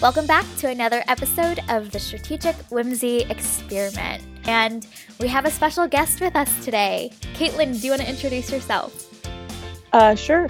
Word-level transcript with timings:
Welcome 0.00 0.28
back 0.28 0.46
to 0.58 0.68
another 0.68 1.02
episode 1.08 1.58
of 1.68 1.90
the 1.90 1.98
Strategic 1.98 2.54
Whimsy 2.70 3.22
Experiment. 3.22 4.22
And 4.44 4.86
we 5.18 5.26
have 5.26 5.44
a 5.44 5.50
special 5.50 5.88
guest 5.88 6.20
with 6.20 6.36
us 6.36 6.64
today. 6.64 7.10
Kaitlin, 7.34 7.72
do 7.80 7.84
you 7.84 7.90
want 7.90 8.02
to 8.02 8.08
introduce 8.08 8.52
yourself? 8.52 9.12
Uh, 9.92 10.14
sure. 10.14 10.46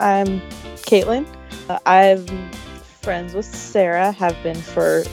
I'm 0.00 0.40
Kaitlin. 0.82 1.28
Uh, 1.68 1.78
I'm 1.86 2.50
friends 2.82 3.34
with 3.34 3.44
Sarah, 3.44 4.10
have 4.10 4.36
been 4.42 4.60
for 4.60 5.04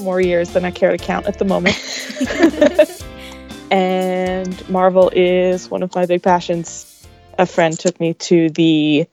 more 0.00 0.20
years 0.20 0.50
than 0.50 0.64
I 0.64 0.72
care 0.72 0.90
to 0.90 0.98
count 0.98 1.26
at 1.26 1.38
the 1.38 1.44
moment. 1.44 1.78
and 3.70 4.68
Marvel 4.68 5.12
is 5.14 5.70
one 5.70 5.84
of 5.84 5.94
my 5.94 6.06
big 6.06 6.24
passions. 6.24 7.06
A 7.38 7.46
friend 7.46 7.78
took 7.78 8.00
me 8.00 8.14
to 8.14 8.50
the 8.50 9.06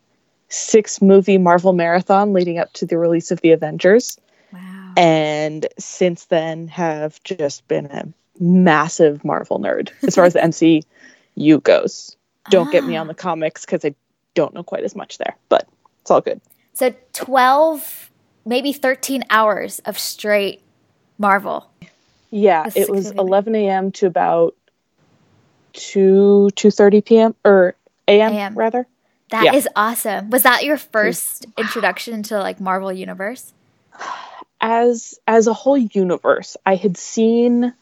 six 0.49 1.01
movie 1.01 1.37
Marvel 1.37 1.73
marathon 1.73 2.33
leading 2.33 2.57
up 2.57 2.71
to 2.73 2.85
the 2.85 2.97
release 2.97 3.31
of 3.31 3.41
the 3.41 3.51
Avengers. 3.51 4.17
Wow. 4.53 4.93
And 4.95 5.67
since 5.77 6.25
then 6.25 6.67
have 6.69 7.21
just 7.23 7.67
been 7.67 7.87
a 7.87 8.07
massive 8.39 9.23
Marvel 9.25 9.59
nerd 9.59 9.91
as 10.03 10.15
far 10.15 10.25
as 10.25 10.33
the 10.33 10.39
MCU 11.43 11.61
goes. 11.63 12.15
Don't 12.49 12.71
get 12.71 12.85
me 12.85 12.95
Ah. 12.95 13.01
on 13.01 13.07
the 13.07 13.13
comics 13.13 13.65
because 13.65 13.83
I 13.83 13.93
don't 14.35 14.53
know 14.53 14.63
quite 14.63 14.83
as 14.83 14.95
much 14.95 15.17
there, 15.17 15.35
but 15.49 15.67
it's 16.01 16.09
all 16.11 16.21
good. 16.21 16.39
So 16.73 16.93
12, 17.13 18.09
maybe 18.45 18.71
13 18.71 19.23
hours 19.29 19.79
of 19.79 19.99
straight 19.99 20.61
Marvel. 21.17 21.69
Yeah, 22.29 22.63
That's 22.63 22.75
it 22.77 22.89
was 22.89 23.11
11 23.11 23.55
a.m. 23.55 23.91
to 23.93 24.05
about 24.05 24.55
2 25.73 26.49
2:30 26.55 27.05
p.m. 27.05 27.35
or. 27.43 27.75
AM. 28.09 28.55
rather. 28.57 28.87
That 29.29 29.53
is 29.55 29.65
Yeah. 29.65 29.71
awesome. 29.75 30.29
Was 30.29 30.43
that 30.43 30.63
your 30.63 30.77
first 30.77 31.45
introduction 31.57 32.23
to 32.23 32.39
like 32.39 32.59
Marvel 32.59 32.91
Universe? 32.93 33.53
As 34.61 35.19
as 35.27 35.47
a 35.47 35.53
whole 35.53 35.77
universe, 35.77 36.57
I 36.65 36.75
had 36.75 36.97
seen 36.97 37.73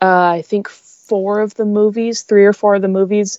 uh, 0.00 0.28
I 0.38 0.42
think 0.42 0.68
four 0.68 1.40
of 1.40 1.54
the 1.54 1.64
movies, 1.64 2.22
three 2.22 2.44
or 2.44 2.52
four 2.52 2.74
of 2.74 2.82
the 2.82 2.88
movies, 2.88 3.38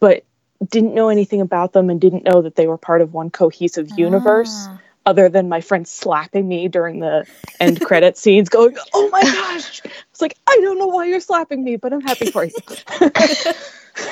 but 0.00 0.24
didn't 0.66 0.94
know 0.94 1.08
anything 1.08 1.40
about 1.40 1.72
them 1.72 1.88
and 1.90 2.00
didn't 2.00 2.24
know 2.24 2.42
that 2.42 2.56
they 2.56 2.66
were 2.66 2.76
part 2.78 3.00
of 3.00 3.14
one 3.14 3.30
cohesive 3.30 3.96
universe. 3.96 4.66
Ah. 4.68 4.78
other 5.06 5.30
than 5.30 5.48
my 5.48 5.62
friend 5.62 5.88
slapping 5.88 6.46
me 6.46 6.68
during 6.68 7.00
the 7.00 7.26
end 7.60 7.80
credit 7.88 8.18
scenes, 8.18 8.48
going, 8.50 8.76
"Oh 8.92 9.08
my 9.10 9.22
gosh!" 9.22 9.80
It's 10.10 10.20
like 10.20 10.36
I 10.46 10.58
don't 10.60 10.78
know 10.78 10.88
why 10.88 11.06
you're 11.06 11.20
slapping 11.20 11.64
me, 11.64 11.76
but 11.76 11.92
I'm 11.92 12.02
happy 12.02 12.30
for 12.30 12.44
you. 12.44 12.52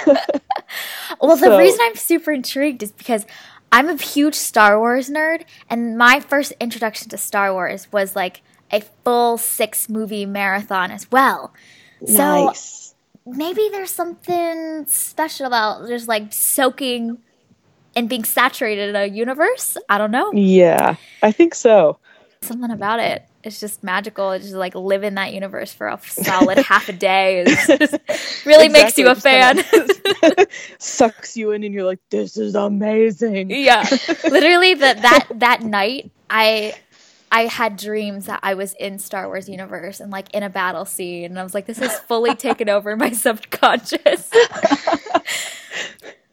Well, 1.20 1.36
the 1.36 1.46
So- 1.46 1.58
reason 1.58 1.80
I'm 1.82 1.94
super 1.96 2.32
intrigued 2.32 2.82
is 2.82 2.92
because 2.92 3.24
I'm 3.72 3.88
a 3.88 3.96
huge 3.96 4.34
Star 4.34 4.78
Wars 4.78 5.08
nerd, 5.10 5.44
and 5.70 5.96
my 5.98 6.20
first 6.20 6.52
introduction 6.60 7.08
to 7.10 7.18
Star 7.18 7.52
Wars 7.52 7.90
was 7.92 8.14
like 8.14 8.42
a 8.72 8.82
full 9.04 9.38
six 9.38 9.88
movie 9.88 10.26
marathon 10.26 10.90
as 10.90 11.10
well. 11.10 11.52
So 12.06 12.52
maybe 13.24 13.68
there's 13.70 13.90
something 13.90 14.84
special 14.86 15.46
about 15.46 15.88
just 15.88 16.08
like 16.08 16.32
soaking 16.32 17.18
and 17.94 18.08
being 18.08 18.24
saturated 18.24 18.90
in 18.90 18.96
a 18.96 19.06
universe. 19.06 19.76
I 19.88 19.98
don't 19.98 20.10
know. 20.10 20.32
Yeah, 20.32 20.96
I 21.22 21.32
think 21.32 21.54
so. 21.54 21.98
Something 22.42 22.70
about 22.70 23.00
it. 23.00 23.24
It's 23.46 23.60
just 23.60 23.82
magical. 23.82 24.32
It's 24.32 24.44
just 24.44 24.56
like 24.56 24.74
live 24.74 25.04
in 25.04 25.14
that 25.14 25.32
universe 25.32 25.72
for 25.72 25.88
a 25.88 25.98
solid 26.02 26.58
half 26.66 26.88
a 26.88 26.92
day. 26.92 27.44
Really 28.44 28.68
makes 28.68 28.98
you 28.98 29.08
a 29.08 29.14
fan. 29.14 29.62
Sucks 30.78 31.36
you 31.36 31.52
in, 31.52 31.64
and 31.64 31.72
you're 31.72 31.84
like, 31.84 32.00
"This 32.10 32.36
is 32.36 32.54
amazing." 32.54 33.50
yeah 33.50 33.82
literally 34.24 34.74
that 34.74 35.02
that 35.02 35.26
that 35.34 35.62
night 35.62 36.10
i 36.30 36.74
i 37.32 37.46
had 37.46 37.76
dreams 37.76 38.26
that 38.26 38.40
i 38.42 38.54
was 38.54 38.74
in 38.74 38.98
star 38.98 39.26
wars 39.26 39.48
universe 39.48 40.00
and 40.00 40.10
like 40.10 40.32
in 40.34 40.42
a 40.42 40.50
battle 40.50 40.84
scene 40.84 41.24
and 41.24 41.38
i 41.38 41.42
was 41.42 41.54
like 41.54 41.66
this 41.66 41.80
is 41.80 41.92
fully 42.00 42.34
taken 42.34 42.68
over 42.68 42.96
my 42.96 43.10
subconscious 43.10 44.30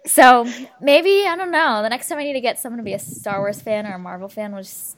so 0.06 0.48
maybe 0.82 1.26
i 1.26 1.36
don't 1.36 1.52
know 1.52 1.82
the 1.82 1.90
next 1.90 2.08
time 2.10 2.18
i 2.18 2.24
need 2.24 2.34
to 2.34 2.42
get 2.42 2.60
someone 2.60 2.78
to 2.78 2.84
be 2.84 2.94
a 2.94 3.00
star 3.00 3.40
wars 3.40 3.62
fan 3.62 3.86
or 3.86 3.94
a 3.94 4.00
marvel 4.00 4.30
fan 4.30 4.54
we'll 4.54 4.64
just 4.64 4.98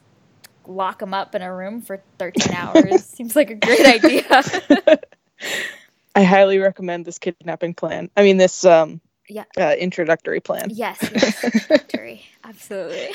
lock 0.68 1.00
them 1.00 1.14
up 1.14 1.36
in 1.36 1.42
a 1.42 1.54
room 1.54 1.82
for 1.82 2.02
13 2.18 2.54
hours 2.54 3.04
seems 3.16 3.36
like 3.36 3.50
a 3.50 3.56
great 3.56 3.86
idea 3.86 4.24
I 6.16 6.24
highly 6.24 6.60
recommend 6.60 7.04
this 7.06 7.20
kidnapping 7.20 7.74
plan. 7.74 8.10
I 8.16 8.24
mean, 8.24 8.38
this 8.38 8.64
um, 8.64 9.02
Yeah. 9.28 9.44
uh, 9.60 9.76
introductory 9.78 10.40
plan. 10.40 10.70
Yes, 10.72 10.98
yes, 11.14 11.66
victory. 11.68 12.26
Absolutely. 12.44 13.10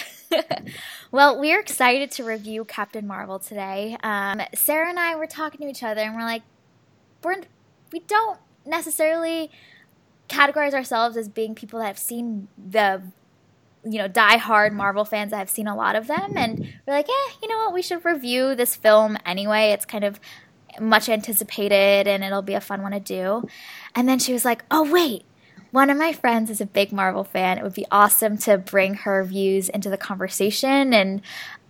well, 1.11 1.39
we're 1.41 1.61
excited 1.61 2.11
to 2.13 2.25
review 2.25 2.65
Captain 2.67 3.07
Marvel 3.07 3.39
today. 3.39 3.97
Um, 4.03 4.43
Sarah 4.55 4.91
and 4.91 4.99
I 4.99 5.17
were 5.17 5.27
talking 5.27 5.61
to 5.63 5.69
each 5.69 5.83
other, 5.83 6.03
and 6.03 6.15
we're 6.15 6.25
like, 6.25 6.43
we're 7.25 7.37
we 7.91 8.01
don't 8.01 8.39
necessarily 8.67 9.51
categorize 10.29 10.75
ourselves 10.75 11.17
as 11.17 11.27
being 11.29 11.55
people 11.55 11.79
that 11.81 11.87
have 11.87 11.99
seen 11.99 12.49
the 12.59 13.03
you 13.85 13.99
know 13.99 14.09
die-hard 14.09 14.73
Marvel 14.73 15.05
fans 15.05 15.33
I've 15.33 15.51
seen 15.51 15.67
a 15.67 15.77
lot 15.77 15.97
of 15.97 16.07
them, 16.07 16.37
and 16.37 16.59
we're 16.87 16.95
like, 16.95 17.09
eh, 17.09 17.33
you 17.43 17.49
know 17.49 17.59
what? 17.59 17.75
We 17.75 17.83
should 17.83 18.05
review 18.05 18.55
this 18.55 18.77
film 18.77 19.17
anyway. 19.25 19.71
It's 19.71 19.85
kind 19.85 20.05
of 20.05 20.21
much 20.81 21.09
anticipated, 21.09 22.07
and 22.07 22.23
it'll 22.23 22.43
be 22.43 22.55
a 22.55 22.61
fun 22.61 22.83
one 22.83 22.93
to 22.93 23.01
do. 23.01 23.49
And 23.95 24.09
then 24.09 24.19
she 24.19 24.33
was 24.33 24.45
like, 24.45 24.65
oh 24.71 24.91
wait 24.91 25.25
one 25.71 25.91
of 25.91 25.97
my 25.97 26.13
friends 26.13 26.51
is 26.51 26.61
a 26.61 26.67
big 26.67 26.93
Marvel 26.93 27.25
fan. 27.25 27.59
It 27.59 27.63
would 27.63 27.75
be 27.75 27.87
awesome 27.91 28.37
to 28.39 28.59
bring 28.59 28.95
her 28.95 29.23
views 29.25 29.69
into 29.69 29.89
the 29.89 29.97
conversation 29.97 30.93
and 30.93 31.23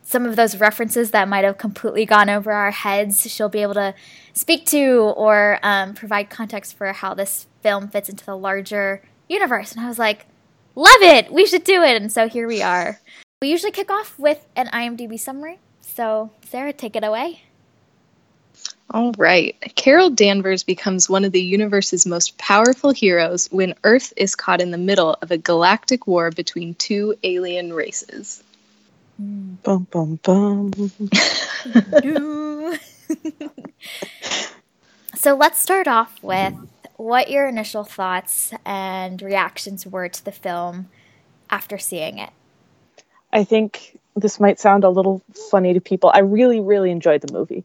some 0.03 0.27
of 0.27 0.37
those 0.37 0.59
references 0.59 1.13
that 1.13 1.29
might 1.29 1.45
have 1.45 1.59
completely 1.59 2.05
gone 2.05 2.29
over 2.29 2.51
our 2.51 2.71
heads. 2.71 3.31
She'll 3.31 3.49
be 3.49 3.63
able 3.63 3.75
to 3.75 3.95
speak 4.33 4.67
to 4.67 5.13
or 5.17 5.61
um, 5.63 5.95
provide 5.95 6.31
context 6.31 6.77
for 6.77 6.93
how 6.93 7.15
this 7.15 7.47
film 7.63 7.89
fits 7.89 8.09
into 8.09 8.25
the 8.25 8.37
larger 8.37 9.03
universe. 9.29 9.73
And 9.73 9.85
I 9.85 9.89
was 9.89 9.99
like, 9.99 10.27
love 10.75 11.03
it. 11.03 11.33
We 11.33 11.47
should 11.47 11.65
do 11.65 11.83
it. 11.83 12.01
And 12.01 12.13
so 12.13 12.29
here 12.29 12.47
we 12.47 12.63
are. 12.63 13.01
We 13.43 13.51
usually 13.51 13.73
kick 13.73 13.91
off 13.91 14.19
with 14.19 14.47
an 14.57 14.69
IMDb 14.69 15.19
summary. 15.19 15.59
So, 15.81 16.31
Sarah, 16.45 16.73
take 16.73 16.97
it 16.97 17.05
away. 17.05 17.43
All 18.93 19.13
right. 19.13 19.57
Carol 19.77 20.11
Danvers 20.11 20.65
becomes 20.65 21.09
one 21.09 21.25
of 21.25 21.33
the 21.33 21.41
universe's 21.41 22.07
most 22.07 22.37
powerful 22.39 22.91
heroes 22.91 23.47
when 23.53 23.75
Earth 23.85 24.13
is 24.17 24.35
caught 24.35 24.61
in 24.61 24.73
the 24.73 24.79
middle 24.79 25.17
of 25.23 25.31
a 25.31 25.39
galactic 25.39 26.09
war 26.09 26.31
between 26.31 26.75
two 26.75 27.15
alien 27.23 27.73
races. 27.73 28.43
Bum 29.19 29.87
bum 29.91 30.19
bum. 30.23 30.73
so 35.15 35.37
let's 35.37 35.61
start 35.61 35.87
off 35.87 36.21
with 36.23 36.55
what 37.01 37.31
your 37.31 37.49
initial 37.49 37.83
thoughts 37.83 38.53
and 38.65 39.23
reactions 39.23 39.87
were 39.87 40.09
to 40.09 40.23
the 40.23 40.33
film 40.33 40.91
after 41.49 41.79
seeing 41.79 42.19
it. 42.19 42.31
I 43.33 43.45
think 43.45 43.99
this 44.17 44.39
might 44.39 44.61
sound 44.61 44.85
a 44.85 44.91
little 44.91 45.23
funny 45.51 45.73
to 45.73 45.81
people. 45.81 46.11
I 46.13 46.19
really, 46.19 46.61
really 46.61 46.91
enjoyed 46.91 47.23
the 47.23 47.33
movie. 47.33 47.65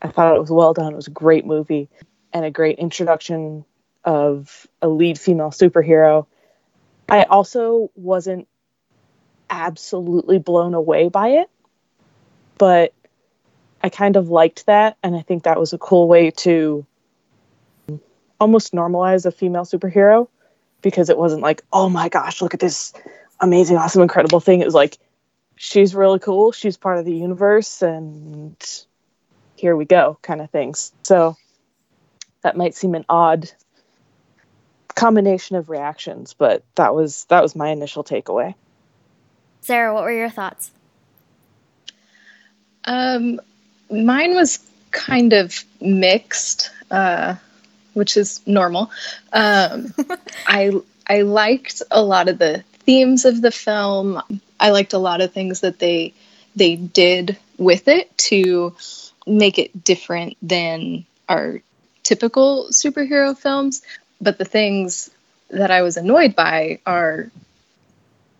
I 0.00 0.08
thought 0.08 0.34
it 0.34 0.40
was 0.40 0.50
well 0.50 0.72
done. 0.72 0.94
It 0.94 0.96
was 0.96 1.08
a 1.08 1.12
great 1.12 1.44
movie 1.44 1.90
and 2.32 2.44
a 2.44 2.50
great 2.50 2.78
introduction 2.78 3.66
of 4.02 4.66
a 4.80 4.88
lead 4.88 5.20
female 5.20 5.50
superhero. 5.50 6.26
I 7.06 7.24
also 7.24 7.90
wasn't 7.96 8.48
absolutely 9.50 10.38
blown 10.38 10.72
away 10.72 11.10
by 11.10 11.28
it, 11.28 11.50
but 12.56 12.94
I 13.82 13.90
kind 13.90 14.16
of 14.16 14.30
liked 14.30 14.64
that. 14.66 14.96
And 15.02 15.14
I 15.14 15.20
think 15.20 15.42
that 15.42 15.60
was 15.60 15.74
a 15.74 15.78
cool 15.78 16.08
way 16.08 16.30
to 16.30 16.86
almost 18.40 18.72
normalize 18.72 19.26
a 19.26 19.30
female 19.30 19.64
superhero 19.64 20.28
because 20.82 21.10
it 21.10 21.18
wasn't 21.18 21.42
like, 21.42 21.62
oh 21.72 21.88
my 21.88 22.08
gosh, 22.08 22.40
look 22.40 22.54
at 22.54 22.60
this 22.60 22.92
amazing, 23.38 23.76
awesome, 23.76 24.02
incredible 24.02 24.40
thing. 24.40 24.60
It 24.60 24.64
was 24.64 24.74
like, 24.74 24.98
she's 25.56 25.94
really 25.94 26.18
cool. 26.18 26.52
She's 26.52 26.76
part 26.76 26.98
of 26.98 27.04
the 27.04 27.14
universe, 27.14 27.82
and 27.82 28.56
here 29.56 29.76
we 29.76 29.84
go, 29.84 30.18
kind 30.22 30.40
of 30.40 30.50
things. 30.50 30.92
So 31.02 31.36
that 32.42 32.56
might 32.56 32.74
seem 32.74 32.94
an 32.94 33.04
odd 33.08 33.50
combination 34.94 35.56
of 35.56 35.68
reactions, 35.68 36.34
but 36.34 36.64
that 36.74 36.94
was 36.94 37.24
that 37.26 37.42
was 37.42 37.54
my 37.54 37.68
initial 37.68 38.02
takeaway. 38.02 38.54
Sarah, 39.60 39.92
what 39.94 40.04
were 40.04 40.12
your 40.12 40.30
thoughts? 40.30 40.70
Um, 42.84 43.40
mine 43.90 44.34
was 44.34 44.58
kind 44.90 45.34
of 45.34 45.64
mixed, 45.80 46.70
uh, 46.90 47.34
which 48.00 48.16
is 48.16 48.40
normal. 48.46 48.90
Um, 49.30 49.92
I 50.46 50.72
I 51.06 51.20
liked 51.20 51.82
a 51.90 52.02
lot 52.02 52.28
of 52.28 52.38
the 52.38 52.64
themes 52.86 53.26
of 53.26 53.42
the 53.42 53.50
film. 53.50 54.22
I 54.58 54.70
liked 54.70 54.94
a 54.94 54.98
lot 54.98 55.20
of 55.20 55.34
things 55.34 55.60
that 55.60 55.78
they 55.78 56.14
they 56.56 56.76
did 56.76 57.36
with 57.58 57.88
it 57.88 58.16
to 58.30 58.74
make 59.26 59.58
it 59.58 59.84
different 59.84 60.38
than 60.40 61.04
our 61.28 61.60
typical 62.02 62.68
superhero 62.70 63.36
films. 63.36 63.82
But 64.18 64.38
the 64.38 64.46
things 64.46 65.10
that 65.50 65.70
I 65.70 65.82
was 65.82 65.98
annoyed 65.98 66.34
by 66.34 66.80
are 66.86 67.30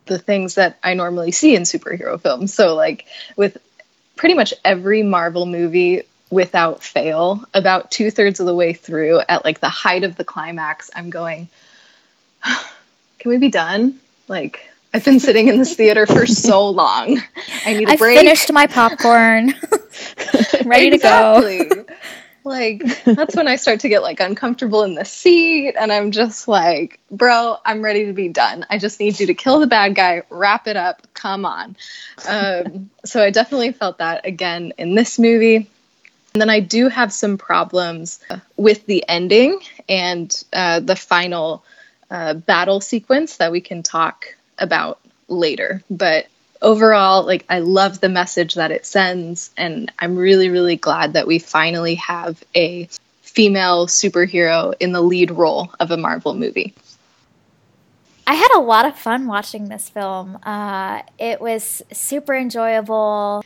the 0.07 0.19
things 0.19 0.55
that 0.55 0.79
I 0.83 0.95
normally 0.95 1.33
see 1.33 1.55
in 1.55 1.65
superhero 1.65 2.19
films. 2.19 2.55
So, 2.55 2.75
like 2.75 3.05
with 3.37 3.59
pretty 4.17 4.35
much 4.35 4.55
every 4.65 5.03
Marvel 5.03 5.45
movie 5.45 6.05
without 6.31 6.83
fail. 6.83 7.45
About 7.55 7.91
two 7.91 8.11
thirds 8.11 8.41
of 8.41 8.47
the 8.47 8.55
way 8.55 8.73
through, 8.73 9.21
at 9.29 9.45
like 9.45 9.61
the 9.61 9.69
height 9.69 10.05
of 10.05 10.17
the 10.17 10.25
climax, 10.25 10.91
I'm 10.95 11.11
going, 11.11 11.49
"Can 13.19 13.29
we 13.31 13.39
be 13.39 13.51
done?" 13.51 13.99
Like 14.29 14.71
I've 14.95 15.05
been 15.05 15.21
sitting 15.21 15.49
in 15.49 15.59
this 15.59 15.75
theater 15.75 16.07
for 16.07 16.27
so 16.27 16.69
long. 16.71 17.21
I 17.65 17.75
need 17.75 17.89
a 17.89 17.93
I 17.93 17.97
break. 17.97 18.19
finished 18.19 18.53
my 18.53 18.67
popcorn. 18.67 19.55
Ready 20.65 20.89
Exactly. 20.95 21.59
to 21.69 21.75
go. 21.75 21.85
like 22.43 22.83
that's 23.05 23.37
when 23.37 23.47
I 23.47 23.57
start 23.57 23.81
to 23.81 23.89
get 23.89 24.03
like 24.03 24.19
uncomfortable 24.21 24.83
in 24.85 24.95
the 24.95 25.05
seat 25.05 25.75
and 25.79 25.93
I'm 25.93 26.11
just 26.11 26.49
like, 26.49 26.99
bro, 27.11 27.57
I'm 27.65 27.83
ready 27.83 28.07
to 28.07 28.13
be 28.13 28.29
done. 28.29 28.65
I 28.71 28.79
just 28.79 28.99
need 28.99 29.21
you 29.21 29.27
to 29.27 29.35
kill 29.35 29.61
the 29.61 29.67
bad 29.67 29.95
guy, 29.95 30.23
wrap 30.31 30.67
it 30.67 30.77
up, 30.77 31.07
come 31.15 31.45
on. 31.45 31.77
Um, 32.27 32.91
so 33.05 33.23
I 33.23 33.31
definitely 33.31 33.73
felt 33.73 33.99
that 33.99 34.27
again 34.27 34.73
in 34.79 34.95
this 34.95 35.19
movie. 35.19 35.69
And 36.33 36.41
then 36.41 36.51
I 36.51 36.61
do 36.61 36.89
have 36.89 37.13
some 37.13 37.39
problems 37.39 38.21
with 38.57 38.87
the 38.87 39.05
ending 39.09 39.61
and 39.89 40.45
uh, 40.53 40.81
the 40.81 40.97
final 40.97 41.65
uh, 42.11 42.35
battle 42.35 42.81
sequence 42.81 43.39
that 43.39 43.53
we 43.53 43.61
can 43.61 43.83
talk 43.83 44.35
about 44.59 45.01
later. 45.29 45.83
But 45.91 46.27
overall, 46.63 47.25
like 47.25 47.45
I 47.49 47.61
love 47.61 48.01
the 48.01 48.09
message 48.09 48.55
that 48.55 48.71
it 48.71 48.87
sends, 48.87 49.51
and 49.57 49.93
I'm 49.99 50.17
really, 50.17 50.49
really 50.51 50.77
glad 50.77 51.15
that 51.15 51.27
we 51.27 51.39
finally 51.39 51.97
have 51.97 52.43
a 52.55 52.89
female 53.23 53.87
superhero 53.87 54.75
in 54.81 54.93
the 54.93 55.01
lead 55.01 55.31
role 55.31 55.73
of 55.81 55.91
a 55.91 55.97
Marvel 55.97 56.35
movie. 56.35 56.75
I 58.27 58.35
had 58.35 58.51
a 58.55 58.61
lot 58.61 58.87
of 58.87 58.97
fun 58.97 59.27
watching 59.27 59.69
this 59.69 59.89
film. 59.89 60.39
Uh, 60.45 61.03
it 61.19 61.41
was 61.41 61.83
super 61.93 62.35
enjoyable. 62.35 63.45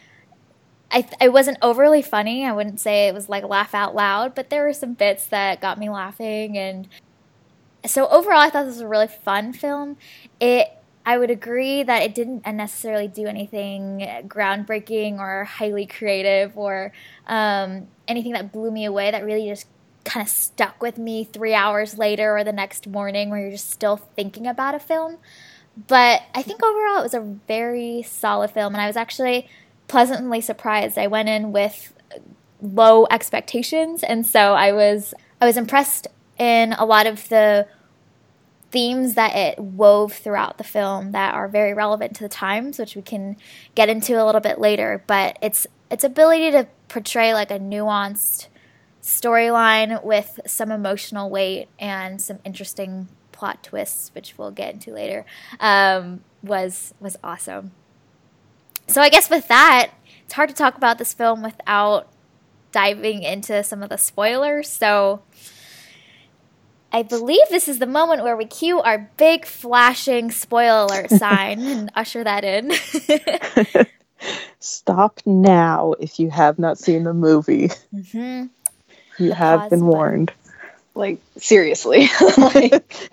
I, 0.95 1.09
it 1.21 1.33
wasn't 1.33 1.59
overly 1.61 2.03
funny. 2.03 2.47
I 2.47 2.53
wouldn't 2.53 2.79
say 2.79 3.09
it 3.09 3.15
was 3.15 3.29
like 3.29 3.43
laugh 3.43 3.75
out 3.75 3.97
loud, 3.97 4.35
but 4.37 4.49
there 4.49 4.65
were 4.65 4.73
some 4.73 4.95
bits 4.95 5.27
that 5.27 5.61
got 5.61 5.77
me 5.77 5.91
laughing. 5.91 6.57
And 6.57 6.87
so 7.85 8.07
overall, 8.09 8.39
I 8.39 8.49
thought 8.49 8.65
this 8.65 8.77
was 8.77 8.83
a 8.83 8.89
really 8.89 9.09
fun 9.09 9.53
film. 9.53 9.97
It 10.41 10.69
I 11.05 11.19
would 11.19 11.31
agree 11.31 11.83
that 11.83 12.03
it 12.03 12.15
didn't 12.15 12.47
necessarily 12.47 13.09
do 13.09 13.27
anything 13.27 13.99
groundbreaking 14.27 15.19
or 15.19 15.45
highly 15.45 15.85
creative 15.85 16.57
or 16.57 16.93
um, 17.27 17.89
anything 18.09 18.33
that 18.33 18.53
blew 18.53 18.71
me 18.71 18.87
away 18.87 19.11
that 19.11 19.23
really 19.23 19.47
just 19.49 19.67
kind 20.05 20.27
of 20.27 20.33
stuck 20.33 20.81
with 20.81 20.97
me 20.97 21.25
three 21.25 21.53
hours 21.55 21.99
later 21.99 22.39
or 22.39 22.45
the 22.45 22.53
next 22.53 22.87
morning 22.87 23.29
where 23.29 23.41
you're 23.41 23.51
just 23.51 23.71
still 23.71 23.97
thinking 23.97 24.47
about 24.47 24.75
a 24.75 24.79
film. 24.79 25.19
But 25.89 26.23
I 26.35 26.41
think 26.41 26.63
overall 26.63 27.01
it 27.01 27.03
was 27.03 27.15
a 27.15 27.21
very 27.21 28.03
solid 28.03 28.53
film, 28.53 28.75
and 28.75 28.81
I 28.81 28.87
was 28.87 28.97
actually 28.97 29.49
pleasantly 29.89 30.41
surprised. 30.41 30.99
I 30.99 31.07
went 31.07 31.29
in 31.29 31.53
with 31.53 31.93
low 32.61 33.07
expectations, 33.11 34.03
and 34.03 34.27
so 34.27 34.55
I 34.55 34.73
was 34.73 35.15
I 35.41 35.47
was 35.47 35.57
impressed 35.57 36.07
in 36.39 36.73
a 36.75 36.85
lot 36.85 37.07
of 37.07 37.29
the 37.29 37.69
themes 38.71 39.15
that 39.15 39.37
it 39.37 39.59
wove 39.59 40.13
throughout 40.13 40.59
the 40.59 40.65
film 40.65 41.13
that 41.13 41.33
are 41.33 41.47
very 41.47 41.73
relevant 41.73 42.17
to 42.17 42.25
the 42.25 42.29
times, 42.29 42.77
which 42.79 42.97
we 42.97 43.03
can 43.03 43.37
get 43.77 43.89
into 43.89 44.21
a 44.21 44.25
little 44.25 44.41
bit 44.41 44.59
later. 44.59 45.03
But 45.07 45.39
its 45.41 45.67
its 45.91 46.03
ability 46.03 46.51
to 46.53 46.67
portray 46.89 47.35
like 47.35 47.51
a 47.51 47.59
nuanced 47.59 48.49
storyline 49.03 50.03
with 50.03 50.41
some 50.47 50.71
emotional 50.71 51.31
weight 51.31 51.69
and 51.79 52.21
some 52.21 52.39
interesting 52.45 53.09
plot 53.31 53.63
twists, 53.63 54.11
which 54.15 54.37
we'll 54.39 54.51
get 54.51 54.75
into 54.75 54.93
later, 54.93 55.25
um, 55.61 56.25
was 56.43 56.95
was 56.99 57.17
awesome. 57.23 57.73
So 58.87 59.01
I 59.01 59.09
guess 59.09 59.31
with 59.31 59.49
that, 59.49 59.91
it's 60.25 60.35
hard 60.35 60.49
to 60.51 60.55
talk 60.55 60.77
about 60.77 60.99
this 60.99 61.13
film 61.15 61.43
without 61.43 62.09
diving 62.73 63.23
into 63.23 63.63
some 63.65 63.83
of 63.83 63.89
the 63.89 63.97
spoilers. 63.99 64.69
So 64.69 65.23
I 66.93 67.03
believe 67.03 67.43
this 67.51 67.67
is 67.69 67.79
the 67.79 67.87
moment 67.87 68.23
where 68.23 68.37
we 68.37 68.45
cue 68.45 68.81
our 68.81 69.11
big 69.17 69.47
flashing 69.47 70.31
spoiler 70.31 70.85
alert 70.87 71.11
sign 71.19 71.61
and 71.61 71.91
usher 71.95 72.23
that 72.25 72.45
in. 72.45 72.73
Stop 74.61 75.21
now 75.27 75.93
if 76.01 76.19
you 76.19 76.31
have 76.31 76.59
not 76.59 76.79
seen 76.79 77.05
the 77.05 77.13
movie. 77.15 77.71
hmm 77.93 78.45
You 79.19 79.29
The 79.29 79.35
have 79.35 79.61
pause 79.61 79.71
been 79.71 79.81
button. 79.81 79.87
warned. 79.87 80.33
Like 80.97 81.19
seriously, 81.39 82.09
like, 82.39 83.11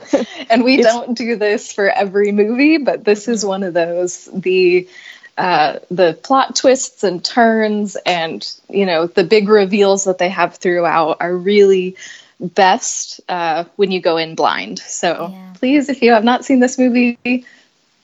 and 0.52 0.64
we 0.64 0.76
It's- 0.80 0.86
don't 0.94 1.18
do 1.18 1.36
this 1.36 1.74
for 1.74 1.90
every 1.90 2.32
movie, 2.32 2.78
but 2.78 3.04
this 3.04 3.28
is 3.28 3.44
one 3.44 3.64
of 3.64 3.74
those 3.74 4.30
the 4.32 4.88
uh, 5.38 5.80
the 5.90 6.18
plot 6.24 6.56
twists 6.56 7.04
and 7.04 7.24
turns, 7.24 7.96
and 8.06 8.54
you 8.70 8.86
know 8.86 9.08
the 9.08 9.24
big 9.24 9.50
reveals 9.50 10.04
that 10.06 10.18
they 10.18 10.30
have 10.30 10.56
throughout 10.56 11.18
are 11.20 11.36
really 11.36 11.96
best 12.40 13.22
uh, 13.30 13.66
when 13.76 13.92
you 13.92 14.02
go 14.02 14.18
in 14.18 14.36
blind. 14.36 14.80
So 14.80 15.30
Yeah. 15.32 15.54
please, 15.54 15.90
if 15.90 16.02
you 16.02 16.12
have 16.12 16.24
not 16.24 16.44
seen 16.44 16.60
this 16.60 16.78
movie, 16.78 17.46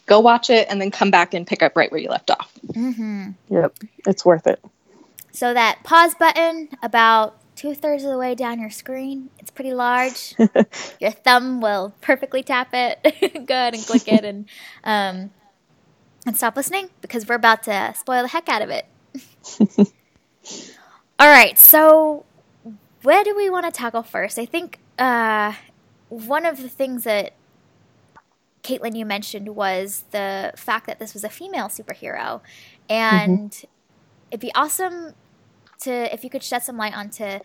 go 0.06 0.20
watch 0.20 0.50
it 0.50 0.68
and 0.70 0.80
then 0.80 0.92
come 0.92 1.12
back 1.12 1.34
and 1.34 1.46
pick 1.46 1.64
up 1.64 1.76
right 1.76 1.92
where 1.92 2.00
you 2.00 2.10
left 2.10 2.32
off. 2.32 2.52
Mm-hmm. 2.68 3.32
Yep, 3.50 3.74
it's 4.06 4.24
worth 4.26 4.48
it. 4.48 4.64
So 5.32 5.54
that 5.54 5.84
pause 5.84 6.16
button 6.16 6.70
about 6.82 7.36
two 7.56 7.74
thirds 7.74 8.04
of 8.04 8.12
the 8.12 8.18
way 8.18 8.36
down 8.36 8.60
your 8.60 8.70
screen, 8.70 9.30
it's 9.40 9.52
pretty 9.52 9.74
large. 9.74 10.36
your 11.00 11.12
thumb 11.12 11.62
will 11.62 11.94
perfectly 12.02 12.44
tap 12.44 12.70
it. 12.74 13.00
Go 13.48 13.54
ahead 13.54 13.74
and 13.74 13.86
click 13.86 14.08
it 14.08 14.24
and 14.24 14.46
um, 14.84 15.32
and 16.28 16.36
stop 16.36 16.56
listening 16.58 16.90
because 17.02 17.28
we're 17.28 17.36
about 17.36 17.64
to 17.64 17.94
spoil 17.98 18.22
the 18.22 18.28
heck 18.28 18.50
out 18.50 18.62
of 18.62 18.70
it. 18.70 18.86
All 21.18 21.28
right, 21.28 21.58
so 21.58 22.26
where 23.02 23.24
do 23.24 23.36
we 23.36 23.50
want 23.50 23.66
to 23.66 23.72
tackle 23.72 24.04
first? 24.04 24.38
I 24.38 24.46
think 24.46 24.80
uh, 25.00 25.54
one 26.10 26.46
of 26.46 26.62
the 26.62 26.70
things 26.70 27.06
that 27.06 27.34
Kaitlin 28.62 28.96
you 28.96 29.06
mentioned 29.06 29.56
was 29.56 30.04
the 30.12 30.52
fact 30.58 30.86
that 30.88 31.00
this 31.00 31.14
was 31.14 31.24
a 31.24 31.30
female 31.30 31.68
superhero, 31.68 32.42
and 32.90 33.64
it'd 34.30 34.42
be 34.42 34.54
awesome 34.54 35.14
to 35.80 36.14
if 36.14 36.24
you 36.26 36.30
could 36.30 36.44
shed 36.44 36.62
some 36.64 36.76
light 36.76 36.96
onto 36.96 37.40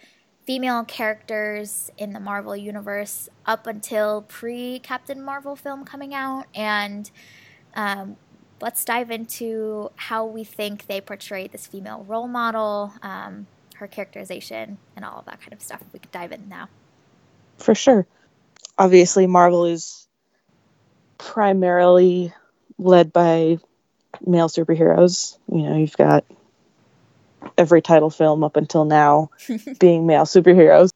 female 0.45 0.83
characters 0.85 1.93
in 1.97 2.13
the 2.13 2.21
Marvel 2.21 2.57
universe 2.57 3.29
up 3.47 3.69
until 3.69 4.23
pre 4.23 4.81
Captain 4.81 5.23
Marvel 5.23 5.55
film 5.55 5.85
coming 5.85 6.13
out, 6.13 6.47
and 6.55 7.11
um, 7.77 8.17
let's 8.63 8.85
dive 8.85 9.11
into 9.11 9.91
how 9.97 10.25
we 10.25 10.45
think 10.45 10.87
they 10.87 11.01
portray 11.01 11.49
this 11.49 11.67
female 11.67 12.07
role 12.09 12.29
model, 12.29 12.93
um, 13.03 13.47
her 13.75 13.89
characterization, 13.89 14.79
and 14.95 15.05
all 15.05 15.19
of 15.19 15.25
that 15.27 15.41
kind 15.41 15.53
of 15.53 15.61
stuff. 15.61 15.83
We 15.93 15.99
could 15.99 16.13
dive 16.13 16.33
in 16.33 16.49
now. 16.49 16.69
For 17.59 17.75
sure. 17.75 18.07
Obviously, 18.79 19.27
Marvel 19.27 19.67
is 19.67 20.07
primarily 21.19 22.33
led 22.79 23.13
by 23.13 23.59
male 24.25 24.49
superheroes. 24.49 25.37
You 25.51 25.63
know, 25.63 25.77
you've 25.77 25.97
got 25.97 26.25
every 27.59 27.83
title 27.83 28.11
film 28.11 28.45
up 28.45 28.57
until 28.57 28.85
now 28.85 29.31
being 29.81 30.07
male 30.07 30.25
superheroes, 30.25 30.91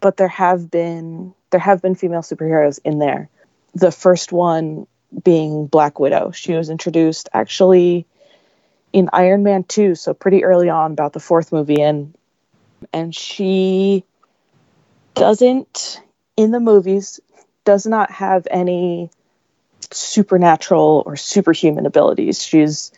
but 0.00 0.16
there 0.16 0.28
have 0.28 0.70
been 0.70 1.34
there 1.50 1.60
have 1.60 1.82
been 1.82 1.96
female 1.96 2.22
superheroes 2.22 2.78
in 2.84 2.98
there. 2.98 3.28
The 3.74 3.90
first 3.90 4.32
one 4.32 4.86
being 5.24 5.66
Black 5.66 5.98
Widow. 5.98 6.32
She 6.32 6.54
was 6.54 6.70
introduced 6.70 7.28
actually 7.32 8.06
in 8.92 9.10
Iron 9.12 9.42
Man 9.42 9.64
2, 9.64 9.94
so 9.94 10.14
pretty 10.14 10.44
early 10.44 10.68
on 10.68 10.92
about 10.92 11.12
the 11.12 11.20
fourth 11.20 11.52
movie 11.52 11.80
in 11.80 12.14
and 12.92 13.14
she 13.14 14.04
doesn't 15.14 16.00
in 16.36 16.50
the 16.50 16.60
movies 16.60 17.20
does 17.64 17.86
not 17.86 18.10
have 18.10 18.46
any 18.50 19.10
supernatural 19.90 21.02
or 21.06 21.16
superhuman 21.16 21.86
abilities. 21.86 22.42
She's 22.42 22.92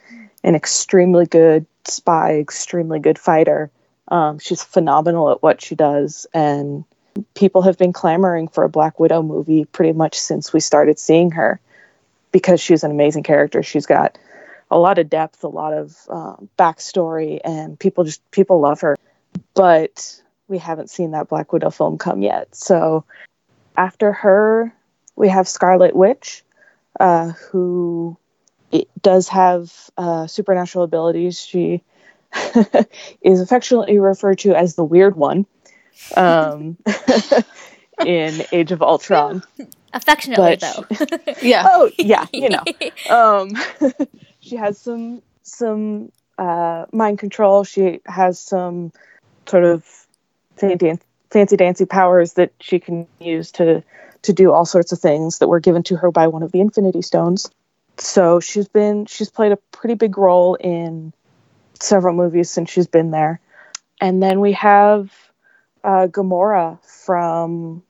an 0.44 0.54
extremely 0.54 1.26
good 1.26 1.66
spy, 1.86 2.38
extremely 2.38 2.98
good 2.98 3.18
fighter. 3.18 3.70
Um, 4.08 4.38
she's 4.38 4.62
phenomenal 4.62 5.30
at 5.30 5.42
what 5.42 5.62
she 5.62 5.74
does, 5.74 6.26
and 6.34 6.84
people 7.34 7.62
have 7.62 7.78
been 7.78 7.92
clamoring 7.92 8.48
for 8.48 8.64
a 8.64 8.68
Black 8.68 8.98
Widow 8.98 9.22
movie 9.22 9.64
pretty 9.64 9.92
much 9.92 10.18
since 10.18 10.52
we 10.52 10.60
started 10.60 10.98
seeing 10.98 11.32
her 11.32 11.60
because 12.32 12.60
she's 12.60 12.84
an 12.84 12.90
amazing 12.90 13.22
character. 13.22 13.62
She's 13.62 13.86
got 13.86 14.18
a 14.70 14.78
lot 14.78 14.98
of 14.98 15.10
depth, 15.10 15.42
a 15.44 15.48
lot 15.48 15.72
of 15.72 15.96
um, 16.08 16.48
backstory, 16.58 17.40
and 17.44 17.78
people 17.78 18.04
just 18.04 18.28
people 18.30 18.60
love 18.60 18.80
her. 18.82 18.96
But 19.54 20.22
we 20.48 20.58
haven't 20.58 20.90
seen 20.90 21.12
that 21.12 21.28
Black 21.28 21.52
Widow 21.52 21.70
film 21.70 21.98
come 21.98 22.22
yet. 22.22 22.54
So 22.54 23.04
after 23.76 24.12
her, 24.12 24.74
we 25.16 25.28
have 25.28 25.48
Scarlet 25.48 25.94
Witch, 25.94 26.44
uh, 26.98 27.30
who 27.50 28.16
does 29.00 29.28
have 29.28 29.72
uh, 29.96 30.26
supernatural 30.26 30.84
abilities. 30.84 31.40
She 31.40 31.82
is 33.22 33.40
affectionately 33.40 33.98
referred 33.98 34.38
to 34.40 34.54
as 34.54 34.74
the 34.74 34.84
Weird 34.84 35.16
One 35.16 35.46
um, 36.16 36.76
in 38.06 38.42
Age 38.52 38.72
of 38.72 38.82
Ultron. 38.82 39.42
Affectionately, 39.92 40.56
But- 40.60 40.88
though. 40.88 41.32
Yeah. 41.42 41.66
Oh 41.70 41.90
yeah, 41.98 42.26
you 42.32 42.48
know. 42.48 42.64
Um, 43.08 43.50
she 44.40 44.56
has 44.56 44.78
some 44.78 45.22
some 45.42 46.12
uh, 46.38 46.86
mind 46.92 47.18
control. 47.18 47.64
She 47.64 48.00
has 48.06 48.38
some 48.38 48.92
sort 49.46 49.64
of 49.64 49.84
fancy, 50.56 50.98
fancy 51.30 51.56
dancy 51.56 51.84
powers 51.86 52.34
that 52.34 52.52
she 52.60 52.78
can 52.78 53.06
use 53.20 53.50
to 53.52 53.82
to 54.22 54.32
do 54.32 54.52
all 54.52 54.66
sorts 54.66 54.92
of 54.92 54.98
things 54.98 55.38
that 55.38 55.48
were 55.48 55.60
given 55.60 55.82
to 55.84 55.96
her 55.96 56.10
by 56.10 56.26
one 56.26 56.42
of 56.42 56.52
the 56.52 56.60
Infinity 56.60 57.02
Stones. 57.02 57.50
So 57.98 58.40
she's 58.40 58.68
been 58.68 59.06
she's 59.06 59.30
played 59.30 59.52
a 59.52 59.56
pretty 59.72 59.94
big 59.94 60.16
role 60.18 60.54
in 60.54 61.12
several 61.80 62.14
movies 62.14 62.50
since 62.50 62.70
she's 62.70 62.86
been 62.86 63.10
there. 63.10 63.40
And 64.00 64.22
then 64.22 64.40
we 64.40 64.52
have 64.52 65.10
uh, 65.84 66.06
Gamora 66.06 66.78
from 66.84 67.82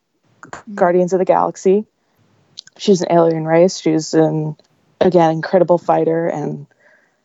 Guardians 0.73 1.13
of 1.13 1.19
the 1.19 1.25
Galaxy. 1.25 1.85
She's 2.77 3.01
an 3.01 3.11
alien 3.11 3.45
race. 3.45 3.79
She's 3.79 4.13
an 4.13 4.55
again 4.99 5.31
incredible 5.31 5.77
fighter 5.77 6.27
and 6.27 6.67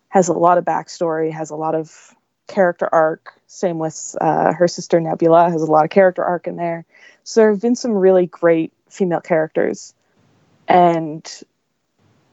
has 0.08 0.28
a 0.28 0.32
lot 0.32 0.58
of 0.58 0.64
backstory. 0.64 1.32
Has 1.32 1.50
a 1.50 1.56
lot 1.56 1.74
of 1.74 2.14
character 2.46 2.88
arc. 2.92 3.32
Same 3.46 3.78
with 3.78 4.16
uh, 4.20 4.52
her 4.52 4.68
sister 4.68 5.00
Nebula. 5.00 5.50
Has 5.50 5.62
a 5.62 5.70
lot 5.70 5.84
of 5.84 5.90
character 5.90 6.24
arc 6.24 6.46
in 6.46 6.56
there. 6.56 6.84
So 7.24 7.40
there 7.40 7.50
have 7.50 7.60
been 7.60 7.76
some 7.76 7.92
really 7.92 8.26
great 8.26 8.72
female 8.88 9.20
characters, 9.20 9.94
and 10.68 11.28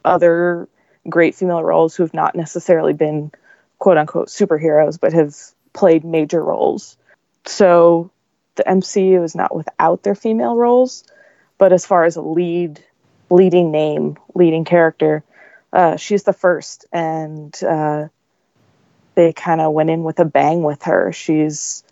other 0.06 0.68
great 1.10 1.36
female 1.36 1.64
roles 1.64 1.96
who 1.96 2.04
have 2.04 2.14
not 2.14 2.36
necessarily 2.36 2.94
been 2.94 3.32
quote 3.80 3.98
unquote 3.98 4.28
superheroes, 4.28 5.00
but 5.00 5.14
have 5.14 5.36
played 5.74 6.06
major 6.06 6.44
roles. 6.44 6.98
So 7.46 8.12
the 8.56 8.64
MCU 8.64 9.24
is 9.24 9.36
not 9.36 9.56
without 9.56 10.04
their 10.04 10.16
female 10.16 10.56
roles, 10.56 11.04
but 11.58 11.74
as 11.74 11.86
far 11.86 12.06
as 12.06 12.16
a 12.16 12.22
lead, 12.22 12.84
leading 13.30 13.72
name, 13.72 14.18
leading 14.36 14.66
character, 14.66 15.24
uh, 15.72 15.98
she's 15.98 16.24
the 16.24 16.34
first, 16.34 16.86
and 16.92 17.58
uh, 17.64 18.08
they 19.16 19.34
kind 19.34 19.62
of 19.62 19.74
went 19.74 19.90
in 19.90 20.04
with 20.04 20.20
a 20.20 20.26
bang 20.26 20.64
with 20.64 20.84
her. 20.84 21.12
She's 21.12 21.84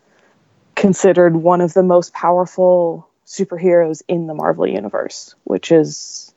considered 0.76 1.36
one 1.36 1.62
of 1.62 1.74
the 1.74 1.84
most 1.84 2.14
powerful 2.14 3.08
superheroes 3.26 4.02
in 4.08 4.28
the 4.28 4.34
Marvel 4.34 4.68
universe, 4.68 5.36
which 5.44 5.72
is 5.72 6.34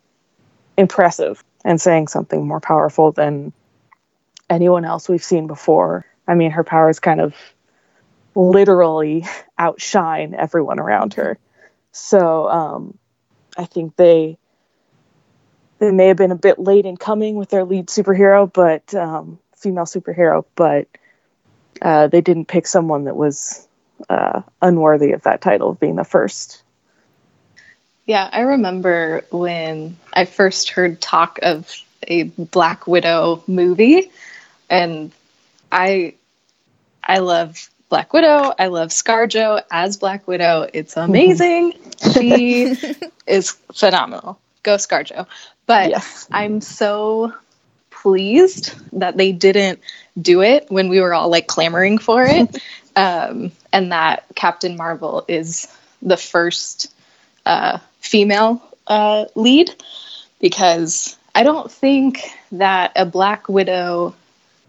impressive 0.76 1.42
and 1.64 1.80
saying 1.80 2.08
something 2.08 2.46
more 2.46 2.60
powerful 2.60 3.12
than 3.12 3.52
anyone 4.48 4.84
else 4.84 5.08
we've 5.08 5.24
seen 5.24 5.46
before. 5.46 6.04
I 6.26 6.34
mean, 6.34 6.50
her 6.52 6.64
powers 6.64 7.00
kind 7.00 7.20
of 7.20 7.34
literally 8.34 9.24
outshine 9.58 10.34
everyone 10.34 10.80
around 10.80 11.14
her. 11.14 11.38
So 11.92 12.48
um, 12.48 12.98
I 13.56 13.64
think 13.66 13.96
they 13.96 14.38
they 15.78 15.90
may 15.90 16.08
have 16.08 16.16
been 16.16 16.32
a 16.32 16.36
bit 16.36 16.58
late 16.58 16.86
in 16.86 16.96
coming 16.96 17.36
with 17.36 17.50
their 17.50 17.64
lead 17.64 17.88
superhero, 17.88 18.50
but 18.52 18.94
um, 18.94 19.38
female 19.56 19.84
superhero, 19.84 20.44
but 20.54 20.88
uh, 21.82 22.06
they 22.08 22.20
didn't 22.20 22.46
pick 22.46 22.66
someone 22.66 23.04
that 23.04 23.16
was 23.16 23.66
uh, 24.08 24.42
unworthy 24.62 25.12
of 25.12 25.22
that 25.22 25.40
title 25.40 25.70
of 25.70 25.80
being 25.80 25.96
the 25.96 26.04
first. 26.04 26.62
Yeah, 28.06 28.28
I 28.30 28.40
remember 28.40 29.24
when 29.30 29.96
I 30.12 30.26
first 30.26 30.70
heard 30.70 31.00
talk 31.00 31.38
of 31.42 31.70
a 32.06 32.24
Black 32.24 32.86
Widow 32.86 33.42
movie, 33.46 34.10
and 34.68 35.10
I 35.72 36.14
I 37.02 37.18
love 37.18 37.70
Black 37.88 38.12
Widow. 38.12 38.52
I 38.58 38.66
love 38.66 38.90
ScarJo 38.90 39.62
as 39.70 39.96
Black 39.96 40.26
Widow. 40.28 40.68
It's 40.72 40.96
amazing. 40.98 41.74
she 42.12 42.76
is 43.26 43.50
phenomenal. 43.72 44.38
Go 44.62 44.76
ScarJo. 44.76 45.26
But 45.66 45.90
yes. 45.90 46.28
I'm 46.30 46.60
so 46.60 47.32
pleased 47.90 48.74
that 48.98 49.16
they 49.16 49.32
didn't 49.32 49.80
do 50.20 50.42
it 50.42 50.66
when 50.68 50.88
we 50.88 51.00
were 51.00 51.14
all 51.14 51.30
like 51.30 51.46
clamoring 51.46 51.98
for 51.98 52.24
it. 52.24 52.58
um, 52.96 53.52
and 53.72 53.92
that 53.92 54.24
Captain 54.34 54.76
Marvel 54.76 55.24
is 55.26 55.66
the 56.02 56.16
first 56.16 56.92
uh, 57.46 57.78
female 58.00 58.62
uh, 58.86 59.24
lead 59.34 59.74
because 60.40 61.16
I 61.34 61.42
don't 61.42 61.70
think 61.70 62.20
that 62.52 62.92
a 62.96 63.06
Black 63.06 63.48
Widow 63.48 64.14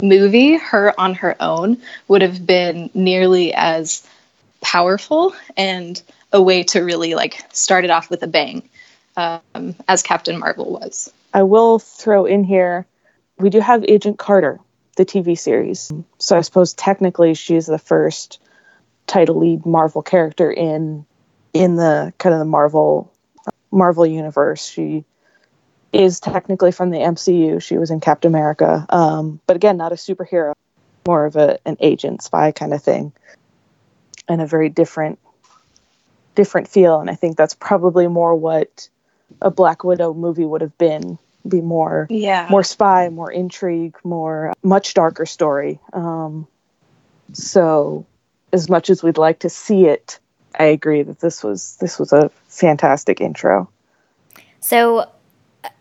movie, 0.02 0.58
her 0.58 1.00
on 1.00 1.16
her 1.16 1.36
own, 1.40 1.78
would 2.08 2.22
have 2.22 2.46
been 2.46 2.90
nearly 2.94 3.54
as 3.54 4.08
powerful 4.62 5.36
and 5.56 6.02
a 6.32 6.42
way 6.42 6.64
to 6.64 6.82
really 6.82 7.16
like 7.16 7.40
start 7.54 7.84
it 7.84 7.92
off 7.92 8.10
with 8.10 8.24
a 8.24 8.28
bang 8.28 8.68
um, 9.18 9.76
as 9.88 10.04
Captain 10.04 10.38
Marvel 10.38 10.72
was. 10.72 11.12
I 11.34 11.44
will 11.44 11.80
throw 11.80 12.26
in 12.26 12.44
here 12.44 12.86
we 13.38 13.50
do 13.50 13.60
have 13.60 13.84
Agent 13.88 14.18
Carter, 14.18 14.60
the 14.96 15.06
TV 15.06 15.38
series. 15.38 15.92
So 16.18 16.38
I 16.38 16.42
suppose 16.42 16.74
technically 16.74 17.34
she's 17.34 17.66
the 17.66 17.78
first 17.78 18.40
title 19.08 19.40
lead 19.40 19.66
Marvel 19.66 20.02
character 20.02 20.52
in 20.52 21.06
in 21.54 21.76
the 21.76 22.14
kind 22.18 22.34
of 22.34 22.40
the 22.40 22.46
Marvel 22.46 23.12
Marvel 23.72 24.06
universe. 24.06 24.66
She 24.66 25.06
is 25.92 26.20
technically 26.20 26.72
from 26.72 26.90
the 26.90 26.98
MCU. 26.98 27.62
She 27.62 27.78
was 27.78 27.92
in 27.92 28.00
Captain 28.00 28.30
America, 28.30 28.86
um, 28.90 29.40
but 29.48 29.56
again, 29.56 29.78
not 29.78 29.92
a 29.92 29.96
superhero, 29.96 30.54
more 31.06 31.26
of 31.26 31.36
a 31.36 31.60
an 31.66 31.78
agent 31.80 32.22
spy 32.22 32.52
kind 32.52 32.74
of 32.74 32.82
thing, 32.82 33.14
and 34.28 34.42
a 34.42 34.48
very 34.48 34.70
different 34.70 35.20
different 36.36 36.68
feel. 36.68 37.00
And 37.00 37.10
I 37.10 37.16
think 37.16 37.38
that's 37.38 37.54
probably 37.54 38.08
more 38.08 38.36
what 38.36 38.90
a 39.42 39.52
Black 39.52 39.84
Widow 39.84 40.14
movie 40.14 40.46
would 40.46 40.62
have 40.62 40.78
been 40.78 41.18
be 41.48 41.62
more 41.62 42.08
yeah. 42.10 42.48
more 42.50 42.64
spy 42.64 43.10
more 43.10 43.32
intrigue 43.32 43.96
more 44.04 44.54
much 44.64 44.94
darker 44.94 45.26
story. 45.26 45.80
Um, 45.94 46.48
so 47.34 48.06
as 48.52 48.70
much 48.70 48.90
as 48.90 49.04
we'd 49.04 49.18
like 49.18 49.40
to 49.40 49.50
see 49.50 49.86
it 49.86 50.20
i 50.58 50.66
agree 50.66 51.02
that 51.04 51.20
this 51.20 51.44
was 51.44 51.76
this 51.78 52.00
was 52.00 52.14
a 52.14 52.30
fantastic 52.48 53.22
intro. 53.22 53.70
So 54.60 55.10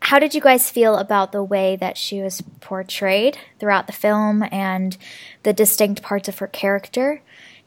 how 0.01 0.19
did 0.19 0.35
you 0.35 0.41
guys 0.41 0.71
feel 0.71 0.97
about 0.97 1.33
the 1.33 1.43
way 1.43 1.77
that 1.77 1.97
she 1.97 2.21
was 2.21 2.43
portrayed 2.61 3.39
throughout 3.59 3.87
the 3.87 3.93
film 3.93 4.45
and 4.51 4.97
the 5.43 5.53
distinct 5.53 6.03
parts 6.03 6.29
of 6.29 6.39
her 6.39 6.47
character 6.47 7.23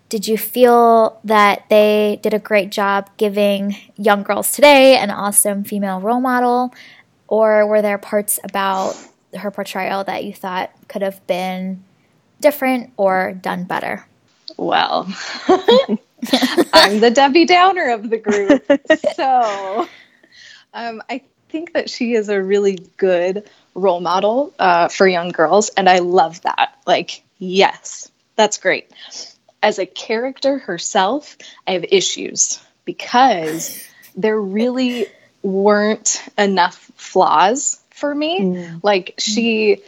did 0.09 0.27
you 0.27 0.37
feel 0.37 1.19
that 1.23 1.65
they 1.69 2.19
did 2.21 2.33
a 2.33 2.39
great 2.39 2.69
job 2.69 3.09
giving 3.17 3.75
young 3.97 4.23
girls 4.23 4.51
today 4.51 4.97
an 4.97 5.11
awesome 5.11 5.63
female 5.63 5.99
role 5.99 6.21
model 6.21 6.73
or 7.27 7.67
were 7.67 7.81
there 7.81 7.97
parts 7.97 8.39
about 8.43 8.95
her 9.35 9.51
portrayal 9.51 10.03
that 10.05 10.23
you 10.23 10.33
thought 10.33 10.71
could 10.87 11.01
have 11.01 11.25
been 11.27 11.83
different 12.39 12.91
or 12.97 13.33
done 13.33 13.65
better? 13.65 14.05
Well, 14.55 15.07
I'm 16.73 16.99
the 16.99 17.11
Debbie 17.13 17.45
Downer 17.45 17.89
of 17.89 18.09
the 18.09 18.17
group. 18.17 18.63
So 19.15 19.87
um, 20.73 21.01
I 21.09 21.23
think 21.49 21.73
that 21.73 21.89
she 21.89 22.13
is 22.13 22.29
a 22.29 22.41
really 22.41 22.79
good 22.97 23.49
role 23.75 23.99
model 23.99 24.53
uh, 24.57 24.87
for 24.87 25.07
young 25.07 25.29
girls. 25.29 25.69
And 25.69 25.89
I 25.89 25.99
love 25.99 26.41
that. 26.41 26.75
Like, 26.85 27.23
yes, 27.37 28.09
that's 28.35 28.57
great. 28.57 28.91
As 29.61 29.79
a 29.79 29.85
character 29.85 30.59
herself, 30.59 31.37
I 31.67 31.71
have 31.71 31.85
issues 31.89 32.61
because 32.85 33.83
there 34.15 34.39
really 34.39 35.07
weren't 35.41 36.23
enough 36.37 36.91
flaws 36.95 37.79
for 37.91 38.13
me. 38.13 38.41
Mm. 38.41 38.79
Like 38.83 39.15
she 39.17 39.81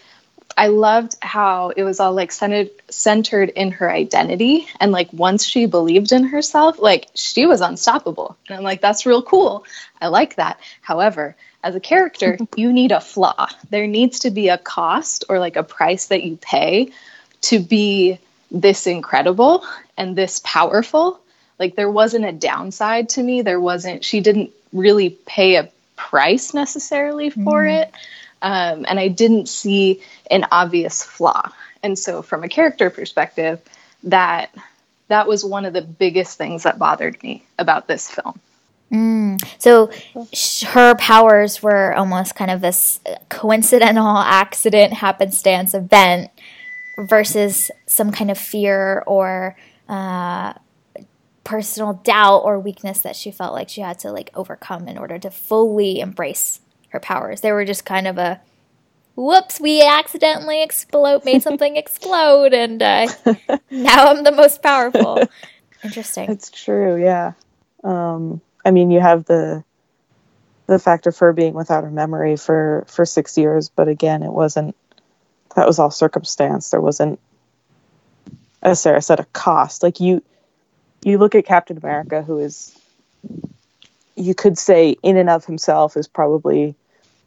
I 0.57 0.67
loved 0.67 1.15
how 1.21 1.69
it 1.69 1.83
was 1.83 1.99
all 1.99 2.13
like 2.13 2.31
centered 2.31 2.69
centered 2.89 3.49
in 3.49 3.71
her 3.71 3.89
identity 3.89 4.67
and 4.79 4.91
like 4.91 5.11
once 5.13 5.45
she 5.45 5.67
believed 5.67 6.11
in 6.11 6.25
herself, 6.25 6.79
like 6.79 7.07
she 7.13 7.45
was 7.45 7.61
unstoppable. 7.61 8.37
And 8.47 8.57
I'm 8.57 8.63
like 8.63 8.81
that's 8.81 9.05
real 9.05 9.21
cool. 9.21 9.65
I 10.01 10.07
like 10.07 10.35
that. 10.35 10.59
However, 10.81 11.35
as 11.63 11.75
a 11.75 11.79
character, 11.79 12.37
you 12.55 12.73
need 12.73 12.91
a 12.91 12.99
flaw. 12.99 13.47
There 13.69 13.87
needs 13.87 14.19
to 14.19 14.31
be 14.31 14.49
a 14.49 14.57
cost 14.57 15.25
or 15.29 15.39
like 15.39 15.55
a 15.55 15.63
price 15.63 16.07
that 16.07 16.23
you 16.23 16.37
pay 16.37 16.91
to 17.41 17.59
be 17.59 18.19
this 18.51 18.87
incredible 18.87 19.65
and 19.97 20.15
this 20.15 20.41
powerful. 20.43 21.19
Like 21.57 21.75
there 21.75 21.91
wasn't 21.91 22.25
a 22.25 22.31
downside 22.31 23.09
to 23.09 23.23
me. 23.23 23.41
There 23.41 23.59
wasn't 23.59 24.03
she 24.03 24.21
didn't 24.21 24.51
really 24.73 25.09
pay 25.25 25.55
a 25.55 25.69
price 25.95 26.53
necessarily 26.53 27.29
for 27.29 27.63
mm. 27.63 27.81
it. 27.81 27.93
Um, 28.41 28.85
and 28.87 28.99
I 28.99 29.09
didn't 29.09 29.49
see 29.49 30.01
an 30.31 30.45
obvious 30.51 31.03
flaw. 31.03 31.51
And 31.83 31.99
so, 31.99 32.21
from 32.21 32.43
a 32.43 32.49
character 32.49 32.89
perspective, 32.89 33.61
that 34.03 34.53
that 35.09 35.27
was 35.27 35.43
one 35.43 35.65
of 35.65 35.73
the 35.73 35.81
biggest 35.81 36.37
things 36.37 36.63
that 36.63 36.79
bothered 36.79 37.21
me 37.21 37.43
about 37.57 37.87
this 37.87 38.09
film. 38.09 38.39
Mm. 38.91 39.43
So 39.59 39.91
sh- 40.33 40.63
her 40.63 40.95
powers 40.95 41.61
were 41.61 41.93
almost 41.95 42.35
kind 42.35 42.49
of 42.49 42.61
this 42.61 42.99
coincidental 43.29 44.17
accident, 44.17 44.93
happenstance 44.93 45.73
event 45.73 46.31
versus 46.99 47.71
some 47.85 48.11
kind 48.11 48.29
of 48.29 48.37
fear 48.37 49.03
or 49.07 49.55
uh, 49.87 50.53
personal 51.43 51.93
doubt 51.93 52.39
or 52.39 52.59
weakness 52.59 52.99
that 52.99 53.15
she 53.15 53.31
felt 53.31 53.53
like 53.53 53.69
she 53.69 53.81
had 53.81 53.97
to 53.99 54.11
like 54.11 54.29
overcome 54.35 54.87
in 54.87 54.97
order 54.97 55.17
to 55.17 55.31
fully 55.31 55.99
embrace 55.99 56.59
her 56.89 56.99
powers. 56.99 57.41
They 57.41 57.51
were 57.51 57.65
just 57.65 57.85
kind 57.85 58.07
of 58.07 58.17
a 58.17 58.41
whoops, 59.19 59.59
we 59.59 59.81
accidentally 59.81 60.63
explode, 60.63 61.25
made 61.25 61.43
something 61.43 61.75
explode, 61.75 62.53
and 62.53 62.81
uh, 62.81 63.07
now 63.71 64.07
I'm 64.07 64.23
the 64.23 64.31
most 64.31 64.63
powerful. 64.63 65.21
Interesting. 65.83 66.29
It's 66.29 66.49
true, 66.49 67.01
yeah. 67.01 67.33
Um, 67.83 68.41
I 68.65 68.71
mean, 68.71 68.91
you 68.91 68.99
have 68.99 69.25
the 69.25 69.63
the 70.67 70.79
fact 70.79 71.07
of 71.07 71.17
her 71.17 71.33
being 71.33 71.53
without 71.53 71.83
her 71.83 71.91
memory 71.91 72.35
for 72.37 72.85
for 72.87 73.05
six 73.05 73.37
years, 73.37 73.69
but 73.69 73.87
again, 73.87 74.23
it 74.23 74.31
wasn't. 74.31 74.75
That 75.55 75.67
was 75.67 75.79
all 75.79 75.91
circumstance. 75.91 76.69
There 76.69 76.81
wasn't, 76.81 77.19
as 78.61 78.81
Sarah 78.81 79.01
said, 79.01 79.19
a 79.19 79.25
cost. 79.25 79.83
Like 79.83 79.99
you, 79.99 80.23
you 81.03 81.17
look 81.17 81.35
at 81.35 81.45
Captain 81.45 81.77
America, 81.77 82.21
who 82.21 82.39
is, 82.39 82.77
you 84.15 84.35
could 84.35 84.57
say, 84.57 84.95
in 85.01 85.17
and 85.17 85.29
of 85.29 85.45
himself, 85.45 85.97
is 85.97 86.07
probably 86.07 86.75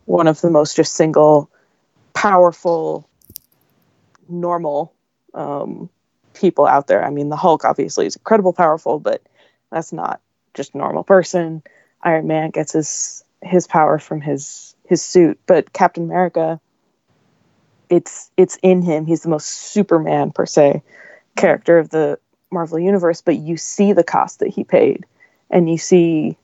one 0.04 0.26
of 0.26 0.40
the 0.40 0.50
most 0.50 0.76
just 0.76 0.94
single, 0.94 1.50
powerful, 2.14 3.08
normal 4.28 4.92
um, 5.34 5.88
people 6.34 6.66
out 6.66 6.86
there. 6.86 7.04
I 7.04 7.10
mean, 7.10 7.28
the 7.28 7.36
Hulk 7.36 7.64
obviously 7.64 8.06
is 8.06 8.16
incredible 8.16 8.52
powerful, 8.52 8.98
but 8.98 9.22
that's 9.70 9.92
not 9.92 10.20
just 10.54 10.74
normal 10.74 11.04
person. 11.04 11.62
Iron 12.02 12.26
Man 12.26 12.50
gets 12.50 12.72
his 12.72 13.24
his 13.42 13.66
power 13.66 13.98
from 13.98 14.20
his 14.20 14.74
his 14.86 15.02
suit, 15.02 15.38
but 15.46 15.72
Captain 15.72 16.04
America, 16.04 16.60
it's 17.92 18.30
it's 18.38 18.58
in 18.62 18.80
him. 18.80 19.04
He's 19.04 19.22
the 19.22 19.28
most 19.28 19.46
Superman 19.48 20.30
per 20.32 20.46
se 20.46 20.82
character 21.36 21.78
of 21.78 21.90
the 21.90 22.18
Marvel 22.50 22.78
universe, 22.78 23.20
but 23.20 23.36
you 23.36 23.58
see 23.58 23.92
the 23.92 24.02
cost 24.02 24.38
that 24.38 24.48
he 24.48 24.64
paid, 24.64 25.04
and 25.50 25.68
you 25.68 25.76
see 25.76 26.38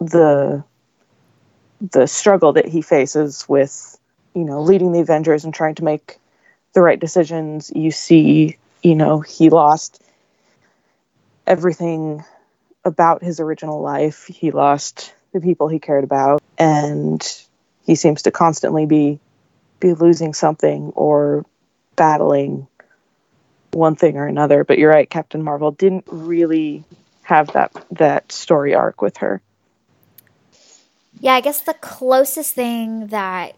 the 0.00 0.64
the 1.92 2.06
struggle 2.06 2.54
that 2.54 2.66
he 2.66 2.80
faces 2.80 3.46
with 3.46 3.98
you 4.34 4.42
know 4.42 4.62
leading 4.62 4.92
the 4.92 5.00
Avengers 5.00 5.44
and 5.44 5.52
trying 5.52 5.74
to 5.74 5.84
make 5.84 6.18
the 6.72 6.80
right 6.80 6.98
decisions. 6.98 7.70
You 7.74 7.90
see, 7.90 8.56
you 8.82 8.94
know, 8.94 9.20
he 9.20 9.50
lost 9.50 10.02
everything 11.46 12.24
about 12.86 13.22
his 13.22 13.38
original 13.38 13.82
life. 13.82 14.24
He 14.28 14.50
lost 14.50 15.12
the 15.34 15.42
people 15.42 15.68
he 15.68 15.78
cared 15.78 16.04
about, 16.04 16.42
and 16.56 17.22
he 17.84 17.96
seems 17.96 18.22
to 18.22 18.30
constantly 18.30 18.86
be 18.86 19.20
be 19.80 19.94
losing 19.94 20.34
something 20.34 20.92
or 20.94 21.44
battling 21.96 22.68
one 23.72 23.96
thing 23.96 24.16
or 24.16 24.26
another. 24.26 24.64
But 24.64 24.78
you're 24.78 24.90
right, 24.90 25.08
Captain 25.08 25.42
Marvel 25.42 25.72
didn't 25.72 26.04
really 26.06 26.84
have 27.22 27.52
that 27.52 27.72
that 27.92 28.32
story 28.32 28.74
arc 28.74 29.02
with 29.02 29.18
her. 29.18 29.40
Yeah, 31.20 31.34
I 31.34 31.40
guess 31.40 31.60
the 31.60 31.74
closest 31.74 32.54
thing 32.54 33.08
that 33.08 33.54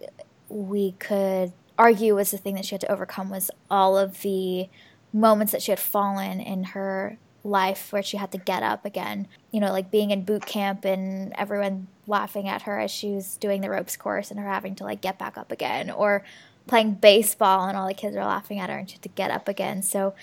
we 0.49 0.93
could 0.93 1.52
argue 1.79 2.14
was 2.14 2.31
the 2.31 2.38
thing 2.38 2.55
that 2.55 2.64
she 2.64 2.75
had 2.75 2.81
to 2.83 2.93
overcome 2.93 3.31
was 3.31 3.50
all 3.71 3.97
of 3.97 4.21
the 4.23 4.69
moments 5.12 5.52
that 5.52 5.62
she 5.62 5.73
had 5.73 5.81
fallen 5.81 6.41
in 6.41 6.64
her 6.64 7.19
life 7.45 7.93
where 7.93 8.03
she 8.03 8.17
had 8.17 8.31
to 8.33 8.39
get 8.39 8.63
up 8.63 8.85
again. 8.85 9.29
You 9.51 9.61
know, 9.61 9.73
like 9.73 9.91
being 9.91 10.11
in 10.11 10.25
boot 10.25 10.47
camp 10.47 10.85
and 10.85 11.33
everyone 11.37 11.89
laughing 12.07 12.49
at 12.49 12.63
her 12.63 12.79
as 12.79 12.91
she 12.91 13.11
was 13.11 13.37
doing 13.37 13.61
the 13.61 13.71
ropes 13.71 13.97
course 13.97 14.31
and 14.31 14.39
her 14.39 14.49
having 14.49 14.75
to 14.77 14.85
like 14.85 15.01
get 15.01 15.19
back 15.19 15.37
up 15.37 15.53
again, 15.53 15.91
or 15.91 16.25
playing 16.67 16.95
baseball 16.95 17.67
and 17.67 17.77
all 17.77 17.89
the 17.89 17.95
kids 17.95 18.17
are 18.17 18.25
laughing 18.25 18.59
at 18.59 18.71
her 18.71 18.79
and 18.79 18.89
she 18.89 18.95
had 18.95 19.03
to 19.03 19.09
get 19.11 19.31
up 19.31 19.49
again. 19.49 19.83
So 19.83 20.15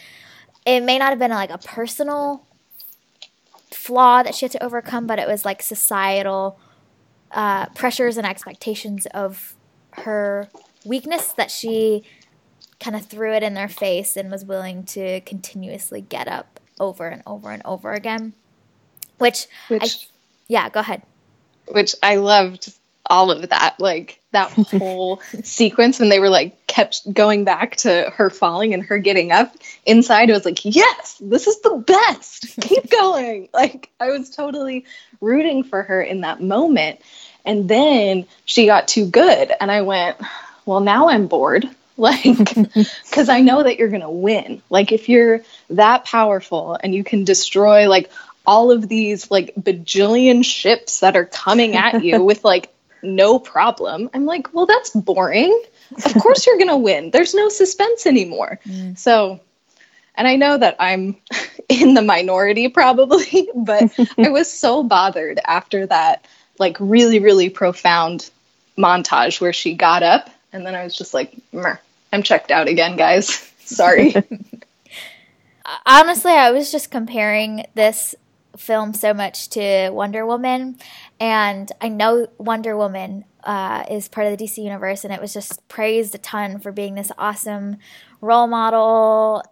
it 0.65 0.81
may 0.81 0.97
not 0.97 1.09
have 1.09 1.19
been 1.19 1.31
like 1.31 1.49
a 1.49 1.57
personal 1.57 2.45
flaw 3.71 4.23
that 4.23 4.35
she 4.35 4.45
had 4.45 4.51
to 4.51 4.63
overcome, 4.63 5.07
but 5.07 5.19
it 5.19 5.27
was 5.27 5.45
like 5.45 5.61
societal 5.61 6.59
uh, 7.31 7.67
pressures 7.67 8.17
and 8.17 8.25
expectations 8.25 9.05
of 9.07 9.55
her 9.91 10.49
weakness 10.85 11.33
that 11.33 11.51
she 11.51 12.03
kind 12.79 12.95
of 12.95 13.05
threw 13.05 13.33
it 13.33 13.43
in 13.43 13.53
their 13.53 13.67
face 13.67 14.15
and 14.15 14.31
was 14.31 14.45
willing 14.45 14.83
to 14.83 15.19
continuously 15.21 16.01
get 16.01 16.27
up 16.27 16.59
over 16.79 17.07
and 17.07 17.21
over 17.25 17.51
and 17.51 17.61
over 17.65 17.93
again. 17.93 18.33
Which, 19.17 19.47
Which 19.67 19.83
I, 19.83 19.87
yeah, 20.47 20.69
go 20.69 20.79
ahead. 20.79 21.01
which 21.67 21.93
I 22.01 22.15
loved 22.15 22.73
all 23.05 23.31
of 23.31 23.49
that. 23.49 23.75
Like 23.79 24.21
that 24.31 24.51
whole 24.77 25.21
sequence 25.43 25.99
when 25.99 26.09
they 26.09 26.19
were 26.19 26.29
like 26.29 26.67
kept 26.67 27.11
going 27.11 27.43
back 27.43 27.75
to 27.77 28.11
her 28.15 28.29
falling 28.29 28.73
and 28.73 28.83
her 28.83 28.97
getting 28.99 29.31
up 29.31 29.55
inside 29.85 30.29
it 30.29 30.33
was 30.33 30.45
like, 30.45 30.63
yes, 30.63 31.17
this 31.19 31.47
is 31.47 31.59
the 31.61 31.75
best. 31.85 32.47
Keep 32.61 32.89
going. 32.91 33.49
Like 33.53 33.89
I 33.99 34.09
was 34.11 34.29
totally 34.29 34.85
rooting 35.21 35.63
for 35.63 35.83
her 35.83 36.01
in 36.01 36.21
that 36.21 36.41
moment. 36.41 37.01
And 37.45 37.67
then 37.69 38.25
she 38.45 38.65
got 38.65 38.87
too 38.87 39.05
good 39.07 39.51
and 39.59 39.71
I 39.71 39.81
went, 39.81 40.17
well, 40.65 40.79
now 40.81 41.09
I'm 41.09 41.27
bored. 41.27 41.67
Like, 42.09 42.23
because 43.09 43.27
I 43.27 43.41
know 43.41 43.61
that 43.61 43.77
you're 43.77 43.89
going 43.89 44.01
to 44.01 44.09
win. 44.09 44.61
Like, 44.69 44.93
if 44.93 45.09
you're 45.09 45.41
that 45.71 46.05
powerful 46.05 46.77
and 46.81 46.95
you 46.95 47.03
can 47.03 47.25
destroy 47.25 47.89
like 47.89 48.09
all 48.47 48.71
of 48.71 48.87
these 48.87 49.29
like 49.29 49.53
bajillion 49.55 50.45
ships 50.45 51.01
that 51.01 51.17
are 51.17 51.25
coming 51.25 51.75
at 51.75 52.01
you 52.01 52.23
with 52.29 52.45
like 52.45 52.73
no 53.03 53.37
problem, 53.37 54.09
I'm 54.13 54.25
like, 54.25 54.53
well, 54.53 54.65
that's 54.65 54.91
boring. 54.91 55.61
Of 56.05 56.13
course 56.15 56.47
you're 56.47 56.57
going 56.57 56.69
to 56.69 56.77
win. 56.77 57.11
There's 57.11 57.33
no 57.33 57.49
suspense 57.49 58.05
anymore. 58.05 58.59
Mm. 58.65 58.97
So, 58.97 59.41
and 60.15 60.25
I 60.25 60.37
know 60.37 60.57
that 60.57 60.77
I'm 60.79 61.17
in 61.67 61.95
the 61.95 62.01
minority 62.01 62.69
probably, 62.69 63.49
but 63.53 63.91
I 64.17 64.29
was 64.29 64.49
so 64.51 64.83
bothered 64.83 65.39
after 65.45 65.85
that, 65.87 66.25
like, 66.57 66.77
really, 66.79 67.19
really 67.19 67.49
profound 67.49 68.29
montage 68.77 69.41
where 69.41 69.53
she 69.53 69.73
got 69.73 70.01
up. 70.01 70.29
And 70.53 70.65
then 70.65 70.75
I 70.75 70.83
was 70.83 70.95
just 70.95 71.13
like, 71.13 71.35
Meh, 71.51 71.75
I'm 72.11 72.23
checked 72.23 72.51
out 72.51 72.67
again, 72.67 72.95
guys. 72.95 73.51
Sorry. 73.59 74.15
honestly, 75.85 76.31
I 76.31 76.51
was 76.51 76.71
just 76.71 76.91
comparing 76.91 77.65
this 77.75 78.15
film 78.57 78.93
so 78.93 79.13
much 79.13 79.49
to 79.49 79.89
Wonder 79.91 80.25
Woman, 80.25 80.77
and 81.19 81.71
I 81.79 81.89
know 81.89 82.27
Wonder 82.37 82.75
Woman 82.75 83.25
uh, 83.43 83.85
is 83.89 84.07
part 84.07 84.27
of 84.27 84.37
the 84.37 84.43
DC 84.43 84.57
universe, 84.57 85.03
and 85.03 85.13
it 85.13 85.21
was 85.21 85.33
just 85.33 85.65
praised 85.67 86.15
a 86.15 86.17
ton 86.17 86.59
for 86.59 86.71
being 86.71 86.95
this 86.95 87.11
awesome 87.17 87.77
role 88.21 88.47
model 88.47 89.43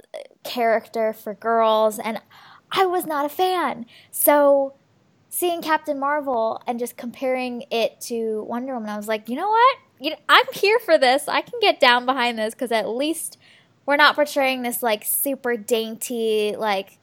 character 0.44 1.14
for 1.14 1.34
girls, 1.34 2.00
and 2.00 2.20
I 2.72 2.86
was 2.86 3.06
not 3.06 3.26
a 3.26 3.30
fan. 3.30 3.86
So 4.12 4.74
seeing 5.30 5.62
Captain 5.62 6.00
Marvel 6.00 6.62
and 6.68 6.80
just 6.80 6.98
comparing 6.98 7.64
it 7.72 8.02
to 8.02 8.44
Wonder 8.44 8.74
Woman, 8.74 8.90
I 8.90 8.98
was 8.98 9.08
like, 9.08 9.30
you 9.30 9.36
know 9.36 9.50
what? 9.50 9.78
You 10.00 10.12
know, 10.12 10.18
I'm 10.30 10.46
here 10.54 10.80
for 10.80 10.98
this. 10.98 11.28
I 11.28 11.42
can 11.42 11.60
get 11.60 11.80
down 11.80 12.06
behind 12.06 12.38
this 12.38 12.54
because 12.54 12.72
at 12.72 12.88
least 12.88 13.38
we're 13.86 13.96
not 13.96 14.16
portraying 14.16 14.62
this 14.62 14.84
like 14.84 15.04
super 15.06 15.58
dainty, 15.58 16.56
like 16.58 17.00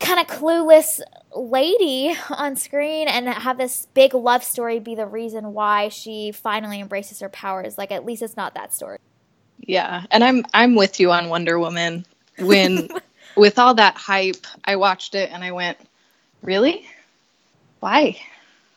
kind 0.00 0.18
of 0.18 0.26
clueless 0.26 1.00
lady 1.36 2.16
on 2.30 2.56
screen 2.56 3.06
and 3.06 3.28
have 3.28 3.58
this 3.58 3.86
big 3.94 4.14
love 4.14 4.42
story 4.42 4.80
be 4.80 4.94
the 4.94 5.06
reason 5.06 5.52
why 5.52 5.88
she 5.88 6.32
finally 6.32 6.80
embraces 6.80 7.20
her 7.20 7.28
powers. 7.28 7.78
Like 7.78 7.92
at 7.92 8.04
least 8.04 8.22
it's 8.22 8.36
not 8.36 8.54
that 8.54 8.72
story. 8.74 8.98
yeah, 9.60 10.04
and 10.10 10.24
I'm 10.24 10.44
I'm 10.54 10.74
with 10.74 10.98
you 10.98 11.12
on 11.12 11.28
Wonder 11.28 11.58
Woman. 11.58 12.04
When 12.38 12.88
with 13.36 13.58
all 13.58 13.74
that 13.74 13.96
hype, 13.96 14.46
I 14.64 14.76
watched 14.76 15.14
it 15.14 15.30
and 15.30 15.44
I 15.44 15.52
went, 15.52 15.78
"Really? 16.42 16.86
Why? 17.80 18.18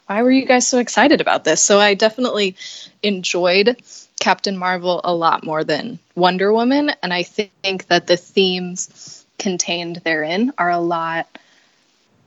Why 0.07 0.21
were 0.21 0.31
you 0.31 0.45
guys 0.45 0.67
so 0.67 0.79
excited 0.79 1.21
about 1.21 1.43
this?" 1.43 1.61
So 1.61 1.79
I 1.79 1.93
definitely 1.93 2.55
enjoyed 3.01 3.77
Captain 4.19 4.57
Marvel 4.57 5.01
a 5.03 5.13
lot 5.13 5.43
more 5.43 5.63
than 5.63 5.99
Wonder 6.15 6.53
Woman, 6.53 6.91
and 7.01 7.13
I 7.13 7.23
think 7.23 7.87
that 7.87 8.07
the 8.07 8.17
themes 8.17 9.25
contained 9.37 9.97
therein 9.97 10.53
are 10.57 10.69
a 10.69 10.79
lot 10.79 11.27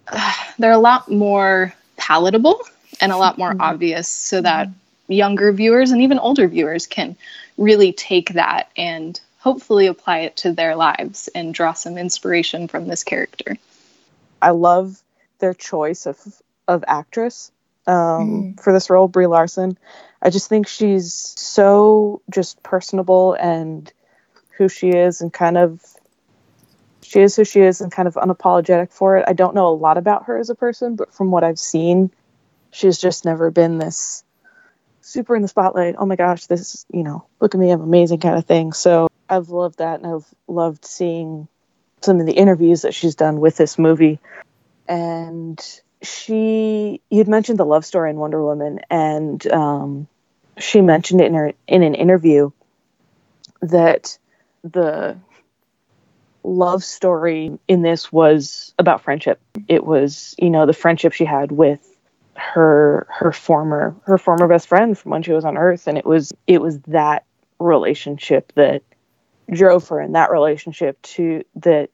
they're 0.58 0.72
a 0.72 0.78
lot 0.78 1.10
more 1.10 1.74
palatable 1.96 2.60
and 3.00 3.12
a 3.12 3.16
lot 3.16 3.38
more 3.38 3.50
mm-hmm. 3.50 3.60
obvious 3.60 4.08
so 4.08 4.40
that 4.40 4.68
mm-hmm. 4.68 5.12
younger 5.12 5.52
viewers 5.52 5.90
and 5.90 6.02
even 6.02 6.18
older 6.18 6.48
viewers 6.48 6.86
can 6.86 7.16
really 7.56 7.92
take 7.92 8.34
that 8.34 8.70
and 8.76 9.20
hopefully 9.38 9.86
apply 9.86 10.18
it 10.20 10.36
to 10.36 10.52
their 10.52 10.76
lives 10.76 11.28
and 11.34 11.54
draw 11.54 11.72
some 11.72 11.96
inspiration 11.96 12.68
from 12.68 12.88
this 12.88 13.04
character. 13.04 13.56
I 14.42 14.50
love 14.50 15.00
their 15.38 15.54
choice 15.54 16.06
of 16.06 16.18
of 16.68 16.84
actress 16.88 17.52
um, 17.86 18.54
for 18.60 18.72
this 18.72 18.90
role, 18.90 19.08
Brie 19.08 19.26
Larson. 19.26 19.78
I 20.22 20.30
just 20.30 20.48
think 20.48 20.66
she's 20.66 21.12
so 21.36 22.22
just 22.30 22.62
personable 22.62 23.34
and 23.34 23.92
who 24.56 24.68
she 24.68 24.90
is, 24.90 25.20
and 25.20 25.32
kind 25.32 25.58
of 25.58 25.82
she 27.02 27.20
is 27.20 27.36
who 27.36 27.44
she 27.44 27.60
is, 27.60 27.80
and 27.80 27.92
kind 27.92 28.08
of 28.08 28.14
unapologetic 28.14 28.92
for 28.92 29.16
it. 29.16 29.24
I 29.28 29.32
don't 29.32 29.54
know 29.54 29.68
a 29.68 29.74
lot 29.74 29.98
about 29.98 30.24
her 30.24 30.38
as 30.38 30.50
a 30.50 30.54
person, 30.54 30.96
but 30.96 31.14
from 31.14 31.30
what 31.30 31.44
I've 31.44 31.58
seen, 31.58 32.10
she's 32.70 32.98
just 32.98 33.24
never 33.24 33.50
been 33.50 33.78
this 33.78 34.24
super 35.02 35.36
in 35.36 35.42
the 35.42 35.48
spotlight. 35.48 35.94
Oh 35.98 36.06
my 36.06 36.16
gosh, 36.16 36.46
this 36.46 36.84
you 36.92 37.02
know, 37.02 37.26
look 37.40 37.54
at 37.54 37.60
me, 37.60 37.70
I'm 37.70 37.82
amazing 37.82 38.20
kind 38.20 38.36
of 38.36 38.46
thing. 38.46 38.72
So 38.72 39.08
I've 39.28 39.50
loved 39.50 39.78
that, 39.78 40.00
and 40.00 40.12
I've 40.12 40.26
loved 40.48 40.84
seeing 40.84 41.48
some 42.00 42.20
of 42.20 42.26
the 42.26 42.32
interviews 42.32 42.82
that 42.82 42.94
she's 42.94 43.14
done 43.14 43.40
with 43.40 43.56
this 43.56 43.78
movie 43.78 44.18
and 44.88 45.80
she 46.02 47.00
you'd 47.10 47.28
mentioned 47.28 47.58
the 47.58 47.64
love 47.64 47.84
story 47.84 48.10
in 48.10 48.16
wonder 48.16 48.42
woman 48.42 48.80
and 48.90 49.46
um 49.48 50.06
she 50.58 50.80
mentioned 50.80 51.20
it 51.20 51.26
in 51.26 51.34
her 51.34 51.52
in 51.66 51.82
an 51.82 51.94
interview 51.94 52.50
that 53.62 54.18
the 54.62 55.16
love 56.46 56.84
story 56.84 57.58
in 57.68 57.82
this 57.82 58.12
was 58.12 58.72
about 58.78 59.02
friendship. 59.02 59.40
It 59.68 59.84
was, 59.84 60.34
you 60.38 60.48
know, 60.48 60.64
the 60.64 60.72
friendship 60.72 61.12
she 61.12 61.24
had 61.24 61.52
with 61.52 61.80
her 62.34 63.06
her 63.10 63.32
former 63.32 63.96
her 64.04 64.18
former 64.18 64.46
best 64.46 64.68
friend 64.68 64.96
from 64.96 65.10
when 65.10 65.22
she 65.22 65.32
was 65.32 65.46
on 65.46 65.56
earth 65.56 65.86
and 65.86 65.96
it 65.96 66.04
was 66.04 66.34
it 66.46 66.60
was 66.60 66.78
that 66.80 67.24
relationship 67.58 68.52
that 68.56 68.82
drove 69.50 69.88
her 69.88 70.00
and 70.00 70.14
that 70.14 70.30
relationship 70.30 71.00
to 71.00 71.42
that 71.54 71.88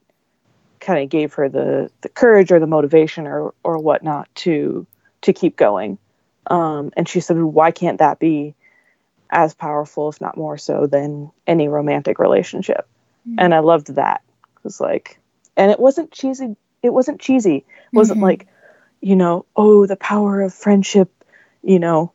kind 0.83 1.03
of 1.03 1.09
gave 1.09 1.35
her 1.35 1.49
the 1.49 1.91
the 2.03 2.09
courage 2.09 2.53
or 2.53 2.61
the 2.61 2.67
motivation 2.67 3.27
or 3.27 3.55
or 3.65 3.79
whatnot 3.79 4.29
to 4.35 4.87
to 5.23 5.33
keep 5.33 5.57
going. 5.57 5.99
Um, 6.49 6.93
and 6.97 7.09
she 7.09 7.21
said 7.21 7.39
why 7.39 7.71
can't 7.71 7.99
that 7.99 8.19
be 8.19 8.55
as 9.31 9.55
powerful 9.55 10.11
if 10.11 10.21
not 10.21 10.37
more 10.37 10.59
so 10.59 10.87
than 10.87 11.31
any 11.47 11.69
romantic 11.69 12.19
relationship? 12.19 12.87
Mm-hmm. 13.27 13.39
and 13.39 13.55
i 13.55 13.61
loved 13.61 13.95
that. 13.95 14.21
It 14.57 14.65
was 14.65 14.81
like 14.81 15.19
and 15.57 15.71
it 15.71 15.79
wasn't 15.79 16.11
cheesy 16.11 16.57
it 16.83 16.93
wasn't 16.93 17.21
cheesy. 17.21 17.57
It 17.57 17.65
wasn't 17.93 18.19
mm-hmm. 18.19 18.25
like 18.25 18.49
you 19.01 19.17
know 19.17 19.47
oh 19.57 19.87
the 19.87 19.97
power 19.97 20.43
of 20.43 20.55
friendship 20.55 21.11
you 21.63 21.79
know 21.79 22.13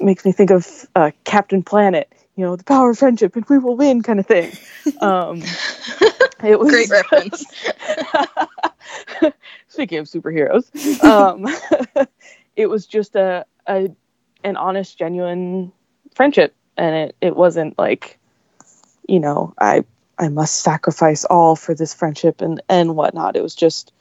makes 0.00 0.24
me 0.24 0.32
think 0.32 0.50
of 0.50 0.86
uh, 0.94 1.10
captain 1.24 1.62
planet 1.62 2.12
you 2.36 2.44
know 2.44 2.54
the 2.54 2.64
power 2.64 2.90
of 2.90 2.98
friendship 2.98 3.34
and 3.34 3.44
we 3.48 3.58
will 3.58 3.76
win 3.76 4.02
kind 4.02 4.20
of 4.20 4.26
thing. 4.26 4.52
Um, 5.00 5.42
it 6.44 6.60
was 6.60 6.70
great 6.70 6.88
reference. 6.88 7.44
Speaking 9.68 9.98
of 9.98 10.06
superheroes 10.06 10.70
um, 11.02 11.44
it 12.54 12.66
was 12.66 12.86
just 12.86 13.16
a, 13.16 13.44
a 13.66 13.90
an 14.44 14.56
honest 14.56 14.96
genuine 14.96 15.72
friendship. 16.14 16.54
And 16.76 16.94
it, 16.94 17.16
it 17.20 17.36
wasn't 17.36 17.78
like 17.78 18.18
you 19.08 19.20
know 19.20 19.54
i 19.58 19.84
i 20.18 20.28
must 20.28 20.56
sacrifice 20.56 21.24
all 21.24 21.54
for 21.56 21.74
this 21.74 21.94
friendship 21.94 22.40
and 22.40 22.62
and 22.68 22.94
whatnot. 22.94 23.36
It 23.36 23.42
was 23.42 23.54
just 23.54 23.92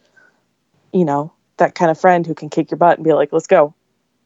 you 0.93 1.06
know 1.06 1.34
that 1.58 1.74
kind 1.74 1.89
of 1.89 2.00
friend 2.00 2.28
who 2.28 2.36
can 2.36 2.50
kick 2.50 2.69
your 2.69 2.78
butt 2.78 2.98
and 2.98 3.06
be 3.06 3.13
like 3.13 3.34
let's 3.34 3.48
go. 3.48 3.74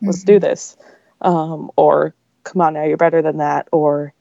Let's 0.01 0.19
mm-hmm. 0.19 0.33
do 0.33 0.39
this. 0.39 0.77
Um, 1.21 1.69
or 1.75 2.15
come 2.43 2.61
on 2.61 2.73
now, 2.73 2.83
you're 2.83 2.97
better 2.97 3.21
than 3.21 3.37
that, 3.37 3.67
or 3.71 4.13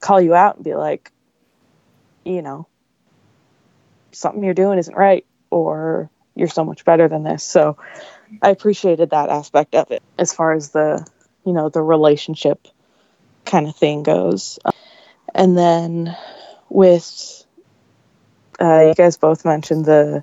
call 0.00 0.20
you 0.20 0.34
out 0.34 0.56
and 0.56 0.64
be 0.64 0.74
like, 0.74 1.12
you 2.24 2.42
know, 2.42 2.66
something 4.12 4.42
you're 4.42 4.54
doing 4.54 4.78
isn't 4.78 4.96
right, 4.96 5.24
or 5.50 6.10
you're 6.34 6.48
so 6.48 6.64
much 6.64 6.84
better 6.84 7.08
than 7.08 7.24
this. 7.24 7.42
So 7.42 7.76
I 8.42 8.50
appreciated 8.50 9.10
that 9.10 9.30
aspect 9.30 9.74
of 9.74 9.90
it 9.90 10.02
as 10.18 10.32
far 10.32 10.52
as 10.52 10.70
the, 10.70 11.06
you 11.44 11.52
know, 11.52 11.68
the 11.68 11.82
relationship 11.82 12.68
kind 13.44 13.66
of 13.66 13.74
thing 13.76 14.02
goes. 14.02 14.58
And 15.34 15.56
then 15.56 16.16
with, 16.68 17.44
uh, 18.60 18.86
you 18.88 18.94
guys 18.94 19.16
both 19.16 19.44
mentioned 19.44 19.84
the, 19.84 20.22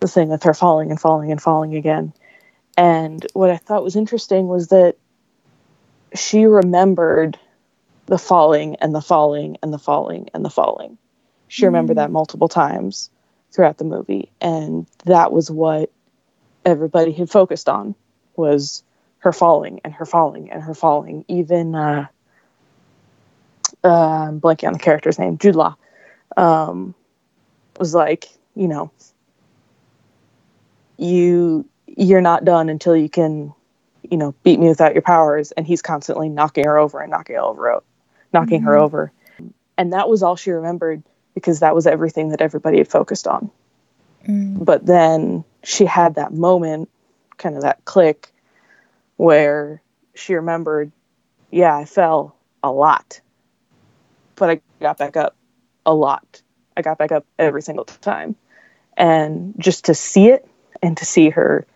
the 0.00 0.08
thing 0.08 0.28
with 0.28 0.42
her 0.44 0.54
falling 0.54 0.90
and 0.90 1.00
falling 1.00 1.30
and 1.30 1.40
falling 1.40 1.76
again. 1.76 2.12
And 2.76 3.24
what 3.34 3.50
I 3.50 3.56
thought 3.56 3.84
was 3.84 3.96
interesting 3.96 4.48
was 4.48 4.68
that 4.68 4.96
she 6.14 6.46
remembered 6.46 7.38
the 8.06 8.18
falling 8.18 8.76
and 8.76 8.94
the 8.94 9.00
falling 9.00 9.56
and 9.62 9.72
the 9.72 9.78
falling 9.78 10.28
and 10.34 10.44
the 10.44 10.50
falling. 10.50 10.98
She 11.48 11.66
remembered 11.66 11.98
that 11.98 12.08
mm. 12.08 12.12
multiple 12.12 12.48
times 12.48 13.10
throughout 13.50 13.78
the 13.78 13.84
movie, 13.84 14.30
and 14.40 14.86
that 15.04 15.32
was 15.32 15.50
what 15.50 15.90
everybody 16.64 17.12
had 17.12 17.30
focused 17.30 17.68
on 17.68 17.94
was 18.36 18.82
her 19.18 19.32
falling 19.32 19.80
and 19.84 19.92
her 19.92 20.06
falling 20.06 20.50
and 20.50 20.62
her 20.62 20.74
falling. 20.74 21.24
Even 21.28 21.74
uh, 21.74 22.06
uh, 23.84 23.88
I'm 23.88 24.40
blanking 24.40 24.68
on 24.68 24.72
the 24.72 24.78
character's 24.78 25.18
name, 25.18 25.38
Jude 25.38 25.56
Law, 25.56 25.76
um, 26.36 26.94
was 27.78 27.94
like, 27.94 28.28
you 28.54 28.68
know, 28.68 28.90
you 30.96 31.68
you're 31.86 32.20
not 32.20 32.44
done 32.44 32.68
until 32.68 32.96
you 32.96 33.08
can 33.08 33.52
you 34.12 34.18
know, 34.18 34.34
beat 34.42 34.60
me 34.60 34.68
without 34.68 34.92
your 34.92 35.00
powers. 35.00 35.52
And 35.52 35.66
he's 35.66 35.80
constantly 35.80 36.28
knocking 36.28 36.64
her 36.64 36.76
over 36.76 37.00
and 37.00 37.10
knocking 37.10 37.36
her 37.36 37.40
over, 37.40 37.82
knocking 38.34 38.58
mm-hmm. 38.60 38.66
her 38.66 38.78
over. 38.78 39.10
And 39.78 39.94
that 39.94 40.06
was 40.06 40.22
all 40.22 40.36
she 40.36 40.50
remembered 40.50 41.02
because 41.34 41.60
that 41.60 41.74
was 41.74 41.86
everything 41.86 42.28
that 42.28 42.42
everybody 42.42 42.76
had 42.76 42.88
focused 42.88 43.26
on. 43.26 43.50
Mm. 44.28 44.62
But 44.62 44.84
then 44.84 45.44
she 45.64 45.86
had 45.86 46.16
that 46.16 46.30
moment, 46.30 46.90
kind 47.38 47.56
of 47.56 47.62
that 47.62 47.86
click, 47.86 48.34
where 49.16 49.80
she 50.14 50.34
remembered, 50.34 50.92
yeah, 51.50 51.74
I 51.74 51.86
fell 51.86 52.36
a 52.62 52.70
lot, 52.70 53.18
but 54.36 54.50
I 54.50 54.60
got 54.78 54.98
back 54.98 55.16
up 55.16 55.36
a 55.86 55.94
lot. 55.94 56.42
I 56.76 56.82
got 56.82 56.98
back 56.98 57.12
up 57.12 57.24
every 57.38 57.62
single 57.62 57.86
time. 57.86 58.36
And 58.94 59.54
just 59.56 59.86
to 59.86 59.94
see 59.94 60.28
it 60.28 60.46
and 60.82 60.98
to 60.98 61.06
see 61.06 61.30
her 61.30 61.66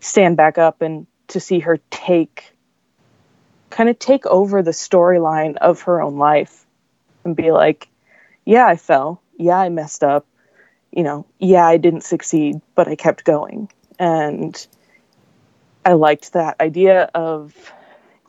stand 0.00 0.36
back 0.36 0.58
up 0.58 0.82
and 0.82 1.06
to 1.28 1.40
see 1.40 1.60
her 1.60 1.78
take 1.90 2.54
kind 3.74 3.88
of 3.88 3.98
take 3.98 4.24
over 4.26 4.62
the 4.62 4.70
storyline 4.70 5.56
of 5.56 5.82
her 5.82 6.00
own 6.00 6.16
life 6.16 6.64
and 7.24 7.34
be 7.34 7.50
like, 7.50 7.88
yeah, 8.44 8.66
I 8.66 8.76
fell. 8.76 9.20
Yeah, 9.36 9.58
I 9.58 9.68
messed 9.68 10.04
up. 10.04 10.26
You 10.92 11.02
know, 11.02 11.26
yeah, 11.40 11.66
I 11.66 11.76
didn't 11.76 12.04
succeed, 12.04 12.60
but 12.76 12.86
I 12.86 12.94
kept 12.94 13.24
going. 13.24 13.68
And 13.98 14.66
I 15.84 15.94
liked 15.94 16.34
that 16.34 16.60
idea 16.60 17.10
of 17.14 17.72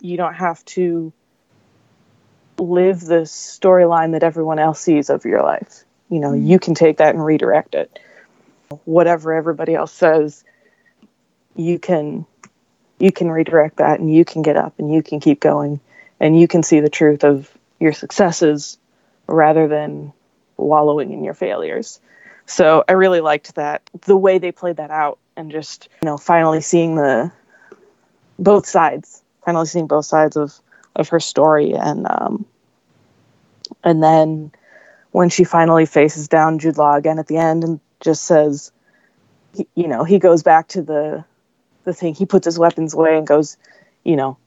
you 0.01 0.17
don't 0.17 0.33
have 0.33 0.65
to 0.65 1.13
live 2.57 3.01
the 3.01 3.21
storyline 3.21 4.13
that 4.13 4.23
everyone 4.23 4.57
else 4.57 4.81
sees 4.81 5.11
of 5.11 5.25
your 5.25 5.43
life. 5.43 5.83
You 6.09 6.19
know, 6.19 6.31
mm-hmm. 6.31 6.47
you 6.47 6.59
can 6.59 6.73
take 6.73 6.97
that 6.97 7.13
and 7.13 7.23
redirect 7.23 7.75
it. 7.75 7.99
Whatever 8.85 9.33
everybody 9.33 9.75
else 9.75 9.91
says, 9.91 10.43
you 11.55 11.77
can 11.77 12.25
you 12.99 13.11
can 13.11 13.29
redirect 13.29 13.77
that 13.77 13.99
and 13.99 14.13
you 14.13 14.25
can 14.25 14.41
get 14.41 14.55
up 14.55 14.73
and 14.79 14.93
you 14.93 15.03
can 15.03 15.19
keep 15.19 15.39
going 15.39 15.79
and 16.19 16.39
you 16.39 16.47
can 16.47 16.63
see 16.63 16.79
the 16.79 16.89
truth 16.89 17.23
of 17.23 17.49
your 17.79 17.93
successes 17.93 18.77
rather 19.27 19.67
than 19.67 20.13
wallowing 20.57 21.11
in 21.11 21.23
your 21.23 21.33
failures. 21.33 21.99
So 22.45 22.83
I 22.87 22.93
really 22.93 23.21
liked 23.21 23.55
that 23.55 23.89
the 24.05 24.15
way 24.15 24.37
they 24.37 24.51
played 24.51 24.77
that 24.77 24.91
out 24.91 25.19
and 25.35 25.51
just, 25.51 25.89
you 26.01 26.05
know, 26.05 26.17
finally 26.17 26.61
seeing 26.61 26.95
the 26.95 27.31
both 28.39 28.65
sides, 28.65 29.21
finally 29.43 29.65
seeing 29.65 29.87
both 29.87 30.05
sides 30.05 30.35
of 30.35 30.53
of 30.95 31.09
her 31.09 31.19
story 31.19 31.73
and 31.73 32.07
um 32.09 32.45
and 33.83 34.01
then 34.01 34.51
when 35.11 35.29
she 35.29 35.43
finally 35.43 35.85
faces 35.85 36.29
down 36.29 36.59
Jude 36.59 36.77
Law 36.77 36.95
again 36.95 37.19
at 37.19 37.27
the 37.27 37.35
end 37.35 37.65
and 37.65 37.79
just 37.99 38.23
says 38.23 38.71
you 39.73 39.87
know, 39.87 40.03
he 40.03 40.19
goes 40.19 40.43
back 40.43 40.67
to 40.69 40.81
the 40.81 41.25
the 41.85 41.93
thing. 41.93 42.13
He 42.13 42.25
puts 42.25 42.45
his 42.45 42.59
weapons 42.59 42.93
away 42.93 43.17
and 43.17 43.25
goes, 43.25 43.57
you 44.03 44.15
know, 44.15 44.37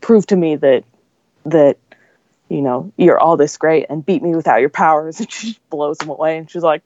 prove 0.00 0.26
to 0.26 0.36
me 0.36 0.56
that 0.56 0.84
that 1.44 1.78
you 2.48 2.62
know 2.62 2.92
you're 2.96 3.18
all 3.18 3.36
this 3.36 3.56
great 3.56 3.86
and 3.90 4.04
beat 4.04 4.22
me 4.22 4.34
without 4.34 4.60
your 4.60 4.70
powers. 4.70 5.20
And 5.20 5.30
she 5.30 5.58
blows 5.70 6.00
him 6.00 6.08
away, 6.08 6.38
and 6.38 6.50
she's 6.50 6.62
like, 6.62 6.82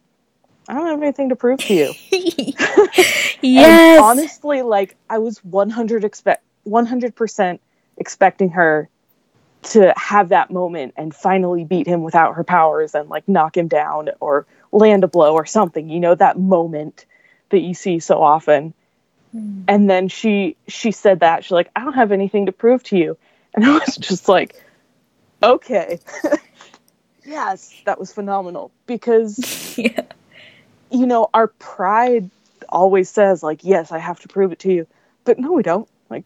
I 0.69 0.75
don't 0.75 0.87
have 0.87 1.03
anything 1.03 1.29
to 1.31 1.37
prove 1.37 1.61
to 1.61 1.75
you. 1.75 1.93
yes. 3.43 4.01
honestly, 4.01 4.63
like 4.63 4.97
I 5.11 5.19
was 5.19 5.45
100 5.45 6.05
expect 6.05 6.45
100 6.65 7.15
percent 7.15 7.61
expecting 7.97 8.51
her 8.51 8.89
to 9.63 9.93
have 9.97 10.31
that 10.31 10.51
moment 10.51 10.95
and 10.97 11.15
finally 11.15 11.65
beat 11.65 11.87
him 11.87 12.03
without 12.03 12.35
her 12.35 12.45
powers 12.45 12.95
and 12.95 13.09
like 13.09 13.29
knock 13.29 13.57
him 13.57 13.69
down 13.69 14.11
or 14.19 14.47
land 14.73 15.05
a 15.05 15.09
blow 15.09 15.35
or 15.35 15.47
something. 15.47 15.89
You 15.89 16.01
know 16.01 16.15
that 16.15 16.39
moment 16.39 17.07
that 17.51 17.61
you 17.61 17.75
see 17.75 18.01
so 18.01 18.23
often. 18.23 18.75
Mm. 19.35 19.65
And 19.69 19.89
then 19.89 20.09
she 20.09 20.57
she 20.69 20.93
said 20.93 21.21
that 21.21 21.45
she's 21.45 21.53
like, 21.53 21.71
I 21.75 21.85
don't 21.85 21.95
have 21.95 22.13
anything 22.13 22.47
to 22.47 22.53
prove 22.53 22.83
to 22.85 22.99
you, 22.99 23.17
and 23.55 23.65
I 23.65 23.79
was 23.79 23.97
just 23.97 24.29
like, 24.29 24.63
okay, 25.43 25.99
yes, 27.25 27.75
that 27.85 27.99
was 27.99 28.13
phenomenal 28.13 28.71
because 28.87 29.75
yeah. 29.79 30.03
you 30.91 31.07
know 31.07 31.29
our 31.33 31.49
pride 31.49 32.31
always 32.69 33.09
says 33.09 33.43
like, 33.43 33.65
yes, 33.65 33.93
I 33.93 33.99
have 33.99 34.21
to 34.21 34.29
prove 34.29 34.53
it 34.53 34.59
to 34.61 34.73
you, 34.73 34.87
but 35.25 35.39
no, 35.39 35.53
we 35.53 35.63
don't. 35.63 35.89
Like, 36.11 36.25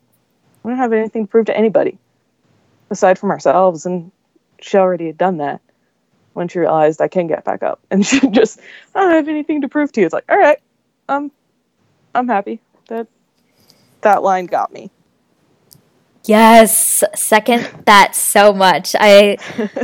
we 0.63 0.71
don't 0.71 0.79
have 0.79 0.93
anything 0.93 1.27
to 1.27 1.31
prove 1.31 1.47
to 1.47 1.57
anybody 1.57 1.99
aside 2.91 3.19
from 3.19 3.31
ourselves, 3.31 3.87
and 3.87 4.11
she 4.61 4.77
already 4.77 5.07
had 5.07 5.19
done 5.19 5.39
that 5.39 5.61
when 6.35 6.49
she 6.49 6.59
realized 6.59 7.01
I 7.01 7.09
can 7.09 7.29
get 7.29 7.45
back 7.45 7.63
up, 7.63 7.81
and 7.91 8.05
she 8.05 8.21
just, 8.31 8.61
I 8.95 9.01
don't 9.01 9.11
have 9.13 9.29
anything 9.29 9.63
to 9.63 9.69
prove 9.69 9.93
to 9.93 10.01
you. 10.01 10.07
It's 10.07 10.13
like, 10.13 10.27
all 10.29 10.39
right, 10.39 10.59
um, 11.09 11.33
I'm 12.15 12.29
happy 12.29 12.61
that 12.89 13.09
that 14.03 14.23
line 14.23 14.47
got 14.47 14.73
me. 14.73 14.91
Yes, 16.27 17.05
second 17.15 17.69
that 17.87 18.17
so 18.17 18.53
much. 18.53 18.97
I 18.99 19.39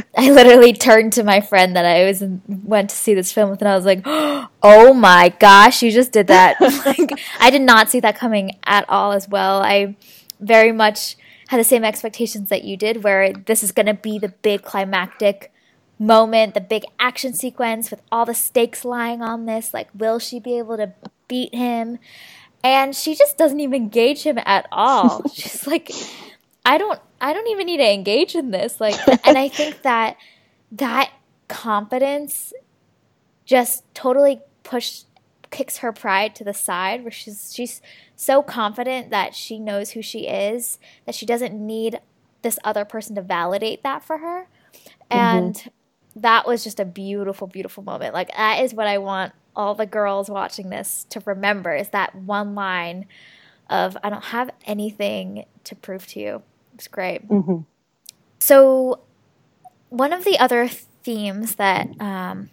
I 0.17 0.31
literally 0.31 0.73
turned 0.73 1.13
to 1.15 1.23
my 1.23 1.41
friend 1.41 1.77
that 1.77 1.85
I 1.85 2.05
was 2.05 2.25
went 2.49 2.91
to 2.91 2.97
see 2.97 3.15
this 3.15 3.33
film 3.33 3.51
with, 3.51 3.61
and 3.61 3.69
I 3.69 3.77
was 3.77 3.85
like, 3.85 4.03
"Oh 4.05 4.93
my 4.93 5.33
gosh, 5.39 5.83
you 5.83 5.93
just 5.93 6.11
did 6.11 6.27
that!" 6.27 6.61
like 6.87 7.13
I 7.39 7.51
did 7.51 7.63
not 7.63 7.91
see 7.91 8.01
that 8.01 8.17
coming 8.17 8.59
at 8.65 8.89
all. 8.89 9.13
As 9.13 9.29
well, 9.29 9.63
I 9.63 9.97
very 10.41 10.73
much 10.73 11.17
had 11.49 11.59
the 11.59 11.65
same 11.65 11.85
expectations 11.85 12.49
that 12.49 12.65
you 12.65 12.77
did, 12.77 13.05
where 13.05 13.33
this 13.33 13.63
is 13.63 13.71
going 13.71 13.87
to 13.87 13.95
be 13.95 14.19
the 14.19 14.31
big 14.31 14.63
climactic 14.63 15.53
moment, 15.99 16.55
the 16.55 16.61
big 16.61 16.83
action 16.99 17.35
sequence 17.35 17.91
with 17.91 18.03
all 18.11 18.25
the 18.25 18.35
stakes 18.35 18.85
lying 18.85 19.23
on 19.23 19.47
this. 19.47 19.73
Like, 19.73 19.89
will 19.95 20.19
she 20.19 20.41
be 20.41 20.59
able 20.59 20.77
to 20.77 20.93
beat 21.29 21.55
him? 21.55 21.99
And 22.65 22.95
she 22.95 23.15
just 23.15 23.37
doesn't 23.37 23.59
even 23.61 23.75
engage 23.75 24.23
him 24.23 24.39
at 24.45 24.67
all. 24.71 25.29
She's 25.33 25.67
like, 25.67 25.91
I 26.65 26.79
don't, 26.79 27.01
I 27.21 27.33
don't 27.33 27.49
even 27.49 27.67
need 27.67 27.79
to 27.79 27.93
engage 27.93 28.35
in 28.35 28.51
this. 28.51 28.81
Like, 28.81 28.97
and 29.27 29.37
I 29.37 29.49
think 29.49 29.83
that 29.83 30.17
that 30.73 31.11
confidence 31.49 32.53
just 33.45 33.85
totally 33.95 34.41
pushed 34.63 35.07
kicks 35.51 35.79
her 35.79 35.93
pride 35.93 36.35
to 36.35 36.45
the 36.45 36.55
side 36.55 37.03
where 37.03 37.11
she's 37.11 37.53
she's 37.55 37.83
so 38.17 38.43
confident 38.43 39.11
that 39.11 39.35
she 39.35 39.59
knows 39.59 39.91
who 39.91 40.01
she 40.01 40.27
is 40.27 40.79
that 41.05 41.15
she 41.15 41.27
doesn't 41.27 41.53
need 41.53 42.01
this 42.41 42.59
other 42.65 42.87
person 42.87 43.15
to 43.15 43.21
validate 43.21 43.83
that 43.83 44.03
for 44.03 44.17
her 44.17 44.49
and 45.11 45.57
mm-hmm 45.57 45.69
that 46.17 46.47
was 46.47 46.65
just 46.65 46.81
a 46.81 46.85
beautiful, 46.85 47.47
beautiful 47.47 47.83
moment. 47.83 48.15
Like 48.15 48.35
that 48.37 48.63
is 48.63 48.75
what 48.75 48.87
I 48.87 48.99
want 48.99 49.33
all 49.55 49.75
the 49.75 49.87
girls 49.87 50.31
watching 50.31 50.71
this 50.71 51.05
to 51.11 51.23
remember 51.27 51.75
is 51.75 51.91
that 51.91 52.15
one 52.15 52.55
line 52.55 53.07
of 53.69 53.97
I 54.03 54.11
don't 54.11 54.25
have 54.25 54.51
anything 54.67 55.45
to 55.65 55.75
prove 55.75 56.07
to 56.09 56.21
you. 56.21 56.43
It's 56.75 56.89
great. 56.89 57.29
Mm-hmm. 57.29 57.63
So 58.39 59.01
one 59.89 60.13
of 60.13 60.25
the 60.25 60.39
other 60.39 60.69
themes 60.69 61.57
that 61.57 61.89
um, 62.01 62.51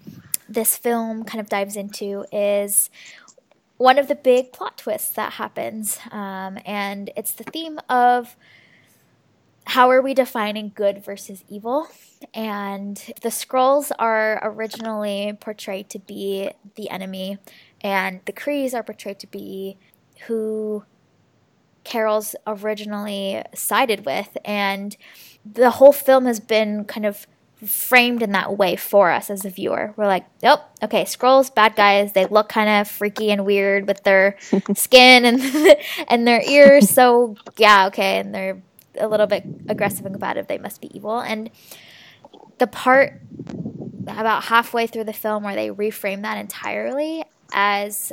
this 0.48 0.78
film 0.78 1.24
kind 1.24 1.40
of 1.40 1.50
dives 1.50 1.76
into 1.76 2.26
is 2.32 2.90
one 3.78 3.98
of 3.98 4.08
the 4.08 4.16
big 4.16 4.52
plot 4.52 4.78
twists 4.78 5.12
that 5.12 5.34
happens, 5.34 6.00
um, 6.12 6.60
and 6.66 7.12
it's 7.16 7.32
the 7.32 7.46
theme 7.46 7.80
of 7.88 8.36
how 9.70 9.92
are 9.92 10.02
we 10.02 10.16
defining 10.16 10.72
good 10.74 11.06
versus 11.06 11.44
evil? 11.48 11.88
And 12.34 12.98
the 13.22 13.30
Skrulls 13.30 13.92
are 14.00 14.40
originally 14.42 15.38
portrayed 15.40 15.92
to 15.92 16.00
be 16.00 16.50
the 16.74 16.90
enemy, 16.90 17.38
and 17.82 18.20
the 18.26 18.34
Krees 18.34 18.74
are 18.74 18.82
portrayed 18.82 19.20
to 19.20 19.28
be 19.28 19.78
who 20.26 20.86
Carol's 21.84 22.36
originally 22.48 23.44
sided 23.54 24.08
with. 24.08 24.36
And 24.44 24.98
the 25.46 25.70
whole 25.70 25.94
film 25.94 26.26
has 26.26 26.40
been 26.40 26.84
kind 26.86 27.06
of 27.06 27.28
framed 27.64 28.24
in 28.24 28.32
that 28.32 28.58
way 28.58 28.76
for 28.76 29.12
us 29.12 29.30
as 29.30 29.46
a 29.46 29.52
viewer. 29.52 29.94
We're 29.96 30.08
like, 30.08 30.26
nope, 30.42 30.62
okay, 30.82 31.04
Skrulls, 31.04 31.54
bad 31.54 31.76
guys. 31.76 32.14
They 32.14 32.26
look 32.26 32.50
kind 32.50 32.70
of 32.70 32.88
freaky 32.88 33.30
and 33.30 33.46
weird 33.46 33.88
with 33.88 34.04
their 34.04 34.36
skin 34.74 35.26
and 35.26 35.78
and 36.08 36.28
their 36.28 36.42
ears. 36.42 36.90
So 36.90 37.36
yeah, 37.58 37.86
okay, 37.88 38.18
and 38.18 38.34
they're 38.34 38.64
a 39.00 39.08
little 39.08 39.28
bit 39.28 39.44
aggressive 39.68 40.06
and 40.06 40.14
combative, 40.14 40.48
they 40.48 40.58
must 40.58 40.82
be 40.82 40.96
evil. 40.96 41.20
And 41.20 41.50
the 42.58 42.68
part 42.68 43.22
about 44.08 44.46
halfway 44.46 44.88
through 44.88 45.06
the 45.06 45.14
film 45.14 45.44
where 45.44 45.56
they 45.56 45.70
reframe 45.70 46.22
that 46.24 46.38
entirely 46.38 47.24
as 47.54 48.12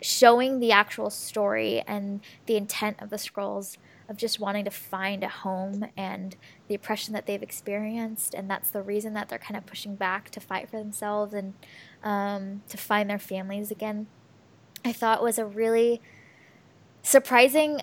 showing 0.00 0.58
the 0.58 0.72
actual 0.72 1.10
story 1.10 1.82
and 1.86 2.20
the 2.46 2.56
intent 2.56 3.00
of 3.00 3.10
the 3.10 3.16
Skrulls 3.16 3.76
of 4.08 4.16
just 4.16 4.40
wanting 4.40 4.64
to 4.64 4.70
find 4.70 5.22
a 5.22 5.28
home 5.28 5.86
and 5.96 6.36
the 6.68 6.74
oppression 6.74 7.14
that 7.14 7.26
they've 7.26 7.42
experienced 7.42 8.34
and 8.34 8.50
that's 8.50 8.70
the 8.70 8.82
reason 8.82 9.14
that 9.14 9.28
they're 9.28 9.38
kind 9.38 9.56
of 9.56 9.64
pushing 9.64 9.94
back 9.94 10.28
to 10.30 10.40
fight 10.40 10.68
for 10.68 10.78
themselves 10.78 11.32
and 11.32 11.54
um, 12.02 12.62
to 12.68 12.76
find 12.76 13.08
their 13.08 13.18
families 13.18 13.70
again 13.70 14.06
i 14.84 14.92
thought 14.92 15.22
was 15.22 15.38
a 15.38 15.46
really 15.46 16.02
surprising 17.02 17.80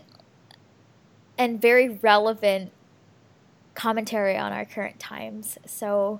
and 1.39 1.59
very 1.59 1.87
relevant 1.87 2.71
commentary 3.73 4.37
on 4.37 4.51
our 4.51 4.65
current 4.65 4.99
times. 4.99 5.57
So, 5.65 6.19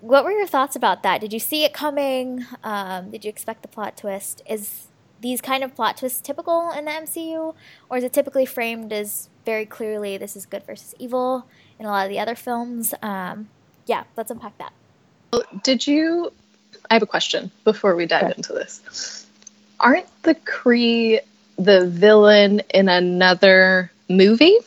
what 0.00 0.24
were 0.24 0.32
your 0.32 0.48
thoughts 0.48 0.76
about 0.76 1.02
that? 1.04 1.20
Did 1.20 1.32
you 1.32 1.38
see 1.38 1.64
it 1.64 1.72
coming? 1.72 2.44
Um, 2.62 3.10
did 3.10 3.24
you 3.24 3.30
expect 3.30 3.62
the 3.62 3.68
plot 3.68 3.96
twist? 3.96 4.42
Is 4.48 4.88
these 5.22 5.40
kind 5.40 5.64
of 5.64 5.74
plot 5.74 5.96
twists 5.96 6.20
typical 6.20 6.70
in 6.72 6.84
the 6.84 6.90
MCU, 6.90 7.54
or 7.88 7.96
is 7.96 8.04
it 8.04 8.12
typically 8.12 8.44
framed 8.44 8.92
as 8.92 9.30
very 9.46 9.64
clearly 9.64 10.18
this 10.18 10.36
is 10.36 10.44
good 10.44 10.64
versus 10.64 10.94
evil 10.98 11.46
in 11.78 11.86
a 11.86 11.88
lot 11.88 12.04
of 12.04 12.10
the 12.10 12.18
other 12.18 12.34
films? 12.34 12.92
Um, 13.00 13.48
yeah, 13.86 14.04
let's 14.16 14.30
unpack 14.30 14.58
that. 14.58 14.72
Did 15.62 15.86
you? 15.86 16.32
I 16.90 16.94
have 16.94 17.02
a 17.02 17.06
question 17.06 17.50
before 17.64 17.94
we 17.96 18.06
dive 18.06 18.32
into 18.36 18.52
this. 18.52 19.26
Aren't 19.80 20.06
the 20.22 20.34
Kree 20.34 21.20
the 21.58 21.86
villain 21.86 22.60
in 22.74 22.88
another 22.88 23.90
movie? 24.08 24.58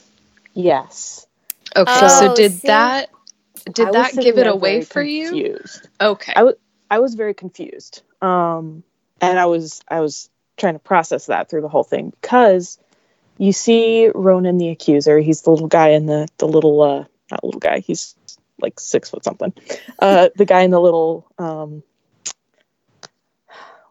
Yes. 0.53 1.27
Okay. 1.75 1.91
Oh, 2.01 2.07
so 2.07 2.35
did 2.35 2.51
see? 2.51 2.67
that 2.67 3.09
did 3.65 3.93
that 3.93 4.13
give 4.15 4.37
it 4.37 4.47
away 4.47 4.81
for 4.83 5.01
confused. 5.01 5.81
you? 6.01 6.07
Okay. 6.07 6.33
I 6.35 6.43
was 6.43 6.55
I 6.89 6.99
was 6.99 7.15
very 7.15 7.33
confused. 7.33 8.01
Um 8.21 8.83
and 9.21 9.39
I 9.39 9.45
was 9.45 9.81
I 9.87 10.01
was 10.01 10.29
trying 10.57 10.73
to 10.73 10.79
process 10.79 11.27
that 11.27 11.49
through 11.49 11.61
the 11.61 11.69
whole 11.69 11.83
thing 11.83 12.11
because 12.21 12.79
you 13.37 13.53
see 13.53 14.09
Ronan 14.13 14.57
the 14.57 14.69
accuser, 14.69 15.19
he's 15.19 15.43
the 15.43 15.51
little 15.51 15.67
guy 15.67 15.89
in 15.89 16.05
the 16.05 16.27
the 16.37 16.47
little 16.47 16.81
uh 16.81 17.05
not 17.31 17.43
little 17.43 17.59
guy, 17.59 17.79
he's 17.79 18.15
like 18.59 18.79
six 18.79 19.09
foot 19.09 19.23
something. 19.23 19.53
Uh 19.99 20.29
the 20.35 20.45
guy 20.45 20.61
in 20.61 20.71
the 20.71 20.79
little 20.79 21.27
um 21.37 21.83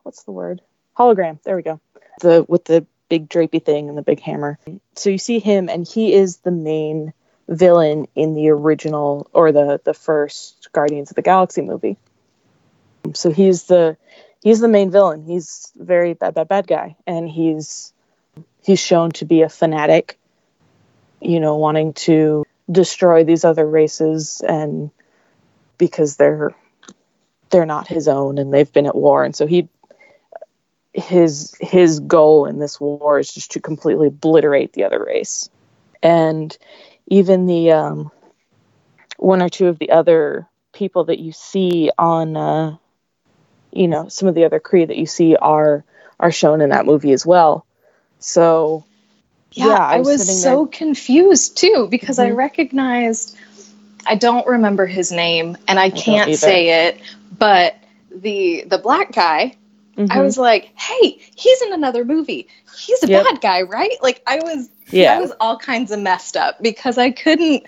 what's 0.03 0.25
the 0.25 0.33
word? 0.33 0.63
Hologram. 0.99 1.41
There 1.43 1.55
we 1.57 1.63
go. 1.63 1.81
The 2.21 2.45
with 2.49 2.65
the 2.65 2.87
big 3.09 3.29
drapey 3.29 3.65
thing 3.65 3.89
and 3.89 3.97
the 3.97 4.03
big 4.03 4.21
hammer. 4.21 4.59
So 4.95 5.11
you 5.11 5.19
see 5.19 5.39
him, 5.39 5.69
and 5.69 5.87
he 5.87 6.13
is 6.13 6.39
the 6.39 6.51
main 6.51 7.13
villain 7.49 8.07
in 8.15 8.35
the 8.35 8.51
original 8.51 9.29
or 9.33 9.53
the 9.53 9.81
the 9.85 9.95
first 9.95 10.69
Guardians 10.73 11.11
of 11.11 11.17
the 11.17 11.23
Galaxy 11.23 11.63
movie. 11.63 11.97
So 13.15 13.31
he's 13.31 13.65
the 13.65 13.97
he's 14.43 14.61
the 14.61 14.69
main 14.69 14.91
villain. 14.91 15.25
He's 15.25 15.73
very 15.77 16.15
bad 16.15 16.35
bad 16.35 16.49
bad 16.49 16.67
guy, 16.67 16.97
and 17.07 17.29
he's 17.29 17.93
he's 18.63 18.81
shown 18.81 19.11
to 19.13 19.25
be 19.25 19.43
a 19.43 19.49
fanatic. 19.49 20.19
You 21.21 21.41
know, 21.41 21.57
wanting 21.57 21.95
to 21.95 22.45
destroy 22.71 23.25
these 23.25 23.45
other 23.45 23.67
races 23.67 24.43
and 24.47 24.91
because 25.79 26.17
they're 26.17 26.55
they're 27.51 27.67
not 27.67 27.89
his 27.89 28.09
own 28.09 28.37
and 28.39 28.53
they've 28.53 28.73
been 28.73 28.87
at 28.87 28.95
war 28.95 29.25
and 29.25 29.35
so 29.35 29.47
he 29.47 29.69
his 30.99 31.55
his 31.61 32.01
goal 32.01 32.47
in 32.47 32.59
this 32.59 32.81
war 32.81 33.19
is 33.19 33.33
just 33.33 33.53
to 33.53 33.61
completely 33.61 34.09
obliterate 34.09 34.73
the 34.73 34.85
other 34.85 35.03
race 35.05 35.49
and 36.03 36.57
even 37.07 37.47
the 37.47 37.73
um, 37.73 38.11
one 39.17 39.43
or 39.43 39.49
two 39.49 39.69
of 39.69 39.79
the 39.79 39.91
other 39.91 40.47
people 40.73 41.05
that 41.05 41.19
you 41.19 41.33
see 41.33 41.91
on 41.99 42.37
uh, 42.37 42.77
you 43.73 43.89
know 43.89 44.09
some 44.09 44.29
of 44.29 44.35
the 44.35 44.45
other 44.45 44.61
Kree 44.61 44.87
that 44.87 44.97
you 44.97 45.07
see 45.07 45.37
are 45.37 45.85
are 46.21 46.33
shown 46.33 46.61
in 46.61 46.71
that 46.71 46.87
movie 46.87 47.13
as 47.13 47.25
well 47.25 47.65
so 48.19 48.85
yeah, 49.53 49.67
yeah 49.67 49.79
I, 49.79 49.99
was, 49.99 50.19
was 50.19 50.43
so 50.43 50.65
there. 50.65 50.79
confused 50.79 51.57
too 51.57 51.87
because 51.91 52.19
mm-hmm. 52.19 52.33
I 52.33 52.37
recognized 52.37 53.37
I 54.07 54.15
don't 54.15 54.47
remember 54.47 54.87
his 54.87 55.13
name 55.13 55.57
and 55.67 55.79
I, 55.79 55.85
I 55.85 55.91
can't 55.91 56.35
say 56.35 56.87
it 56.87 57.01
but 57.37 57.77
the 58.11 58.65
the 58.67 58.79
black 58.79 59.13
guy 59.13 59.57
Mm-hmm. 59.99 60.13
I 60.13 60.21
was 60.21 60.39
like, 60.39 60.73
hey, 60.79 61.19
he's 61.35 61.61
in 61.63 61.73
another 61.73 62.05
movie. 62.05 62.47
He's 62.79 63.03
a 63.03 63.09
yep. 63.09 63.25
bad 63.25 63.41
guy, 63.41 63.63
right? 63.63 63.97
Like 64.01 64.23
I 64.29 64.37
was 64.37 64.71
yeah. 64.91 65.17
I 65.17 65.21
was 65.21 65.33
all 65.41 65.59
kinds 65.59 65.91
of 65.91 65.99
messed 65.99 66.37
up 66.37 66.63
because 66.63 66.99
I 66.99 67.11
couldn't 67.11 67.65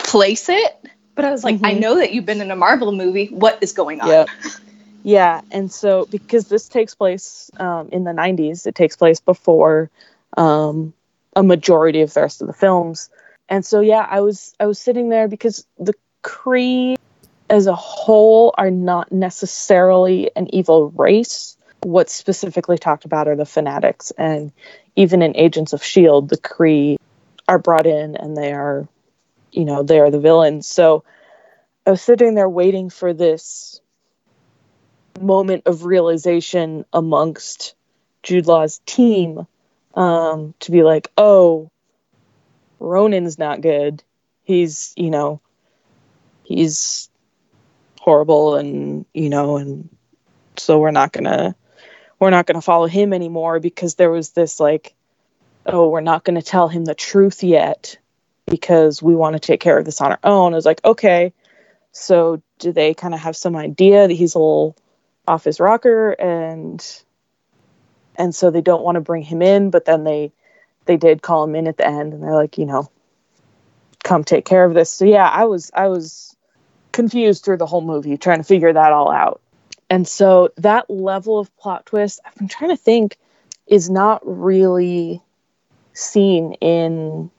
place 0.00 0.48
it. 0.48 0.88
But 1.14 1.24
I 1.24 1.30
was 1.30 1.44
like, 1.44 1.56
mm-hmm. 1.56 1.66
I 1.66 1.72
know 1.72 1.96
that 1.96 2.12
you've 2.12 2.26
been 2.26 2.40
in 2.40 2.50
a 2.50 2.56
Marvel 2.56 2.92
movie. 2.92 3.26
What 3.26 3.58
is 3.60 3.72
going 3.72 4.00
on? 4.00 4.08
Yep. 4.08 4.28
Yeah, 5.04 5.40
and 5.52 5.70
so 5.70 6.06
because 6.10 6.48
this 6.48 6.68
takes 6.68 6.94
place 6.94 7.50
um, 7.58 7.88
in 7.92 8.04
the 8.04 8.10
90s, 8.10 8.66
it 8.66 8.74
takes 8.74 8.96
place 8.96 9.20
before 9.20 9.90
um, 10.36 10.92
a 11.34 11.42
majority 11.42 12.02
of 12.02 12.12
the 12.12 12.20
rest 12.20 12.40
of 12.42 12.48
the 12.48 12.52
films. 12.52 13.08
And 13.48 13.64
so 13.64 13.80
yeah, 13.80 14.06
I 14.08 14.20
was 14.20 14.54
I 14.58 14.66
was 14.66 14.78
sitting 14.80 15.08
there 15.08 15.28
because 15.28 15.64
the 15.78 15.94
Kree 16.24 16.96
as 17.48 17.66
a 17.66 17.74
whole 17.74 18.54
are 18.58 18.70
not 18.70 19.12
necessarily 19.12 20.30
an 20.34 20.52
evil 20.52 20.90
race 20.90 21.56
what's 21.82 22.14
specifically 22.14 22.78
talked 22.78 23.04
about 23.04 23.28
are 23.28 23.36
the 23.36 23.46
fanatics. 23.46 24.10
And 24.16 24.52
even 24.96 25.22
in 25.22 25.36
agents 25.36 25.72
of 25.72 25.84
shield 25.84 26.28
the 26.28 26.38
kree 26.38 26.96
are 27.46 27.58
brought 27.58 27.86
in 27.86 28.16
and 28.16 28.36
they 28.36 28.52
are 28.52 28.88
you 29.52 29.64
know 29.64 29.82
they 29.82 29.98
are 30.00 30.10
the 30.10 30.20
villains. 30.20 30.66
So 30.66 31.04
i 31.86 31.90
was 31.90 32.02
sitting 32.02 32.34
there 32.34 32.48
waiting 32.48 32.90
for 32.90 33.14
this 33.14 33.80
moment 35.20 35.64
of 35.66 35.84
realization 35.84 36.84
amongst 36.92 37.74
jude 38.22 38.46
law's 38.46 38.80
team 38.86 39.46
um, 39.94 40.54
to 40.60 40.70
be 40.70 40.82
like 40.84 41.08
oh 41.16 41.70
ronan's 42.80 43.38
not 43.38 43.60
good. 43.60 44.02
He's 44.44 44.92
you 44.96 45.10
know 45.10 45.40
he's 46.44 47.10
horrible 48.00 48.56
and 48.56 49.04
you 49.12 49.28
know 49.28 49.56
and 49.56 49.88
so 50.56 50.78
we're 50.78 50.90
not 50.90 51.12
gonna 51.12 51.54
we're 52.18 52.30
not 52.30 52.46
going 52.46 52.56
to 52.56 52.62
follow 52.62 52.86
him 52.86 53.12
anymore 53.12 53.60
because 53.60 53.94
there 53.94 54.10
was 54.10 54.30
this 54.30 54.58
like 54.60 54.94
oh, 55.68 55.88
we're 55.88 56.00
not 56.00 56.24
going 56.24 56.36
to 56.36 56.42
tell 56.42 56.68
him 56.68 56.84
the 56.84 56.94
truth 56.94 57.42
yet 57.42 57.98
because 58.46 59.02
we 59.02 59.14
want 59.14 59.34
to 59.34 59.40
take 59.40 59.60
care 59.60 59.78
of 59.78 59.84
this 59.84 60.00
on 60.00 60.10
our 60.10 60.18
own. 60.24 60.52
I 60.54 60.56
was 60.56 60.64
like, 60.64 60.82
okay. 60.84 61.32
So 61.92 62.42
do 62.58 62.72
they 62.72 62.94
kind 62.94 63.14
of 63.14 63.20
have 63.20 63.36
some 63.36 63.54
idea 63.54 64.08
that 64.08 64.14
he's 64.14 64.34
a 64.34 64.38
little 64.38 64.76
off 65.26 65.44
his 65.44 65.60
rocker 65.60 66.12
and 66.12 66.84
and 68.16 68.34
so 68.34 68.50
they 68.50 68.62
don't 68.62 68.82
want 68.82 68.96
to 68.96 69.00
bring 69.00 69.22
him 69.22 69.42
in, 69.42 69.70
but 69.70 69.84
then 69.84 70.04
they 70.04 70.32
they 70.86 70.96
did 70.96 71.22
call 71.22 71.44
him 71.44 71.54
in 71.54 71.66
at 71.66 71.76
the 71.76 71.86
end 71.86 72.14
and 72.14 72.22
they're 72.22 72.34
like, 72.34 72.56
you 72.56 72.64
know, 72.64 72.90
come 74.02 74.24
take 74.24 74.44
care 74.44 74.64
of 74.64 74.74
this. 74.74 74.90
So 74.90 75.04
yeah, 75.04 75.28
I 75.28 75.44
was 75.44 75.70
I 75.74 75.88
was 75.88 76.34
confused 76.92 77.44
through 77.44 77.58
the 77.58 77.66
whole 77.66 77.82
movie 77.82 78.16
trying 78.16 78.38
to 78.38 78.44
figure 78.44 78.72
that 78.72 78.92
all 78.92 79.12
out. 79.12 79.40
And 79.90 80.06
so 80.06 80.50
that 80.56 80.90
level 80.90 81.38
of 81.38 81.54
plot 81.56 81.86
twist, 81.86 82.20
I've 82.24 82.34
been 82.34 82.48
trying 82.48 82.70
to 82.70 82.76
think 82.76 83.16
is 83.66 83.88
not 83.88 84.20
really 84.24 85.22
seen 85.92 86.54
in 86.54 87.30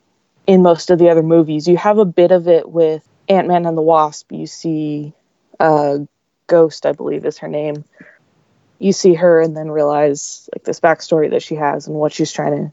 in 0.46 0.62
most 0.62 0.90
of 0.90 0.98
the 0.98 1.10
other 1.10 1.22
movies. 1.22 1.68
You 1.68 1.76
have 1.76 1.98
a 1.98 2.04
bit 2.04 2.32
of 2.32 2.48
it 2.48 2.68
with 2.68 3.06
Ant 3.28 3.46
Man 3.46 3.66
and 3.66 3.76
the 3.76 3.82
Wasp. 3.82 4.32
You 4.32 4.46
see 4.46 5.12
uh, 5.60 5.98
Ghost, 6.46 6.86
I 6.86 6.92
believe 6.92 7.24
is 7.24 7.38
her 7.38 7.48
name. 7.48 7.84
You 8.78 8.92
see 8.92 9.14
her 9.14 9.40
and 9.40 9.56
then 9.56 9.70
realize 9.70 10.48
like 10.54 10.64
this 10.64 10.80
backstory 10.80 11.30
that 11.30 11.42
she 11.42 11.54
has 11.54 11.86
and 11.86 11.94
what 11.94 12.12
she's 12.12 12.32
trying 12.32 12.56
to 12.56 12.72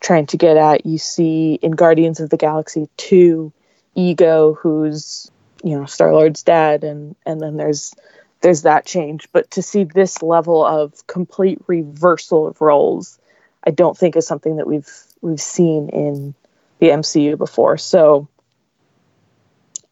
trying 0.00 0.26
to 0.26 0.36
get 0.38 0.56
at. 0.56 0.86
You 0.86 0.96
see 0.96 1.58
in 1.60 1.72
Guardians 1.72 2.20
of 2.20 2.30
the 2.30 2.36
Galaxy 2.36 2.88
2 2.96 3.52
Ego, 3.94 4.54
who's 4.54 5.30
you 5.62 5.78
know 5.78 5.84
Star 5.84 6.12
Lord's 6.12 6.42
dad, 6.42 6.84
and 6.84 7.16
and 7.26 7.40
then 7.40 7.56
there's 7.56 7.94
there's 8.40 8.62
that 8.62 8.86
change. 8.86 9.28
But 9.32 9.50
to 9.52 9.62
see 9.62 9.84
this 9.84 10.22
level 10.22 10.64
of 10.64 11.06
complete 11.06 11.58
reversal 11.66 12.46
of 12.46 12.60
roles, 12.60 13.18
I 13.64 13.70
don't 13.70 13.96
think 13.96 14.16
is 14.16 14.26
something 14.26 14.56
that 14.56 14.66
we've 14.66 14.88
we've 15.20 15.40
seen 15.40 15.88
in 15.90 16.34
the 16.78 16.88
MCU 16.88 17.36
before. 17.36 17.76
So 17.76 18.28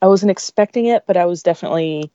I 0.00 0.06
wasn't 0.06 0.30
expecting 0.30 0.86
it, 0.86 1.04
but 1.06 1.16
I 1.16 1.26
was 1.26 1.42
definitely 1.42 2.10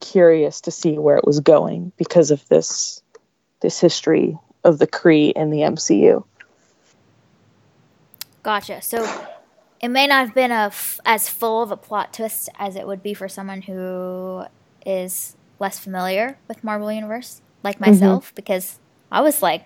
curious 0.00 0.60
to 0.62 0.70
see 0.70 0.98
where 0.98 1.16
it 1.16 1.26
was 1.26 1.40
going 1.40 1.92
because 1.96 2.30
of 2.30 2.46
this 2.48 3.02
this 3.60 3.80
history 3.80 4.38
of 4.64 4.78
the 4.78 4.86
Kree 4.86 5.32
in 5.32 5.50
the 5.50 5.58
MCU. 5.58 6.24
Gotcha. 8.42 8.80
So 8.80 9.26
it 9.80 9.88
may 9.88 10.06
not 10.06 10.26
have 10.26 10.34
been 10.34 10.50
a 10.50 10.66
f- 10.66 11.00
as 11.04 11.28
full 11.28 11.62
of 11.62 11.70
a 11.70 11.76
plot 11.76 12.12
twist 12.12 12.48
as 12.58 12.76
it 12.76 12.86
would 12.86 13.02
be 13.02 13.12
for 13.12 13.28
someone 13.28 13.62
who 13.62 14.44
is 14.86 15.36
less 15.58 15.78
familiar 15.78 16.38
with 16.48 16.64
Marvel 16.64 16.90
Universe, 16.92 17.42
like 17.62 17.80
Mm-hmm. 17.84 17.90
myself, 17.90 18.34
because 18.34 18.78
I 19.10 19.20
was 19.20 19.42
like, 19.42 19.64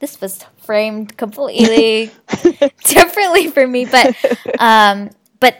this 0.00 0.20
was 0.20 0.44
framed 0.58 1.16
completely 1.16 2.10
differently 2.84 3.48
for 3.48 3.66
me. 3.66 3.84
But, 3.84 4.16
um, 4.58 5.10
but 5.40 5.56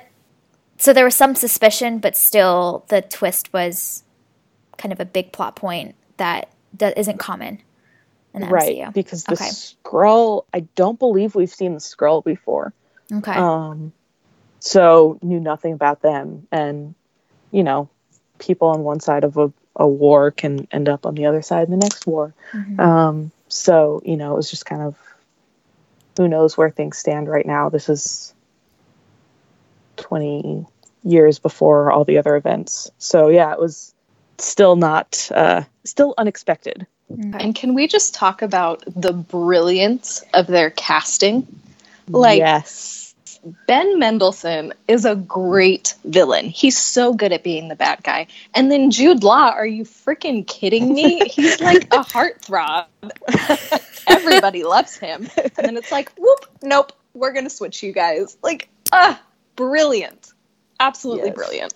so 0.79 0.93
there 0.93 1.05
was 1.05 1.15
some 1.15 1.35
suspicion, 1.35 1.99
but 1.99 2.17
still 2.17 2.85
the 2.89 3.03
twist 3.03 3.53
was 3.53 4.03
kind 4.79 4.93
of 4.93 5.01
a 5.01 5.05
big 5.05 5.33
plot 5.33 5.55
point 5.57 5.95
that 6.17 6.51
that 6.79 6.99
isn't 6.99 7.19
common 7.19 7.63
right, 8.35 8.77
MCU. 8.79 8.95
because 8.95 9.25
the 9.25 9.35
Okay. 9.35 9.45
Skrull, 9.45 10.45
I 10.53 10.61
don't 10.75 10.99
believe 10.99 11.35
we've 11.35 11.51
seen 11.51 11.75
the 11.75 11.81
Skrull 11.81 12.25
before. 12.25 12.73
Okay. 13.13 13.33
Um, 13.33 13.93
so 14.61 15.19
knew 15.23 15.41
nothing 15.41 15.73
about 15.73 16.03
them, 16.03 16.47
and 16.51 16.95
you 17.51 17.63
know, 17.63 17.89
people 18.43 18.69
on 18.69 18.83
one 18.83 19.01
side 19.01 19.25
of 19.25 19.37
a, 19.39 19.53
a 19.77 19.87
war 19.87 20.31
can 20.31 20.67
end 20.73 20.89
up 20.89 21.07
on 21.07 21.15
the 21.15 21.27
other 21.27 21.41
side 21.41 21.69
in 21.69 21.71
the 21.71 21.77
next 21.77 22.07
war. 22.07 22.35
Mhm. 22.53 22.79
Um, 22.79 23.31
so 23.49 24.03
you 24.05 24.17
know, 24.17 24.33
it 24.33 24.37
was 24.37 24.51
just 24.51 24.67
kind 24.67 24.83
of 24.83 24.97
who 26.17 26.29
knows 26.29 26.59
where 26.59 26.71
things 26.71 26.99
stand 26.99 27.29
right 27.29 27.47
now. 27.47 27.71
This 27.71 27.89
is 27.89 28.35
twenty 29.97 30.67
years 31.05 31.39
before 31.39 31.91
all 31.91 32.05
the 32.05 32.19
other 32.19 32.37
events. 32.37 32.91
So 32.99 33.29
yeah, 33.29 33.53
it 33.53 33.59
was 33.61 33.95
still 34.39 34.77
not 34.77 35.31
uh, 35.35 35.63
still 35.85 36.15
unexpected. 36.19 36.87
And 37.11 37.55
can 37.55 37.75
we 37.75 37.89
just 37.89 38.15
talk 38.15 38.41
about 38.41 38.83
the 38.87 39.13
brilliance 39.13 40.25
of 40.33 40.47
their 40.47 40.71
casting? 40.71 41.47
Like 42.09 42.39
yes, 42.39 43.02
Ben 43.67 43.99
Mendelsohn 43.99 44.73
is 44.87 45.05
a 45.05 45.17
great 45.17 45.95
villain. 46.05 46.47
He's 46.47 46.79
so 46.79 47.13
good 47.13 47.33
at 47.33 47.43
being 47.43 47.69
the 47.69 47.75
bad 47.75 48.03
guy. 48.05 48.29
And 48.55 48.71
then 48.71 48.91
Jude 48.93 49.25
Law, 49.25 49.51
are 49.51 49.67
you 49.67 49.85
freaking 49.85 50.47
kidding 50.47 50.95
me? 50.95 51.29
He's 51.29 51.61
like 51.61 51.85
a 51.93 52.05
heartthrob. 52.05 52.87
Everybody 54.07 54.63
loves 54.65 54.97
him. 54.97 55.29
And 55.37 55.51
then 55.57 55.77
it's 55.77 55.91
like, 55.91 56.13
whoop, 56.17 56.47
nope, 56.63 56.93
we're 57.15 57.33
going 57.33 57.45
to 57.45 57.51
switch 57.51 57.83
you 57.83 57.93
guys. 57.93 58.37
Like, 58.43 58.69
ah, 58.93 59.21
brilliant. 59.57 60.33
Absolutely 60.79 61.29
Yes. 61.29 61.35
brilliant. 61.37 61.75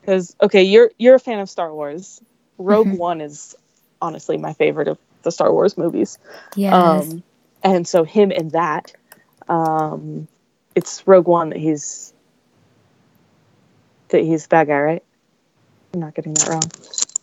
because 0.00 0.34
okay, 0.42 0.62
you're 0.62 0.90
you're 0.98 1.14
a 1.14 1.20
fan 1.20 1.40
of 1.40 1.48
Star 1.50 1.72
Wars. 1.72 2.20
Rogue 2.58 2.86
Mhm. 2.88 2.98
One 2.98 3.20
is 3.20 3.54
honestly 4.02 4.36
my 4.38 4.52
favorite 4.54 4.88
of 4.88 4.98
the 5.22 5.30
Star 5.32 5.52
Wars 5.52 5.76
movies. 5.78 6.18
yes. 6.56 6.72
Um, 6.74 7.22
and 7.62 7.86
so 7.86 8.04
him 8.04 8.30
in 8.30 8.50
that, 8.50 8.92
um, 9.48 10.26
it's 10.74 11.06
Rogue 11.06 11.28
One 11.28 11.50
that 11.50 11.58
he's 11.58 12.12
that 14.08 14.22
he's 14.22 14.44
the 14.44 14.48
bad 14.48 14.68
guy, 14.68 14.78
right? 14.78 15.02
I'm 15.94 16.00
not 16.00 16.14
getting 16.14 16.34
that 16.34 16.48
wrong. 16.48 16.62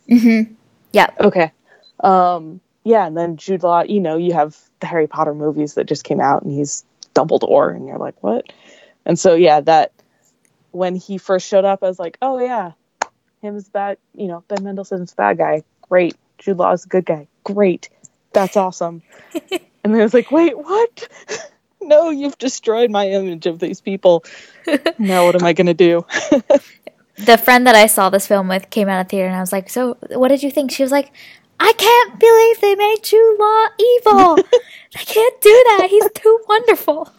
mm-hmm. 0.10 0.54
Yeah. 0.94 1.10
Okay. 1.20 1.52
Um, 2.00 2.62
yeah, 2.84 3.06
and 3.06 3.18
then 3.18 3.38
Jude 3.38 3.64
Law, 3.64 3.84
you 3.84 4.00
know, 4.00 4.18
you 4.18 4.34
have 4.34 4.58
the 4.80 4.88
Harry 4.88 5.08
Potter 5.08 5.34
movies 5.34 5.74
that 5.74 5.86
just 5.86 6.04
came 6.04 6.22
out 6.22 6.44
and 6.44 6.52
he's 6.52 6.86
Dumbledore 7.14 7.76
and 7.76 7.88
you're 7.88 7.98
like, 7.98 8.22
what? 8.24 8.46
And 9.06 9.18
so 9.20 9.36
yeah, 9.36 9.62
that 9.62 9.92
when 10.72 10.96
he 10.96 11.18
first 11.18 11.48
showed 11.48 11.66
up, 11.66 11.84
I 11.84 11.88
was 11.88 12.00
like, 12.00 12.18
oh 12.22 12.40
yeah, 12.40 12.72
him 13.42 13.56
is 13.56 13.68
bad, 13.70 13.98
you 14.14 14.28
know, 14.28 14.44
Ben 14.48 14.64
Mendelsohn's 14.64 15.12
the 15.12 15.16
bad 15.16 15.38
guy. 15.38 15.64
Great. 15.82 16.16
Jude 16.38 16.58
Law 16.58 16.72
is 16.72 16.86
a 16.86 16.88
good 16.88 17.06
guy. 17.06 17.28
Great. 17.44 17.90
That's 18.34 18.56
awesome. 18.56 19.02
and 19.52 19.62
then 19.84 19.96
I 19.96 20.04
was 20.04 20.14
like, 20.14 20.32
wait, 20.32 20.58
what? 20.58 21.08
no, 21.88 22.10
you've 22.10 22.38
destroyed 22.38 22.92
my 22.92 23.10
image 23.10 23.46
of 23.46 23.60
these 23.60 23.82
people. 23.82 24.24
now 25.00 25.26
what 25.26 25.36
am 25.36 25.44
I 25.44 25.54
gonna 25.54 25.74
do? 25.74 26.06
the 27.18 27.38
friend 27.38 27.66
that 27.66 27.76
I 27.76 27.88
saw 27.88 28.10
this 28.10 28.28
film 28.28 28.48
with 28.48 28.70
came 28.70 28.90
out 28.90 29.02
of 29.02 29.10
theater, 29.10 29.28
and 29.28 29.36
I 29.36 29.40
was 29.40 29.52
like, 29.52 29.70
"So, 29.70 29.98
what 30.12 30.28
did 30.28 30.44
you 30.44 30.52
think?" 30.52 30.72
She 30.72 30.84
was 30.84 30.92
like, 30.92 31.12
"I 31.60 31.74
can't 31.74 32.20
believe 32.20 32.62
they 32.62 32.76
made 32.76 33.04
Jude 33.04 33.40
Law 33.40 33.68
evil. 33.80 34.36
they 34.94 35.06
can't 35.06 35.42
do 35.42 35.64
that. 35.68 35.88
He's 35.90 36.10
too 36.14 36.40
wonderful." 36.48 37.10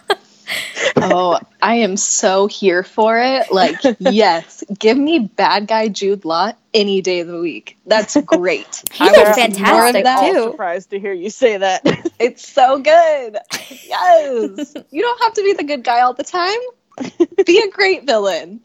Oh, 0.96 1.38
I 1.62 1.76
am 1.76 1.96
so 1.96 2.46
here 2.46 2.82
for 2.82 3.18
it. 3.20 3.52
Like, 3.52 3.76
yes, 3.98 4.64
give 4.78 4.96
me 4.98 5.18
bad 5.20 5.66
guy 5.66 5.88
Jude 5.88 6.24
Law 6.24 6.52
any 6.74 7.00
day 7.00 7.20
of 7.20 7.28
the 7.28 7.38
week. 7.40 7.78
That's 7.86 8.16
great. 8.22 8.82
He 8.92 9.04
I 9.08 9.12
did 9.12 9.16
want 9.22 9.34
some 9.34 9.62
more 9.62 9.86
of 9.88 9.94
fantastic, 9.94 10.04
that. 10.04 10.32
too. 10.32 10.42
surprised 10.50 10.90
to 10.90 10.98
hear 10.98 11.12
you 11.12 11.30
say 11.30 11.56
that. 11.58 11.82
It's 12.18 12.48
so 12.48 12.80
good. 12.80 13.38
Yes. 13.70 14.74
you 14.90 15.02
don't 15.02 15.22
have 15.22 15.34
to 15.34 15.42
be 15.42 15.52
the 15.52 15.62
good 15.62 15.84
guy 15.84 16.00
all 16.00 16.14
the 16.14 16.24
time. 16.24 16.58
Be 17.46 17.60
a 17.60 17.70
great 17.70 18.06
villain. 18.06 18.60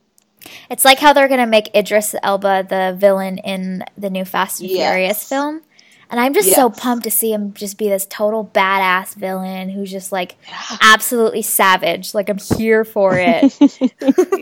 It's 0.72 0.84
like 0.84 0.98
how 0.98 1.13
they're 1.13 1.28
gonna 1.28 1.46
make 1.46 1.74
Idris 1.76 2.15
Elba 2.24 2.65
the 2.67 2.96
villain 2.98 3.38
in 3.38 3.84
the 3.96 4.10
new 4.10 4.26
Fast 4.26 4.60
and 4.62 4.69
Yes. 4.72 4.78
Furious 4.91 5.30
film, 5.30 5.62
and 6.10 6.20
I'm 6.20 6.34
just 6.34 6.54
so 6.54 6.70
pumped 6.70 7.04
to 7.06 7.12
see 7.12 7.32
him 7.34 7.54
just 7.54 7.78
be 7.78 7.89
this 7.89 8.06
total 8.10 8.46
badass 8.54 9.16
villain 9.16 9.70
who's 9.70 9.92
just 9.92 10.12
like 10.12 10.36
absolutely 10.82 11.42
savage. 11.42 12.13
Like 12.13 12.30
I'm 12.30 12.38
here 12.58 12.84
for 12.86 13.13
it. 13.18 13.54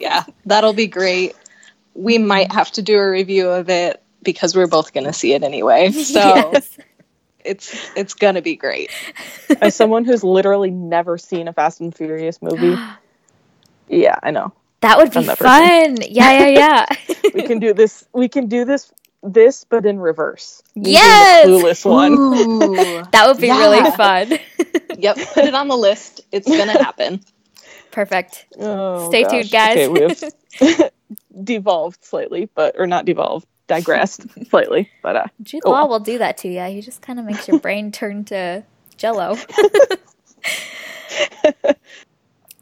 yeah, 0.02 0.24
that'll 0.46 0.74
be 0.74 0.88
great. 0.88 1.36
We 1.94 2.18
might 2.18 2.52
have 2.52 2.72
to 2.74 2.82
do 2.82 2.98
a 2.98 3.10
review 3.10 3.50
of 3.50 3.70
it 3.70 4.02
because 4.24 4.56
we're 4.56 4.68
both 4.68 4.94
going 4.94 5.06
to 5.06 5.14
see 5.14 5.34
it 5.34 5.44
anyway. 5.44 5.92
So 5.92 6.20
Yes. 6.20 6.78
it's 7.44 7.90
it's 7.96 8.14
going 8.14 8.36
to 8.36 8.42
be 8.42 8.56
great. 8.56 8.92
As 9.62 9.76
someone 9.76 10.06
who's 10.06 10.24
literally 10.24 10.72
never 10.72 11.18
seen 11.18 11.48
a 11.48 11.54
Fast 11.54 11.80
and 11.82 11.96
Furious 11.96 12.42
movie, 12.42 12.76
yeah, 13.90 14.16
I 14.24 14.32
know. 14.32 14.54
That 14.82 14.98
would 14.98 15.12
be 15.12 15.30
I'm 15.30 15.36
fun. 15.36 15.98
Yeah, 16.02 16.48
yeah, 16.48 16.48
yeah. 16.48 16.86
We 17.36 17.44
can 17.44 17.60
do 17.60 17.74
this. 17.74 18.04
We 18.14 18.28
can 18.30 18.48
do 18.48 18.66
this. 18.66 18.92
This, 19.24 19.64
but 19.66 19.86
in 19.86 20.00
reverse. 20.00 20.64
Using 20.74 20.94
Yes! 20.94 21.46
the 21.46 21.52
clueless 21.52 21.86
one. 21.90 22.14
Ooh. 22.14 23.04
that 23.12 23.28
would 23.28 23.38
be 23.38 23.48
Yeah. 23.48 23.58
really 23.60 23.92
fun. 23.92 24.30
yep, 24.98 25.18
put 25.34 25.46
it 25.46 25.54
on 25.54 25.68
the 25.68 25.78
list. 25.78 26.22
It's 26.32 26.48
going 26.48 26.68
to 26.68 26.84
happen. 26.84 27.22
Perfect. 27.92 28.48
Oh, 28.58 29.10
Stay 29.10 29.24
tuned, 29.24 29.52
guys. 29.52 29.78
Okay, 29.78 29.88
we 29.90 30.00
have 30.02 30.92
devolved 31.44 32.04
slightly, 32.04 32.50
but 32.56 32.76
or 32.80 32.88
not 32.88 33.06
devolved, 33.06 33.46
digressed 33.68 34.26
slightly, 34.50 34.90
but 35.04 35.16
uh, 35.16 35.26
Jude 35.44 35.62
Oh. 35.66 35.72
Law 35.72 35.86
will 35.88 36.00
do 36.00 36.18
that 36.20 36.38
to 36.38 36.48
you. 36.48 36.62
He 36.64 36.82
just 36.82 37.02
kind 37.02 37.20
of 37.20 37.26
makes 37.26 37.48
your 37.48 37.60
brain 37.60 37.92
turn 37.92 38.24
to 38.26 38.64
jello. 38.98 39.36
but 41.44 41.78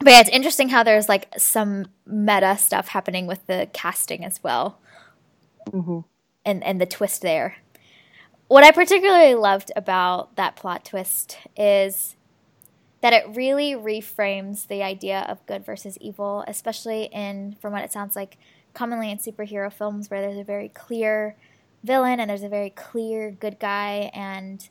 yeah, 0.05 0.19
it's 0.21 0.29
interesting 0.29 0.69
how 0.69 0.83
there's 0.83 1.07
like 1.09 1.27
some 1.37 1.85
meta 2.05 2.57
stuff 2.57 2.87
happening 2.89 3.27
with 3.27 3.45
the 3.47 3.69
casting 3.73 4.25
as 4.25 4.41
well. 4.43 4.79
mhm. 5.69 6.03
And 6.49 6.63
and 6.63 6.81
the 6.81 6.85
twist 6.85 7.21
there. 7.21 7.57
What 8.47 8.63
I 8.63 8.71
particularly 8.71 9.35
loved 9.35 9.71
about 9.75 10.35
that 10.35 10.55
plot 10.55 10.83
twist 10.83 11.37
is 11.55 12.15
that 13.01 13.13
it 13.13 13.35
really 13.35 13.73
reframes 13.73 14.67
the 14.67 14.83
idea 14.83 15.25
of 15.29 15.45
good 15.45 15.65
versus 15.65 15.97
evil, 16.01 16.43
especially 16.47 17.05
in, 17.13 17.55
from 17.61 17.73
what 17.73 17.83
it 17.83 17.93
sounds 17.93 18.15
like, 18.15 18.37
commonly 18.73 19.11
in 19.11 19.17
superhero 19.17 19.71
films 19.71 20.09
where 20.09 20.21
there's 20.21 20.37
a 20.37 20.43
very 20.43 20.69
clear 20.69 21.35
villain 21.83 22.19
and 22.19 22.29
there's 22.29 22.43
a 22.43 22.49
very 22.49 22.71
clear 22.71 23.31
good 23.31 23.59
guy, 23.59 24.11
and 24.13 24.69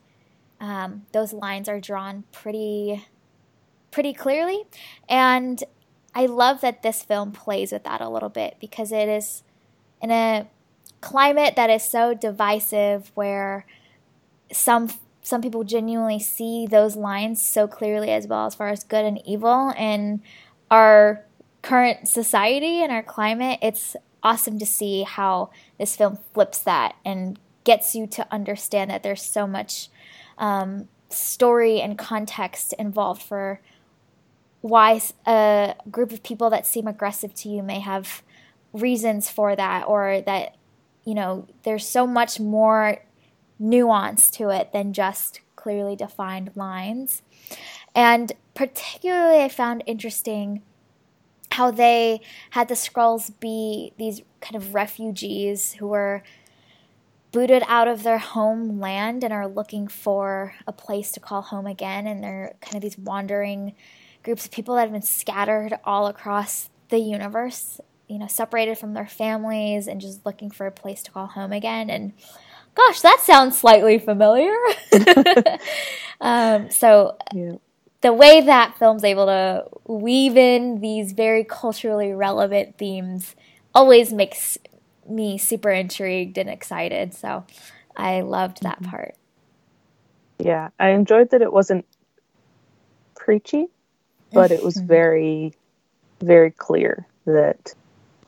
um, 0.61 1.07
those 1.12 1.33
lines 1.33 1.68
are 1.68 1.81
drawn 1.81 2.24
pretty, 2.33 3.07
pretty 3.91 4.12
clearly. 4.12 4.64
And 5.09 5.62
I 6.14 6.26
love 6.26 6.61
that 6.61 6.83
this 6.83 7.03
film 7.03 7.33
plays 7.33 7.72
with 7.72 7.85
that 7.85 8.01
a 8.01 8.09
little 8.09 8.29
bit 8.29 8.57
because 8.61 8.93
it 8.93 9.09
is 9.09 9.43
in 10.03 10.11
a 10.11 10.49
climate 11.01 11.57
that 11.57 11.70
is 11.70 11.82
so 11.82 12.14
divisive 12.14 13.11
where 13.14 13.66
some 14.53 14.90
some 15.22 15.42
people 15.42 15.62
genuinely 15.62 16.18
see 16.18 16.66
those 16.66 16.96
lines 16.96 17.42
so 17.42 17.68
clearly 17.68 18.11
as 18.11 18.26
well 18.26 18.46
as 18.46 18.55
far 18.55 18.68
as 18.68 18.82
good 18.82 19.05
and 19.05 19.20
evil. 19.26 19.74
In 19.76 20.22
our 20.70 21.24
current 21.61 22.09
society 22.09 22.82
and 22.82 22.92
our 22.92 23.03
climate 23.03 23.59
it's 23.61 23.96
awesome 24.22 24.59
to 24.59 24.66
see 24.66 25.03
how 25.03 25.51
this 25.78 25.96
film 25.96 26.18
flips 26.32 26.59
that 26.61 26.96
and 27.05 27.38
gets 27.64 27.94
you 27.94 28.07
to 28.07 28.26
understand 28.32 28.90
that 28.90 29.03
there's 29.03 29.22
so 29.22 29.46
much 29.46 29.88
um, 30.38 30.88
story 31.11 31.80
and 31.80 31.99
context 31.99 32.72
involved 32.78 33.22
for 33.22 33.61
why 34.61 35.01
a 35.26 35.74
group 35.90 36.12
of 36.12 36.22
people 36.22 36.51
that 36.51 36.66
seem 36.66 36.86
aggressive 36.86 37.34
to 37.34 37.49
you 37.49 37.62
may 37.62 37.80
have 37.80 38.22
reasons 38.72 39.30
for 39.30 39.55
that 39.55 39.86
or 39.86 40.20
that 40.26 40.57
you 41.09 41.15
know 41.15 41.47
there's 41.63 41.89
so 41.89 42.07
much 42.07 42.39
more 42.39 42.99
nuance 43.59 44.31
to 44.31 44.51
it 44.51 44.73
than 44.73 44.93
just 44.93 45.41
clearly 45.57 45.97
defined 45.97 46.51
lines. 46.55 47.23
And 47.95 48.33
particularly 48.55 49.43
i 49.43 49.49
found 49.49 49.83
interesting 49.87 50.63
how 51.53 51.71
they 51.71 52.21
had 52.51 52.69
the 52.69 52.75
Skrulls 52.75 53.33
be 53.41 53.93
these 53.99 54.21
kind 54.41 54.57
of 54.57 54.75
refugees 54.75 55.73
who 55.75 55.89
were 55.89 56.23
booted 57.33 57.63
out 57.67 57.89
of 57.89 58.03
their 58.03 58.19
homeland 58.19 59.25
and 59.25 59.33
are 59.33 59.49
looking 59.49 59.89
for 59.89 60.55
a 60.67 60.73
place 60.73 61.13
to 61.13 61.21
call 61.21 61.43
home 61.43 61.67
again. 61.67 62.07
And 62.07 62.23
they're 62.23 62.55
kind 62.61 62.77
of 62.77 62.83
these 62.83 62.99
wandering 62.99 63.75
groups 64.23 64.45
of 64.45 64.51
people 64.51 64.75
that 64.75 64.83
have 64.83 64.93
been 64.93 65.03
scattered 65.03 65.79
all 65.85 66.07
across 66.07 66.71
the 66.89 66.99
universe, 66.99 67.81
you 68.09 68.19
know, 68.19 68.27
separated 68.27 68.79
from 68.79 68.95
their 68.95 69.07
families 69.07 69.87
and 69.87 70.01
just 70.01 70.25
looking 70.25 70.51
for 70.51 70.67
a 70.67 70.73
place 70.73 71.03
to 71.05 71.11
call 71.11 71.27
home 71.27 71.53
again. 71.53 71.91
And 71.91 72.13
gosh, 72.75 73.01
that 73.01 73.21
sounds 73.23 73.59
slightly 73.59 73.99
familiar. 73.99 74.55
um, 76.21 76.71
so 76.71 77.17
yeah. 77.35 77.53
the 78.01 78.13
way 78.13 78.41
that 78.41 78.77
film's 78.79 79.05
able 79.05 79.27
to 79.27 79.67
weave 79.87 80.37
in 80.37 80.81
these 80.81 81.13
very 81.13 81.45
culturally 81.45 82.13
relevant 82.13 82.79
themes 82.79 83.37
always 83.75 84.13
makes 84.13 84.59
me 85.09 85.39
super 85.39 85.71
intrigued 85.71 86.39
and 86.39 86.49
excited. 86.49 87.15
So 87.15 87.45
I 87.97 88.23
loved 88.23 88.63
that 88.63 88.81
mm-hmm. 88.83 88.91
part. 88.91 89.15
Yeah, 90.39 90.69
I 90.79 90.91
enjoyed 90.91 91.31
that 91.31 91.43
it 91.43 91.53
wasn't 91.53 91.85
preachy 93.17 93.69
but 94.33 94.51
it 94.51 94.63
was 94.63 94.77
mm-hmm. 94.77 94.87
very, 94.87 95.53
very 96.21 96.51
clear 96.51 97.07
that 97.27 97.75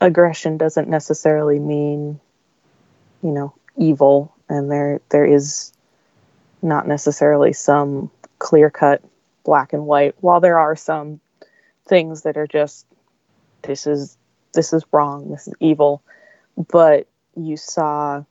aggression 0.01 0.57
doesn't 0.57 0.89
necessarily 0.89 1.59
mean, 1.59 2.19
you 3.23 3.31
know, 3.31 3.53
evil, 3.77 4.35
and 4.49 4.69
there 4.69 4.99
there 5.09 5.25
is 5.25 5.71
not 6.61 6.87
necessarily 6.87 7.53
some 7.53 8.11
clear 8.39 8.69
cut 8.69 9.01
black 9.43 9.71
and 9.71 9.85
white. 9.85 10.15
While 10.19 10.41
there 10.41 10.59
are 10.59 10.75
some 10.75 11.21
things 11.87 12.23
that 12.23 12.35
are 12.35 12.47
just 12.47 12.85
this 13.61 13.87
is 13.87 14.17
this 14.53 14.73
is 14.73 14.83
wrong, 14.91 15.29
this 15.29 15.47
is 15.47 15.53
evil, 15.59 16.01
but 16.69 17.07
you 17.35 17.55
saw 17.55 18.23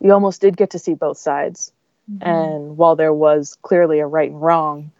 you 0.00 0.12
almost 0.12 0.40
did 0.40 0.56
get 0.56 0.70
to 0.70 0.78
see 0.78 0.94
both 0.94 1.18
sides. 1.18 1.72
Mm-hmm. 2.10 2.28
And 2.28 2.76
while 2.76 2.96
there 2.96 3.12
was 3.12 3.56
clearly 3.62 4.00
a 4.00 4.06
right 4.06 4.30
and 4.30 4.40
wrong, 4.40 4.90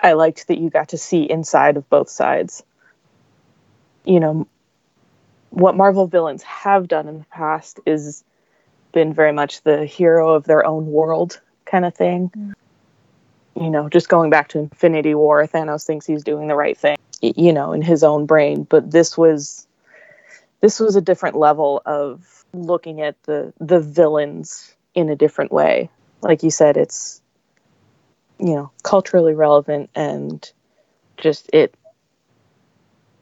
I 0.00 0.14
liked 0.14 0.48
that 0.48 0.58
you 0.58 0.68
got 0.68 0.90
to 0.90 0.98
see 0.98 1.22
inside 1.22 1.76
of 1.76 1.88
both 1.88 2.10
sides. 2.10 2.62
You 4.04 4.20
know, 4.20 4.48
what 5.50 5.76
Marvel 5.76 6.06
villains 6.06 6.42
have 6.42 6.88
done 6.88 7.08
in 7.08 7.18
the 7.18 7.26
past 7.26 7.80
is 7.86 8.24
been 8.92 9.14
very 9.14 9.32
much 9.32 9.62
the 9.62 9.84
hero 9.84 10.34
of 10.34 10.44
their 10.44 10.64
own 10.64 10.86
world 10.86 11.40
kind 11.64 11.84
of 11.84 11.94
thing. 11.94 12.30
Mm. 12.36 12.52
You 13.54 13.70
know, 13.70 13.88
just 13.88 14.08
going 14.08 14.30
back 14.30 14.48
to 14.48 14.58
Infinity 14.58 15.14
War, 15.14 15.46
Thanos 15.46 15.84
thinks 15.84 16.06
he's 16.06 16.24
doing 16.24 16.48
the 16.48 16.54
right 16.54 16.76
thing, 16.76 16.96
you 17.20 17.52
know, 17.52 17.72
in 17.72 17.82
his 17.82 18.02
own 18.02 18.26
brain, 18.26 18.64
but 18.64 18.90
this 18.90 19.16
was 19.16 19.66
this 20.60 20.80
was 20.80 20.96
a 20.96 21.00
different 21.00 21.36
level 21.36 21.82
of 21.84 22.44
looking 22.54 23.02
at 23.02 23.22
the 23.24 23.52
the 23.60 23.80
villains 23.80 24.74
in 24.94 25.10
a 25.10 25.16
different 25.16 25.52
way. 25.52 25.90
Like 26.22 26.42
you 26.42 26.50
said, 26.50 26.76
it's 26.76 27.20
you 28.38 28.54
know 28.54 28.70
culturally 28.82 29.34
relevant 29.34 29.90
and 29.94 30.50
just 31.18 31.50
it 31.52 31.74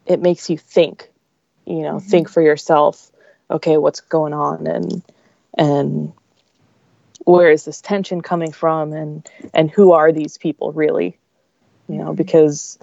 it 0.05 0.19
makes 0.19 0.49
you 0.49 0.57
think 0.57 1.09
you 1.65 1.81
know 1.81 1.97
mm-hmm. 1.97 2.07
think 2.07 2.29
for 2.29 2.41
yourself 2.41 3.11
okay 3.49 3.77
what's 3.77 4.01
going 4.01 4.33
on 4.33 4.67
and 4.67 5.03
and 5.57 6.13
where 7.23 7.51
is 7.51 7.65
this 7.65 7.81
tension 7.81 8.21
coming 8.21 8.51
from 8.51 8.93
and 8.93 9.29
and 9.53 9.69
who 9.69 9.91
are 9.91 10.11
these 10.11 10.37
people 10.37 10.71
really 10.71 11.17
you 11.87 11.95
know 11.95 12.05
mm-hmm. 12.05 12.15
because 12.15 12.79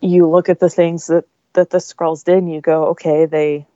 you 0.00 0.28
look 0.28 0.48
at 0.48 0.60
the 0.60 0.70
things 0.70 1.06
that 1.06 1.24
that 1.54 1.70
the 1.70 1.78
Skrulls 1.78 2.24
did 2.24 2.38
and 2.38 2.52
you 2.52 2.60
go 2.60 2.88
okay 2.88 3.26
they 3.26 3.66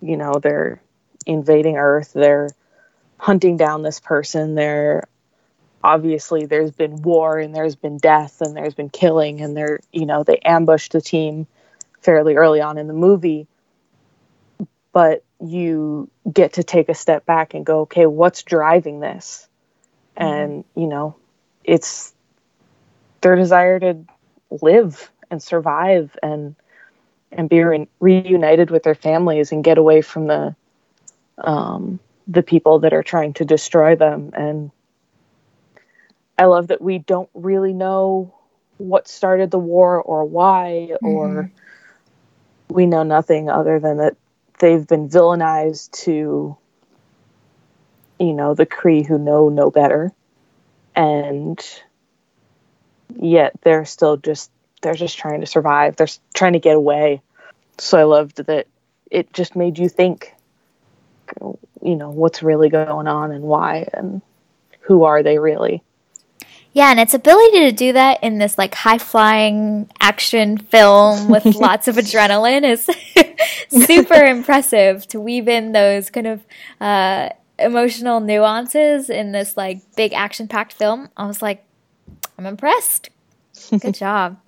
you 0.00 0.16
know 0.16 0.34
they're 0.34 0.80
invading 1.26 1.76
earth 1.76 2.12
they're 2.12 2.48
hunting 3.18 3.56
down 3.56 3.82
this 3.82 4.00
person 4.00 4.54
they're 4.54 5.06
obviously 5.82 6.46
there's 6.46 6.70
been 6.70 7.00
war 7.02 7.38
and 7.38 7.54
there's 7.54 7.76
been 7.76 7.96
death 7.96 8.40
and 8.40 8.56
there's 8.56 8.74
been 8.74 8.90
killing 8.90 9.40
and 9.40 9.56
they're 9.56 9.80
you 9.92 10.06
know 10.06 10.22
they 10.22 10.38
ambushed 10.38 10.92
the 10.92 11.00
team 11.00 11.46
fairly 12.00 12.36
early 12.36 12.60
on 12.60 12.78
in 12.78 12.86
the 12.86 12.94
movie 12.94 13.46
but 14.92 15.24
you 15.42 16.10
get 16.30 16.54
to 16.54 16.62
take 16.62 16.88
a 16.88 16.94
step 16.94 17.24
back 17.24 17.54
and 17.54 17.64
go 17.64 17.80
okay 17.80 18.06
what's 18.06 18.42
driving 18.42 19.00
this 19.00 19.48
mm-hmm. 20.16 20.26
and 20.26 20.64
you 20.74 20.86
know 20.86 21.16
it's 21.64 22.12
their 23.22 23.36
desire 23.36 23.78
to 23.80 24.04
live 24.50 25.10
and 25.30 25.42
survive 25.42 26.16
and 26.22 26.54
and 27.32 27.48
be 27.48 27.62
re- 27.62 27.88
reunited 28.00 28.70
with 28.70 28.82
their 28.82 28.94
families 28.94 29.52
and 29.52 29.64
get 29.64 29.78
away 29.78 30.02
from 30.02 30.26
the 30.26 30.54
um 31.38 31.98
the 32.26 32.42
people 32.42 32.80
that 32.80 32.92
are 32.92 33.02
trying 33.02 33.32
to 33.32 33.44
destroy 33.44 33.96
them 33.96 34.30
and 34.34 34.70
I 36.40 36.46
love 36.46 36.68
that 36.68 36.80
we 36.80 36.96
don't 36.96 37.28
really 37.34 37.74
know 37.74 38.34
what 38.78 39.06
started 39.06 39.50
the 39.50 39.58
war 39.58 40.00
or 40.00 40.24
why, 40.24 40.88
mm-hmm. 40.90 41.06
or 41.06 41.52
we 42.70 42.86
know 42.86 43.02
nothing 43.02 43.50
other 43.50 43.78
than 43.78 43.98
that 43.98 44.16
they've 44.58 44.86
been 44.86 45.10
villainized 45.10 45.90
to, 46.04 46.56
you 48.18 48.32
know, 48.32 48.54
the 48.54 48.64
Kree 48.64 49.06
who 49.06 49.18
know 49.18 49.50
no 49.50 49.70
better. 49.70 50.12
And 50.96 51.62
yet 53.14 53.52
they're 53.60 53.84
still 53.84 54.16
just, 54.16 54.50
they're 54.80 54.94
just 54.94 55.18
trying 55.18 55.40
to 55.40 55.46
survive. 55.46 55.96
They're 55.96 56.08
trying 56.32 56.54
to 56.54 56.58
get 56.58 56.74
away. 56.74 57.20
So 57.76 57.98
I 57.98 58.04
loved 58.04 58.38
that 58.46 58.66
it 59.10 59.30
just 59.34 59.56
made 59.56 59.78
you 59.78 59.90
think, 59.90 60.34
you 61.38 61.96
know, 61.96 62.08
what's 62.08 62.42
really 62.42 62.70
going 62.70 63.08
on 63.08 63.30
and 63.30 63.44
why 63.44 63.90
and 63.92 64.22
who 64.80 65.04
are 65.04 65.22
they 65.22 65.38
really. 65.38 65.82
Yeah, 66.72 66.90
and 66.90 67.00
its 67.00 67.14
ability 67.14 67.60
to 67.60 67.72
do 67.72 67.92
that 67.94 68.22
in 68.22 68.38
this 68.38 68.56
like 68.56 68.74
high 68.74 68.98
flying 68.98 69.90
action 70.00 70.58
film 70.58 71.28
with 71.28 71.44
lots 71.56 71.88
of 71.88 71.96
adrenaline 71.96 72.62
is 72.62 72.88
super 73.86 74.24
impressive 74.24 75.06
to 75.08 75.20
weave 75.20 75.48
in 75.48 75.72
those 75.72 76.10
kind 76.10 76.28
of 76.28 76.44
uh, 76.80 77.30
emotional 77.58 78.20
nuances 78.20 79.10
in 79.10 79.32
this 79.32 79.56
like 79.56 79.80
big 79.96 80.12
action 80.12 80.46
packed 80.46 80.72
film. 80.72 81.08
I 81.16 81.26
was 81.26 81.42
like, 81.42 81.64
I'm 82.38 82.46
impressed. 82.46 83.10
Good 83.76 83.94
job. 83.94 84.38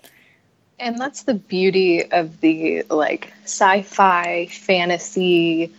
And 0.78 0.98
that's 0.98 1.24
the 1.24 1.34
beauty 1.34 2.10
of 2.10 2.40
the 2.40 2.82
like 2.90 3.32
sci 3.44 3.82
fi 3.82 4.46
fantasy 4.46 5.72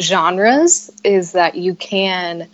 genres 0.00 0.90
is 1.04 1.32
that 1.32 1.54
you 1.54 1.74
can 1.74 2.48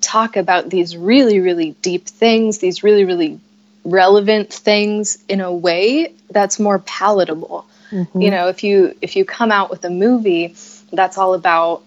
talk 0.00 0.36
about 0.36 0.70
these 0.70 0.96
really, 0.96 1.40
really 1.40 1.72
deep 1.82 2.06
things, 2.06 2.58
these 2.58 2.82
really, 2.82 3.04
really 3.04 3.40
relevant 3.84 4.52
things 4.52 5.18
in 5.28 5.40
a 5.40 5.52
way 5.52 6.12
that's 6.30 6.58
more 6.58 6.78
palatable. 6.80 7.66
Mm-hmm. 7.90 8.20
You 8.20 8.30
know, 8.30 8.48
if 8.48 8.62
you 8.62 8.96
if 9.02 9.16
you 9.16 9.24
come 9.24 9.50
out 9.50 9.70
with 9.70 9.84
a 9.84 9.90
movie 9.90 10.54
that's 10.92 11.18
all 11.18 11.34
about 11.34 11.84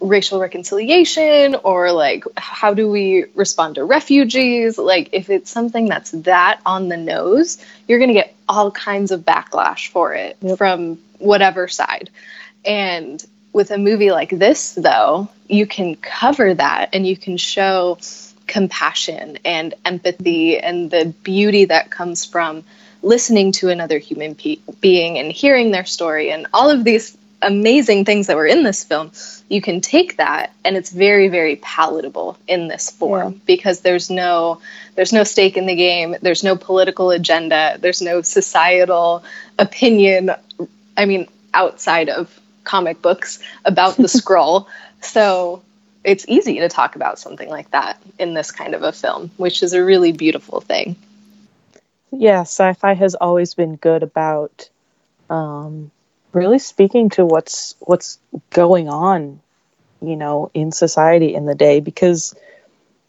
racial 0.00 0.40
reconciliation 0.40 1.54
or 1.62 1.92
like 1.92 2.24
how 2.36 2.72
do 2.72 2.90
we 2.90 3.26
respond 3.34 3.74
to 3.74 3.84
refugees 3.84 4.78
like 4.78 5.10
if 5.12 5.28
it's 5.28 5.50
something 5.50 5.86
that's 5.86 6.10
that 6.12 6.58
on 6.64 6.88
the 6.88 6.96
nose 6.96 7.62
you're 7.86 7.98
going 7.98 8.08
to 8.08 8.14
get 8.14 8.34
all 8.48 8.70
kinds 8.70 9.10
of 9.10 9.20
backlash 9.20 9.88
for 9.88 10.14
it 10.14 10.38
yep. 10.40 10.56
from 10.56 10.98
whatever 11.18 11.68
side 11.68 12.08
and 12.64 13.26
with 13.52 13.70
a 13.70 13.78
movie 13.78 14.10
like 14.10 14.30
this 14.30 14.72
though 14.74 15.28
you 15.48 15.66
can 15.66 15.96
cover 15.96 16.54
that 16.54 16.90
and 16.92 17.06
you 17.06 17.16
can 17.16 17.36
show 17.36 17.98
compassion 18.46 19.38
and 19.44 19.74
empathy 19.84 20.58
and 20.58 20.90
the 20.90 21.14
beauty 21.22 21.64
that 21.66 21.90
comes 21.90 22.24
from 22.24 22.64
listening 23.02 23.52
to 23.52 23.68
another 23.68 23.98
human 23.98 24.34
pe- 24.34 24.58
being 24.80 25.18
and 25.18 25.32
hearing 25.32 25.70
their 25.70 25.84
story 25.84 26.30
and 26.30 26.46
all 26.52 26.70
of 26.70 26.84
these 26.84 27.16
amazing 27.42 28.04
things 28.04 28.26
that 28.26 28.36
were 28.36 28.46
in 28.46 28.62
this 28.62 28.84
film, 28.84 29.10
you 29.48 29.62
can 29.62 29.80
take 29.80 30.16
that 30.16 30.52
and 30.64 30.76
it's 30.76 30.90
very 30.90 31.28
very 31.28 31.56
palatable 31.56 32.36
in 32.46 32.68
this 32.68 32.90
form 32.90 33.32
yeah. 33.32 33.38
because 33.46 33.80
there's 33.80 34.10
no 34.10 34.60
there's 34.96 35.12
no 35.12 35.24
stake 35.24 35.56
in 35.56 35.66
the 35.66 35.74
game, 35.74 36.16
there's 36.20 36.44
no 36.44 36.56
political 36.56 37.10
agenda, 37.10 37.78
there's 37.80 38.02
no 38.02 38.22
societal 38.22 39.24
opinion 39.58 40.30
I 40.96 41.06
mean 41.06 41.28
outside 41.54 42.08
of 42.08 42.39
comic 42.64 43.02
books 43.02 43.38
about 43.64 43.96
the 43.96 44.02
Skrull. 44.08 44.66
So 45.00 45.62
it's 46.04 46.24
easy 46.28 46.60
to 46.60 46.68
talk 46.68 46.96
about 46.96 47.18
something 47.18 47.48
like 47.48 47.70
that 47.72 48.02
in 48.18 48.34
this 48.34 48.50
kind 48.50 48.74
of 48.74 48.82
a 48.82 48.92
film, 48.92 49.30
which 49.36 49.62
is 49.62 49.72
a 49.72 49.84
really 49.84 50.12
beautiful 50.12 50.60
thing. 50.60 50.96
Yeah, 52.12 52.40
sci-fi 52.40 52.94
has 52.94 53.14
always 53.14 53.54
been 53.54 53.76
good 53.76 54.02
about 54.02 54.68
um, 55.28 55.90
really 56.32 56.58
speaking 56.58 57.10
to 57.10 57.24
what's 57.24 57.76
what's 57.80 58.18
going 58.50 58.88
on, 58.88 59.40
you 60.02 60.16
know, 60.16 60.50
in 60.54 60.72
society 60.72 61.34
in 61.34 61.46
the 61.46 61.54
day 61.54 61.80
because 61.80 62.34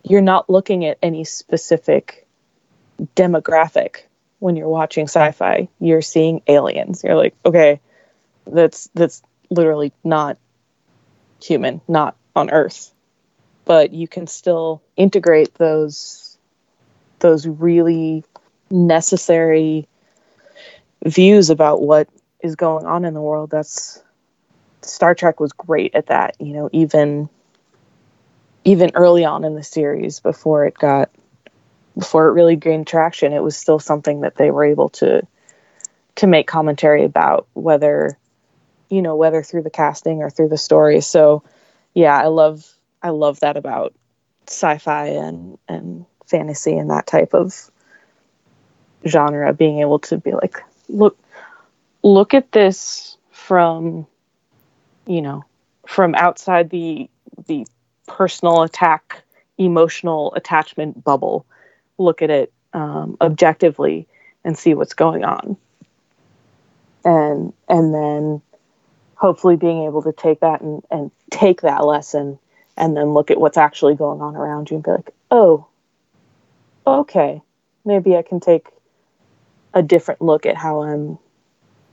you're 0.03 0.21
not 0.21 0.49
looking 0.49 0.85
at 0.85 0.97
any 1.01 1.23
specific 1.23 2.27
demographic 3.15 4.03
when 4.39 4.55
you're 4.55 4.67
watching 4.67 5.05
sci-fi. 5.05 5.67
You're 5.79 6.01
seeing 6.01 6.41
aliens. 6.47 7.03
You're 7.03 7.15
like, 7.15 7.35
okay, 7.45 7.79
that's 8.45 8.89
that's 8.93 9.23
literally 9.51 9.93
not 10.03 10.37
human, 11.43 11.81
not 11.87 12.15
on 12.35 12.49
Earth. 12.49 12.91
But 13.65 13.93
you 13.93 14.07
can 14.07 14.25
still 14.25 14.81
integrate 14.97 15.53
those 15.55 16.37
those 17.19 17.45
really 17.45 18.23
necessary 18.71 19.87
views 21.05 21.51
about 21.51 21.81
what 21.81 22.09
is 22.39 22.55
going 22.55 22.85
on 22.87 23.05
in 23.05 23.13
the 23.13 23.21
world. 23.21 23.51
That's 23.51 24.01
Star 24.81 25.13
Trek 25.13 25.39
was 25.39 25.53
great 25.53 25.93
at 25.93 26.07
that, 26.07 26.35
you 26.39 26.53
know, 26.53 26.69
even 26.71 27.29
even 28.63 28.91
early 28.93 29.25
on 29.25 29.43
in 29.43 29.55
the 29.55 29.63
series 29.63 30.19
before 30.19 30.65
it 30.65 30.73
got 30.75 31.11
before 31.97 32.27
it 32.27 32.33
really 32.33 32.55
gained 32.55 32.87
traction, 32.87 33.33
it 33.33 33.43
was 33.43 33.57
still 33.57 33.79
something 33.79 34.21
that 34.21 34.35
they 34.35 34.49
were 34.49 34.63
able 34.63 34.89
to 34.89 35.21
to 36.15 36.27
make 36.27 36.47
commentary 36.47 37.03
about 37.03 37.47
whether 37.53 38.17
you 38.91 39.01
know 39.01 39.15
whether 39.15 39.41
through 39.41 39.63
the 39.63 39.69
casting 39.69 40.21
or 40.21 40.29
through 40.29 40.49
the 40.49 40.57
story. 40.57 41.01
So 41.01 41.43
yeah, 41.93 42.15
I 42.15 42.27
love 42.27 42.65
I 43.01 43.09
love 43.09 43.39
that 43.39 43.57
about 43.57 43.93
sci-fi 44.47 45.07
and 45.07 45.57
and 45.67 46.05
fantasy 46.27 46.77
and 46.77 46.89
that 46.89 47.07
type 47.07 47.33
of 47.33 47.71
genre 49.07 49.53
being 49.53 49.79
able 49.79 49.99
to 49.99 50.17
be 50.17 50.33
like 50.33 50.57
look 50.87 51.17
look 52.03 52.33
at 52.33 52.51
this 52.51 53.17
from 53.31 54.05
you 55.07 55.21
know 55.21 55.43
from 55.87 56.13
outside 56.15 56.69
the 56.69 57.09
the 57.47 57.65
personal 58.07 58.61
attack 58.61 59.23
emotional 59.57 60.33
attachment 60.35 61.03
bubble 61.03 61.45
look 61.97 62.21
at 62.21 62.29
it 62.29 62.51
um, 62.73 63.17
objectively 63.21 64.07
and 64.43 64.57
see 64.57 64.73
what's 64.73 64.93
going 64.93 65.23
on 65.23 65.57
and 67.03 67.53
and 67.67 67.93
then 67.93 68.41
hopefully 69.21 69.55
being 69.55 69.83
able 69.85 70.01
to 70.01 70.11
take 70.11 70.41
that 70.41 70.61
and, 70.61 70.83
and 70.91 71.11
take 71.29 71.61
that 71.61 71.85
lesson 71.85 72.37
and 72.75 72.97
then 72.97 73.13
look 73.13 73.31
at 73.31 73.39
what's 73.39 73.57
actually 73.57 73.95
going 73.95 74.19
on 74.21 74.35
around 74.35 74.69
you 74.69 74.75
and 74.75 74.83
be 74.83 74.91
like 74.91 75.13
oh 75.29 75.67
okay 76.85 77.41
maybe 77.85 78.17
i 78.17 78.21
can 78.21 78.39
take 78.39 78.67
a 79.73 79.81
different 79.81 80.21
look 80.21 80.45
at 80.45 80.57
how 80.57 80.81
i'm 80.81 81.17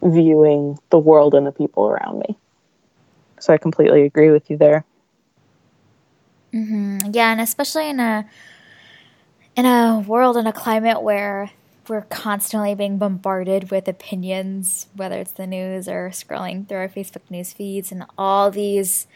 viewing 0.03 0.79
the 0.91 0.99
world 0.99 1.35
and 1.35 1.47
the 1.47 1.53
people 1.53 1.89
around 1.89 2.21
me. 2.21 2.37
So 3.41 3.53
I 3.53 3.59
completely 3.59 4.03
agree 4.03 4.31
with 4.31 4.51
you 4.51 4.57
there. 4.57 4.85
Mm-hmm. 6.53 7.11
Yeah, 7.13 7.33
and 7.33 7.41
especially 7.41 7.89
in 7.89 8.01
a 8.01 8.27
in 9.55 9.67
a 9.67 10.05
world 10.07 10.37
in 10.37 10.47
a 10.47 10.53
climate 10.53 11.03
where 11.03 11.51
we're 11.89 12.03
constantly 12.03 12.75
being 12.75 12.99
bombarded 12.99 13.71
with 13.71 13.89
opinions, 13.89 14.87
whether 14.95 15.19
it's 15.19 15.33
the 15.33 15.47
news 15.47 15.89
or 15.89 16.11
scrolling 16.11 16.69
through 16.69 16.79
our 16.79 16.89
Facebook 16.89 17.31
news 17.31 17.53
feeds, 17.53 17.91
and 17.93 18.05
all 18.17 18.51
these 18.51 19.07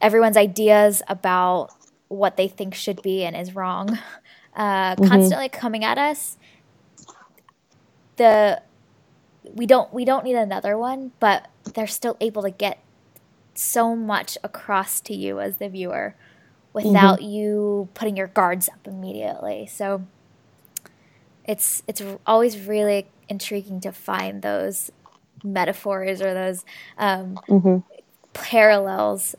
everyone's 0.00 0.36
ideas 0.36 1.02
about 1.08 1.70
what 2.08 2.36
they 2.36 2.48
think 2.48 2.74
should 2.74 3.02
be 3.02 3.24
and 3.24 3.36
is 3.36 3.54
wrong, 3.54 3.98
uh, 4.56 4.94
mm-hmm. 4.94 5.04
constantly 5.06 5.48
coming 5.48 5.84
at 5.84 5.98
us. 5.98 6.36
The 8.16 8.62
we 9.54 9.66
don't 9.66 9.92
we 9.92 10.04
don't 10.04 10.24
need 10.24 10.36
another 10.36 10.76
one, 10.76 11.12
but 11.20 11.48
they're 11.74 11.86
still 11.86 12.16
able 12.20 12.42
to 12.42 12.50
get 12.50 12.82
so 13.54 13.96
much 13.96 14.38
across 14.44 15.00
to 15.00 15.14
you 15.14 15.40
as 15.40 15.56
the 15.56 15.68
viewer 15.68 16.14
without 16.72 17.18
mm-hmm. 17.18 17.30
you 17.30 17.88
putting 17.94 18.16
your 18.16 18.28
guards 18.28 18.68
up 18.68 18.86
immediately. 18.86 19.66
So 19.66 20.06
it's 21.48 21.82
it's 21.88 22.00
always 22.26 22.56
really 22.60 23.08
intriguing 23.28 23.80
to 23.80 23.90
find 23.90 24.42
those 24.42 24.92
metaphors 25.42 26.22
or 26.22 26.32
those 26.32 26.64
um, 26.96 27.40
mm-hmm. 27.48 27.78
parallels 28.32 29.34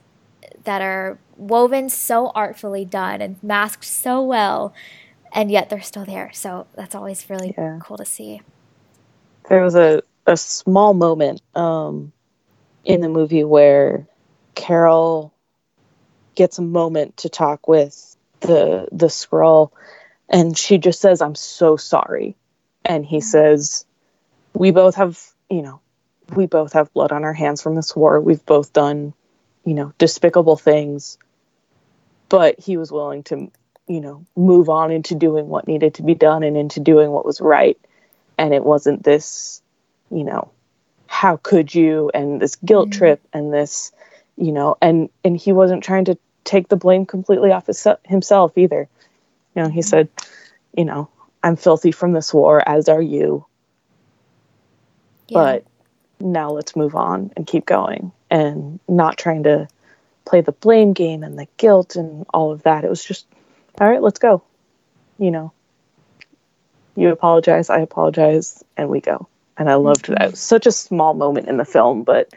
that 0.65 0.81
are 0.81 1.17
woven 1.37 1.89
so 1.89 2.31
artfully 2.35 2.83
done 2.83 3.21
and 3.21 3.41
masked 3.41 3.85
so 3.85 4.21
well, 4.21 4.73
and 5.31 5.49
yet 5.49 5.69
they're 5.69 5.81
still 5.81 6.03
there. 6.03 6.31
So 6.33 6.67
that's 6.75 6.95
always 6.95 7.29
really 7.29 7.53
yeah. 7.57 7.79
cool 7.81 7.95
to 7.95 8.05
see 8.05 8.41
there 9.49 9.63
was 9.63 9.75
a, 9.75 10.03
a 10.25 10.37
small 10.37 10.93
moment 10.93 11.41
um, 11.55 12.13
in 12.85 13.01
the 13.01 13.09
movie 13.09 13.43
where 13.43 14.07
Carol 14.55 15.33
gets 16.35 16.59
a 16.59 16.61
moment 16.61 17.17
to 17.17 17.29
talk 17.29 17.67
with 17.67 18.15
the 18.39 18.87
the 18.91 19.07
Skrull 19.07 19.71
and 20.29 20.57
she 20.57 20.77
just 20.77 21.01
says 21.01 21.21
i'm 21.21 21.35
so 21.35 21.75
sorry. 21.77 22.35
And 22.85 23.05
he 23.05 23.19
says 23.21 23.85
we 24.53 24.71
both 24.71 24.95
have 24.95 25.19
you 25.49 25.61
know 25.61 25.81
we 26.35 26.45
both 26.45 26.73
have 26.73 26.93
blood 26.93 27.11
on 27.11 27.23
our 27.23 27.33
hands 27.33 27.61
from 27.61 27.75
this 27.75 27.95
war. 27.95 28.21
We've 28.21 28.45
both 28.45 28.73
done 28.73 29.13
you 29.65 29.73
know 29.73 29.93
despicable 29.97 30.57
things. 30.57 31.17
But 32.29 32.59
he 32.59 32.77
was 32.77 32.91
willing 32.91 33.23
to 33.23 33.51
you 33.87 34.01
know 34.01 34.25
move 34.35 34.69
on 34.69 34.91
into 34.91 35.15
doing 35.15 35.47
what 35.47 35.67
needed 35.67 35.95
to 35.95 36.03
be 36.03 36.15
done 36.15 36.43
and 36.43 36.55
into 36.55 36.79
doing 36.79 37.11
what 37.11 37.25
was 37.25 37.41
right. 37.41 37.77
And 38.37 38.53
it 38.53 38.63
wasn't 38.63 39.03
this 39.03 39.61
you 40.11 40.23
know 40.23 40.51
how 41.07 41.37
could 41.37 41.73
you? 41.73 42.11
and 42.13 42.39
this 42.39 42.55
guilt 42.57 42.89
mm-hmm. 42.89 42.97
trip 42.97 43.21
and 43.33 43.53
this 43.53 43.91
you 44.37 44.51
know 44.51 44.77
and 44.81 45.09
and 45.23 45.35
he 45.35 45.51
wasn't 45.51 45.83
trying 45.83 46.05
to 46.05 46.17
take 46.43 46.69
the 46.69 46.75
blame 46.75 47.05
completely 47.05 47.51
off 47.51 47.67
his, 47.67 47.85
himself 48.05 48.57
either 48.57 48.87
you 49.55 49.63
know 49.63 49.69
he 49.69 49.79
mm-hmm. 49.79 49.87
said 49.87 50.09
you 50.75 50.85
know 50.85 51.09
i'm 51.43 51.55
filthy 51.55 51.91
from 51.91 52.13
this 52.13 52.33
war 52.33 52.61
as 52.67 52.89
are 52.89 53.01
you 53.01 53.45
yeah. 55.27 55.39
but 55.39 55.65
now 56.19 56.51
let's 56.51 56.75
move 56.75 56.95
on 56.95 57.31
and 57.35 57.47
keep 57.47 57.65
going 57.65 58.11
and 58.29 58.79
not 58.87 59.17
trying 59.17 59.43
to 59.43 59.67
play 60.25 60.41
the 60.41 60.51
blame 60.51 60.93
game 60.93 61.23
and 61.23 61.39
the 61.39 61.47
guilt 61.57 61.95
and 61.95 62.25
all 62.33 62.51
of 62.51 62.63
that 62.63 62.83
it 62.83 62.89
was 62.89 63.03
just 63.03 63.25
all 63.79 63.89
right 63.89 64.01
let's 64.01 64.19
go 64.19 64.43
you 65.17 65.31
know 65.31 65.51
you 66.99 67.11
apologize, 67.11 67.69
I 67.69 67.79
apologize, 67.79 68.61
and 68.75 68.89
we 68.89 68.99
go. 68.99 69.27
And 69.57 69.69
I 69.69 69.75
loved 69.75 70.07
that. 70.07 70.21
It 70.21 70.31
was 70.31 70.39
such 70.39 70.65
a 70.65 70.71
small 70.71 71.13
moment 71.13 71.47
in 71.47 71.55
the 71.55 71.65
film, 71.65 72.03
but 72.03 72.33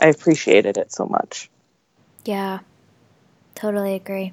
I 0.00 0.06
appreciated 0.06 0.76
it 0.76 0.92
so 0.92 1.06
much. 1.06 1.50
Yeah, 2.24 2.60
totally 3.56 3.94
agree. 3.94 4.32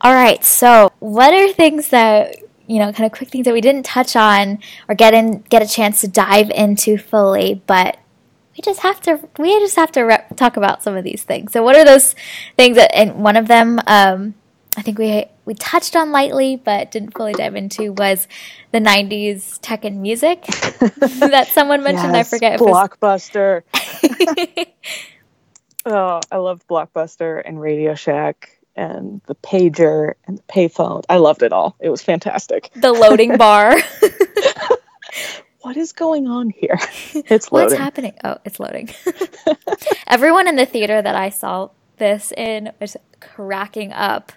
All 0.00 0.14
right, 0.14 0.44
so 0.44 0.92
what 1.00 1.32
are 1.32 1.52
things 1.52 1.88
that 1.88 2.36
you 2.68 2.78
know, 2.78 2.92
kind 2.92 3.06
of 3.06 3.12
quick 3.12 3.30
things 3.30 3.46
that 3.46 3.54
we 3.54 3.62
didn't 3.62 3.84
touch 3.84 4.14
on 4.14 4.58
or 4.88 4.94
get 4.94 5.14
in, 5.14 5.40
get 5.48 5.62
a 5.62 5.66
chance 5.66 6.02
to 6.02 6.08
dive 6.08 6.50
into 6.50 6.98
fully, 6.98 7.62
but 7.66 7.96
we 8.54 8.60
just 8.62 8.80
have 8.80 9.00
to 9.02 9.26
we 9.38 9.58
just 9.60 9.76
have 9.76 9.90
to 9.92 10.02
re- 10.02 10.24
talk 10.36 10.56
about 10.56 10.82
some 10.82 10.94
of 10.94 11.02
these 11.02 11.24
things. 11.24 11.52
So, 11.52 11.62
what 11.62 11.76
are 11.76 11.84
those 11.84 12.14
things 12.56 12.76
that? 12.76 12.94
And 12.94 13.24
one 13.24 13.36
of 13.36 13.48
them, 13.48 13.80
um, 13.86 14.34
I 14.76 14.82
think 14.82 14.98
we 14.98 15.24
we 15.46 15.54
touched 15.54 15.96
on 15.96 16.12
lightly 16.12 16.56
but 16.56 16.90
didn't 16.90 17.16
fully 17.16 17.32
dive 17.32 17.56
into 17.56 17.92
was 17.92 18.28
the 18.70 18.80
90s 18.80 19.58
tech 19.62 19.86
and 19.86 20.02
music 20.02 20.42
that 20.46 21.48
someone 21.52 21.82
mentioned. 21.82 22.14
Yes, 22.14 22.32
I 22.32 22.36
forget. 22.36 22.60
Blockbuster. 22.60 23.62
Oh, 25.86 26.20
I 26.30 26.36
loved 26.36 26.66
Blockbuster 26.68 27.40
and 27.42 27.58
Radio 27.58 27.94
Shack 27.94 28.57
and 28.78 29.20
the 29.26 29.34
pager 29.34 30.14
and 30.26 30.38
the 30.38 30.42
payphone. 30.44 31.02
I 31.08 31.16
loved 31.16 31.42
it 31.42 31.52
all. 31.52 31.74
It 31.80 31.90
was 31.90 32.00
fantastic. 32.00 32.70
The 32.76 32.92
loading 32.92 33.36
bar. 33.36 33.76
what 35.62 35.76
is 35.76 35.92
going 35.92 36.28
on 36.28 36.50
here? 36.50 36.78
It's 37.14 37.50
loading. 37.50 37.70
What's 37.70 37.78
happening? 37.78 38.12
Oh, 38.22 38.36
it's 38.44 38.60
loading. 38.60 38.90
Everyone 40.06 40.46
in 40.46 40.54
the 40.54 40.64
theater 40.64 41.02
that 41.02 41.16
I 41.16 41.30
saw 41.30 41.70
this 41.96 42.32
in 42.36 42.70
was 42.80 42.96
cracking 43.18 43.92
up 43.92 44.30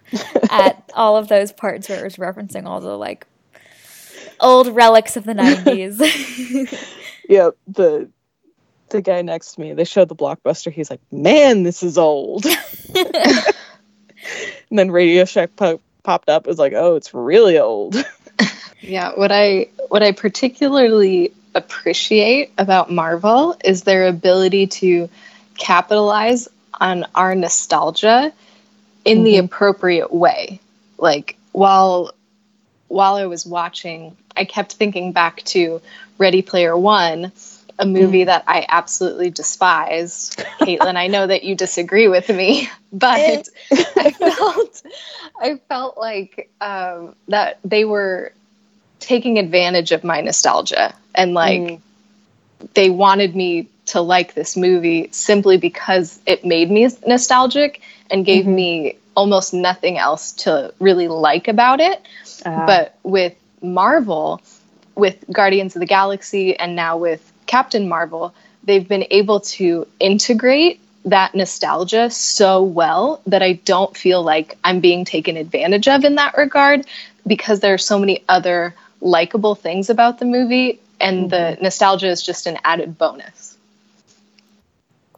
at 0.49 0.91
all 0.95 1.15
of 1.15 1.27
those 1.27 1.51
parts 1.51 1.87
where 1.87 1.99
it 1.99 2.03
was 2.03 2.15
referencing 2.15 2.65
all 2.65 2.81
the 2.81 2.97
like 2.97 3.27
old 4.39 4.67
relics 4.75 5.15
of 5.15 5.25
the 5.25 5.33
90s. 5.33 5.99
Yep, 7.29 7.55
the 7.67 8.09
the 8.89 9.01
guy 9.01 9.21
next 9.21 9.53
to 9.53 9.61
me, 9.61 9.73
they 9.73 9.85
showed 9.85 10.09
the 10.09 10.15
blockbuster. 10.15 10.71
He's 10.71 10.89
like, 10.89 10.99
"Man, 11.11 11.63
this 11.63 11.81
is 11.83 11.97
old." 11.97 12.45
And 14.69 14.79
then 14.79 14.91
Radio 14.91 15.25
Shack 15.25 15.55
po- 15.55 15.81
popped 16.03 16.29
up. 16.29 16.45
It 16.45 16.49
was 16.49 16.59
like, 16.59 16.73
"Oh, 16.73 16.95
it's 16.95 17.13
really 17.13 17.59
old." 17.59 17.95
Yeah, 18.83 19.11
what 19.15 19.31
I 19.31 19.67
what 19.89 20.01
I 20.01 20.11
particularly 20.11 21.33
appreciate 21.53 22.51
about 22.57 22.89
Marvel 22.91 23.55
is 23.63 23.83
their 23.83 24.07
ability 24.07 24.65
to 24.67 25.07
capitalize 25.55 26.47
on 26.79 27.05
our 27.13 27.35
nostalgia 27.35 28.33
in 29.05 29.23
the 29.23 29.35
Mhm. 29.35 29.45
appropriate 29.45 30.11
way. 30.11 30.59
Like 30.97 31.37
while 31.51 32.11
while 32.87 33.15
I 33.15 33.27
was 33.27 33.45
watching, 33.45 34.17
I 34.35 34.45
kept 34.45 34.73
thinking 34.73 35.11
back 35.11 35.43
to 35.53 35.79
Ready 36.17 36.41
Player 36.41 36.75
One, 36.75 37.31
a 37.81 37.85
movie 37.87 38.25
that 38.25 38.45
I 38.47 38.65
absolutely 38.69 39.31
despised. 39.31 40.37
Kaitlin, 40.59 40.95
I 40.97 41.07
know 41.07 41.27
that 41.27 41.43
you 41.43 41.55
disagree 41.55 42.07
with 42.07 42.29
me, 42.29 42.69
but 42.93 43.49
I 43.97 44.11
felt 44.13 44.83
I 45.41 45.57
felt 45.69 45.97
like 45.97 46.51
um, 46.61 47.15
that 47.29 47.59
they 47.65 47.85
were 47.85 48.33
taking 48.99 49.39
advantage 49.39 49.91
of 49.91 50.03
my 50.03 50.21
nostalgia 50.21 50.95
and 51.15 51.33
like 51.33 51.61
Mm. 51.61 51.81
they 52.75 52.89
wanted 52.89 53.35
me 53.35 53.67
to 53.87 54.01
like 54.01 54.33
this 54.33 54.55
movie 54.55 55.09
simply 55.11 55.57
because 55.57 56.19
it 56.25 56.45
made 56.45 56.69
me 56.71 56.89
nostalgic 57.07 57.81
and 58.09 58.25
gave 58.25 58.45
Mhm. 58.45 58.55
me 58.55 58.97
almost 59.15 59.53
nothing 59.53 59.97
else 59.97 60.31
to 60.33 60.73
really 60.79 61.07
like 61.07 61.47
about 61.47 61.79
it 61.81 62.01
Ah, 62.45 62.63
but 62.65 62.95
with 63.03 63.35
Marvel, 63.61 64.41
with 64.95 65.23
Guardians 65.31 65.75
of 65.75 65.79
the 65.81 65.85
Galaxy, 65.85 66.57
and 66.57 66.75
now 66.75 66.97
with 66.97 67.21
Captain 67.51 67.89
Marvel, 67.89 68.33
they've 68.63 68.87
been 68.87 69.05
able 69.11 69.41
to 69.41 69.85
integrate 69.99 70.79
that 71.03 71.35
nostalgia 71.35 72.09
so 72.09 72.63
well 72.63 73.21
that 73.27 73.43
I 73.43 73.53
don't 73.53 73.95
feel 73.97 74.23
like 74.23 74.57
I'm 74.63 74.79
being 74.79 75.03
taken 75.03 75.35
advantage 75.35 75.89
of 75.89 76.05
in 76.05 76.15
that 76.15 76.37
regard 76.37 76.85
because 77.27 77.59
there 77.59 77.73
are 77.73 77.77
so 77.91 77.99
many 77.99 78.23
other 78.29 78.73
likable 79.01 79.55
things 79.55 79.89
about 79.89 80.19
the 80.19 80.25
movie, 80.25 80.79
and 81.01 81.29
the 81.29 81.35
mm-hmm. 81.35 81.63
nostalgia 81.63 82.07
is 82.07 82.21
just 82.23 82.47
an 82.47 82.57
added 82.63 82.97
bonus. 82.97 83.57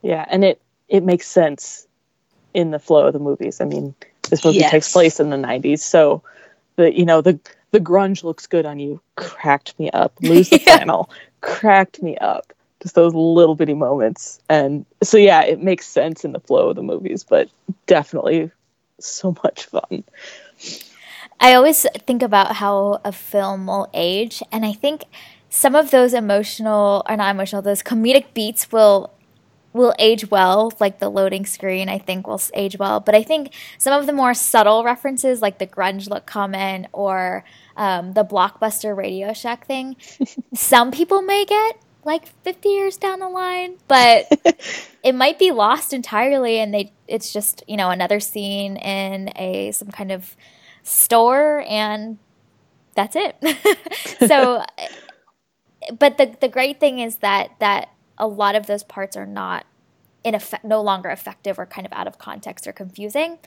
yeah, 0.02 0.26
and 0.28 0.44
it 0.44 0.60
it 0.90 1.04
makes 1.04 1.28
sense 1.28 1.86
in 2.54 2.72
the 2.72 2.80
flow 2.80 3.06
of 3.08 3.14
the 3.14 3.20
movies. 3.20 3.62
I 3.62 3.66
mean, 3.66 3.94
this 4.30 4.44
movie 4.44 4.60
Yes. 4.60 4.72
takes 4.72 4.92
place 4.92 5.20
in 5.20 5.30
the 5.30 5.38
'90s, 5.38 5.80
so 5.82 6.24
the 6.78 6.92
you 6.98 7.06
know 7.06 7.22
the 7.22 7.40
the 7.74 7.80
grunge 7.82 8.24
looks 8.24 8.48
good 8.48 8.66
on 8.66 8.80
you. 8.80 9.02
Cracked 9.18 9.78
me 9.80 9.90
up. 9.92 10.14
Lose 10.22 10.50
the 10.50 10.60
Yeah. 10.66 10.78
flannel. 10.78 11.10
Cracked 11.42 12.02
me 12.02 12.18
up. 12.20 12.54
Just 12.82 12.96
those 12.96 13.14
little 13.14 13.56
bitty 13.56 13.74
moments, 13.74 14.40
and 14.50 14.86
so 15.02 15.18
yeah, 15.18 15.42
it 15.44 15.62
makes 15.62 15.88
sense 15.88 16.26
in 16.26 16.34
the 16.34 16.40
flow 16.42 16.70
of 16.70 16.76
the 16.76 16.84
movies, 16.84 17.24
but 17.24 17.50
definitely 17.88 18.52
so 19.00 19.34
much 19.44 19.66
fun. 19.68 20.04
I 21.40 21.54
always 21.54 21.86
think 22.06 22.22
about 22.22 22.58
how 22.58 23.00
a 23.06 23.14
film 23.14 23.68
will 23.68 23.90
age, 23.94 24.44
and 24.52 24.66
I 24.66 24.74
think 24.74 25.06
some 25.50 25.76
of 25.76 25.92
those 25.92 26.14
emotional 26.14 27.04
or 27.08 27.16
not 27.16 27.34
emotional, 27.34 27.62
those 27.62 27.82
comedic 27.82 28.26
beats 28.34 28.70
will 28.70 29.12
will 29.74 29.94
age 30.00 30.30
well, 30.30 30.72
like 30.80 31.00
the 31.00 31.10
loading 31.10 31.46
screen. 31.46 31.90
I 31.90 31.98
think 31.98 32.28
will 32.28 32.42
age 32.54 32.78
well, 32.78 33.00
but 33.00 33.16
I 33.16 33.24
think 33.24 33.54
some 33.78 34.00
of 34.00 34.06
the 34.06 34.14
more 34.14 34.34
subtle 34.34 34.84
references, 34.84 35.42
like 35.42 35.58
the 35.60 35.68
grunge 35.68 36.10
look 36.10 36.26
comment 36.26 36.88
or 36.94 37.44
um, 37.76 38.14
the 38.14 38.24
blockbuster 38.24 38.96
Radio 38.96 39.34
Shack 39.34 39.66
thing, 39.66 39.98
some 40.54 40.92
people 40.92 41.22
may 41.22 41.46
get 41.46 41.78
like 42.06 42.28
50 42.44 42.70
years 42.70 42.98
down 42.98 43.20
the 43.20 43.30
line, 43.30 43.78
but 43.88 44.28
it 45.04 45.16
might 45.16 45.40
be 45.40 45.52
lost 45.52 45.94
entirely, 45.94 46.60
and 46.60 46.74
they 46.74 46.92
it's 47.08 47.34
just 47.34 47.64
you 47.68 47.78
know 47.78 47.90
another 47.90 48.20
scene 48.20 48.78
in 48.78 49.32
a 49.36 49.72
some 49.72 49.90
kind 49.90 50.12
of 50.12 50.36
store 50.84 51.64
and 51.68 52.18
that's 52.96 53.16
it 53.16 53.36
so 54.28 54.64
but 55.98 56.18
the 56.18 56.36
the 56.42 56.48
great 56.48 56.80
thing 56.80 57.00
is 57.00 57.18
that 57.18 57.52
that 57.60 57.90
a 58.24 58.28
lot 58.28 58.56
of 58.56 58.68
those 58.68 58.84
parts 58.84 59.18
are 59.18 59.26
not 59.26 59.66
in 60.24 60.34
effect 60.34 60.64
no 60.64 60.82
longer 60.82 61.10
effective 61.10 61.60
or 61.60 61.66
kind 61.66 61.86
of 61.86 61.92
out 61.92 62.08
of 62.08 62.18
context 62.18 62.66
or 62.68 62.72
confusing 62.72 63.38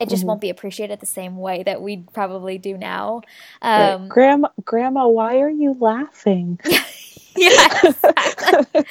it 0.00 0.08
just 0.10 0.24
Mhm. 0.24 0.26
won't 0.26 0.40
be 0.40 0.50
appreciated 0.50 0.98
the 0.98 1.06
same 1.06 1.36
way 1.38 1.62
that 1.62 1.80
we 1.80 1.98
probably 2.12 2.58
do 2.58 2.76
now 2.76 3.22
Right. 3.62 3.92
um 3.94 4.08
grandma, 4.08 4.48
grandma, 4.64 5.06
why 5.06 5.40
are 5.40 5.48
you 5.48 5.76
laughing? 5.78 6.58
yeah 7.36 7.68
exactly. 7.84 8.84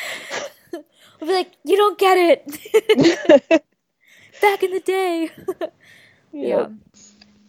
we'll 1.20 1.28
be 1.30 1.34
like 1.34 1.52
you 1.66 1.76
don't 1.76 1.98
get 1.98 2.18
it 2.18 3.62
back 4.42 4.64
in 4.64 4.72
the 4.72 4.80
day 4.80 5.30
yeah 6.32 6.68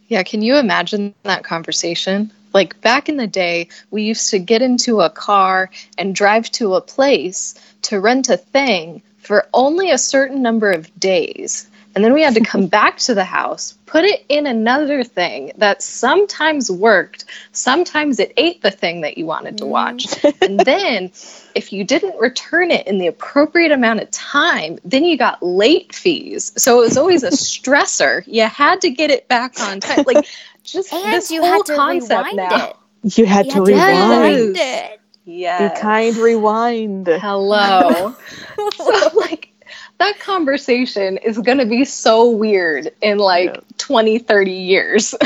Yeah, 0.09 0.23
can 0.25 0.43
you 0.43 0.57
imagine 0.57 1.15
that 1.25 1.45
conversation? 1.45 2.33
Like 2.57 2.81
back 2.81 3.11
in 3.11 3.19
the 3.19 3.27
day, 3.27 3.69
we 3.91 4.05
used 4.05 4.31
to 4.31 4.39
get 4.39 4.63
into 4.63 5.03
a 5.03 5.11
car 5.11 5.69
and 5.99 6.15
drive 6.15 6.51
to 6.53 6.73
a 6.73 6.81
place 6.81 7.55
to 7.83 8.01
rent 8.01 8.31
a 8.31 8.39
thing 8.39 9.03
for 9.19 9.47
only 9.53 9.91
a 9.91 9.99
certain 9.99 10.41
number 10.41 10.71
of 10.71 10.89
days. 10.99 11.69
And 11.95 12.03
then 12.03 12.15
we 12.15 12.23
had 12.23 12.35
to 12.37 12.41
come 12.41 12.67
back 12.79 12.97
to 13.01 13.15
the 13.15 13.25
house, 13.25 13.75
put 13.85 14.05
it 14.05 14.25
in 14.31 14.47
another 14.47 15.05
thing 15.05 15.53
that 15.59 15.83
sometimes 15.83 16.71
worked, 16.71 17.27
sometimes 17.53 18.21
it 18.21 18.33
ate 18.39 18.63
the 18.63 18.71
thing 18.71 19.03
that 19.03 19.19
you 19.19 19.27
wanted 19.27 19.59
to 19.59 19.67
watch. 19.67 20.07
Mm. 20.07 20.43
and 20.43 20.61
then 20.61 21.13
if 21.55 21.75
you 21.75 21.85
didn't 21.85 22.19
return 22.19 22.71
it 22.71 22.87
in 22.87 22.97
the 22.97 23.07
appropriate 23.07 23.73
amount 23.73 24.01
of 24.01 24.11
time, 24.11 24.79
then 24.83 25.05
you 25.05 25.19
got 25.19 25.43
late 25.43 25.95
fees. 25.95 26.53
So 26.57 26.81
it 26.81 26.85
was 26.89 26.97
always 26.97 27.23
a 27.23 27.31
stressor. 27.33 28.25
You 28.27 28.45
had 28.45 28.81
to 28.81 28.91
get 28.91 29.11
it 29.11 29.29
back 29.29 29.61
on 29.61 29.81
time. 29.81 30.05
Like 30.07 30.27
just 30.67 30.93
and 30.93 31.13
this 31.13 31.31
you 31.31 31.41
whole 31.43 31.53
had 31.53 31.67
to 31.67 31.75
concept 31.77 32.33
rewind 32.33 32.37
now. 32.51 32.67
it 33.03 33.19
You 33.19 33.27
had 33.27 33.47
you 33.47 33.53
to 33.53 33.59
had 33.59 33.65
to 33.67 33.73
rewind. 33.73 34.23
rewind 34.23 34.57
Yes. 34.57 34.93
it 34.95 35.01
Yeah. 35.25 35.75
Be 35.75 35.81
kind, 35.81 36.17
rewind. 36.17 37.07
Hello. 37.09 38.15
so 38.77 39.11
like 39.15 39.53
that 39.99 40.19
conversation 40.21 41.17
is 41.19 41.39
going 41.39 41.59
to 41.59 41.67
be 41.67 41.85
so 41.85 42.31
weird 42.31 42.91
in 43.03 43.19
like 43.19 43.55
Yeah. 43.55 43.61
20 43.79 44.19
30 44.19 44.51
years. 44.53 45.15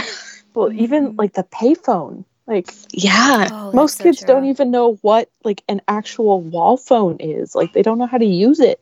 Well, 0.53 0.73
even 0.73 1.15
like 1.15 1.35
the 1.35 1.45
payphone. 1.45 2.25
Like 2.49 2.75
yeah. 2.93 3.49
Oh, 3.53 3.71
most 3.73 3.99
so 3.99 4.03
kids 4.05 4.21
don't 4.25 4.47
even 4.47 4.73
know 4.73 4.95
what 5.03 5.31
like 5.45 5.63
an 5.69 5.81
actual 5.87 6.41
wall 6.41 6.77
phone 6.77 7.19
is. 7.21 7.55
Like 7.55 7.73
they 7.73 7.83
don't 7.83 7.99
know 7.99 8.07
how 8.07 8.19
to 8.19 8.25
use 8.27 8.59
it. 8.59 8.81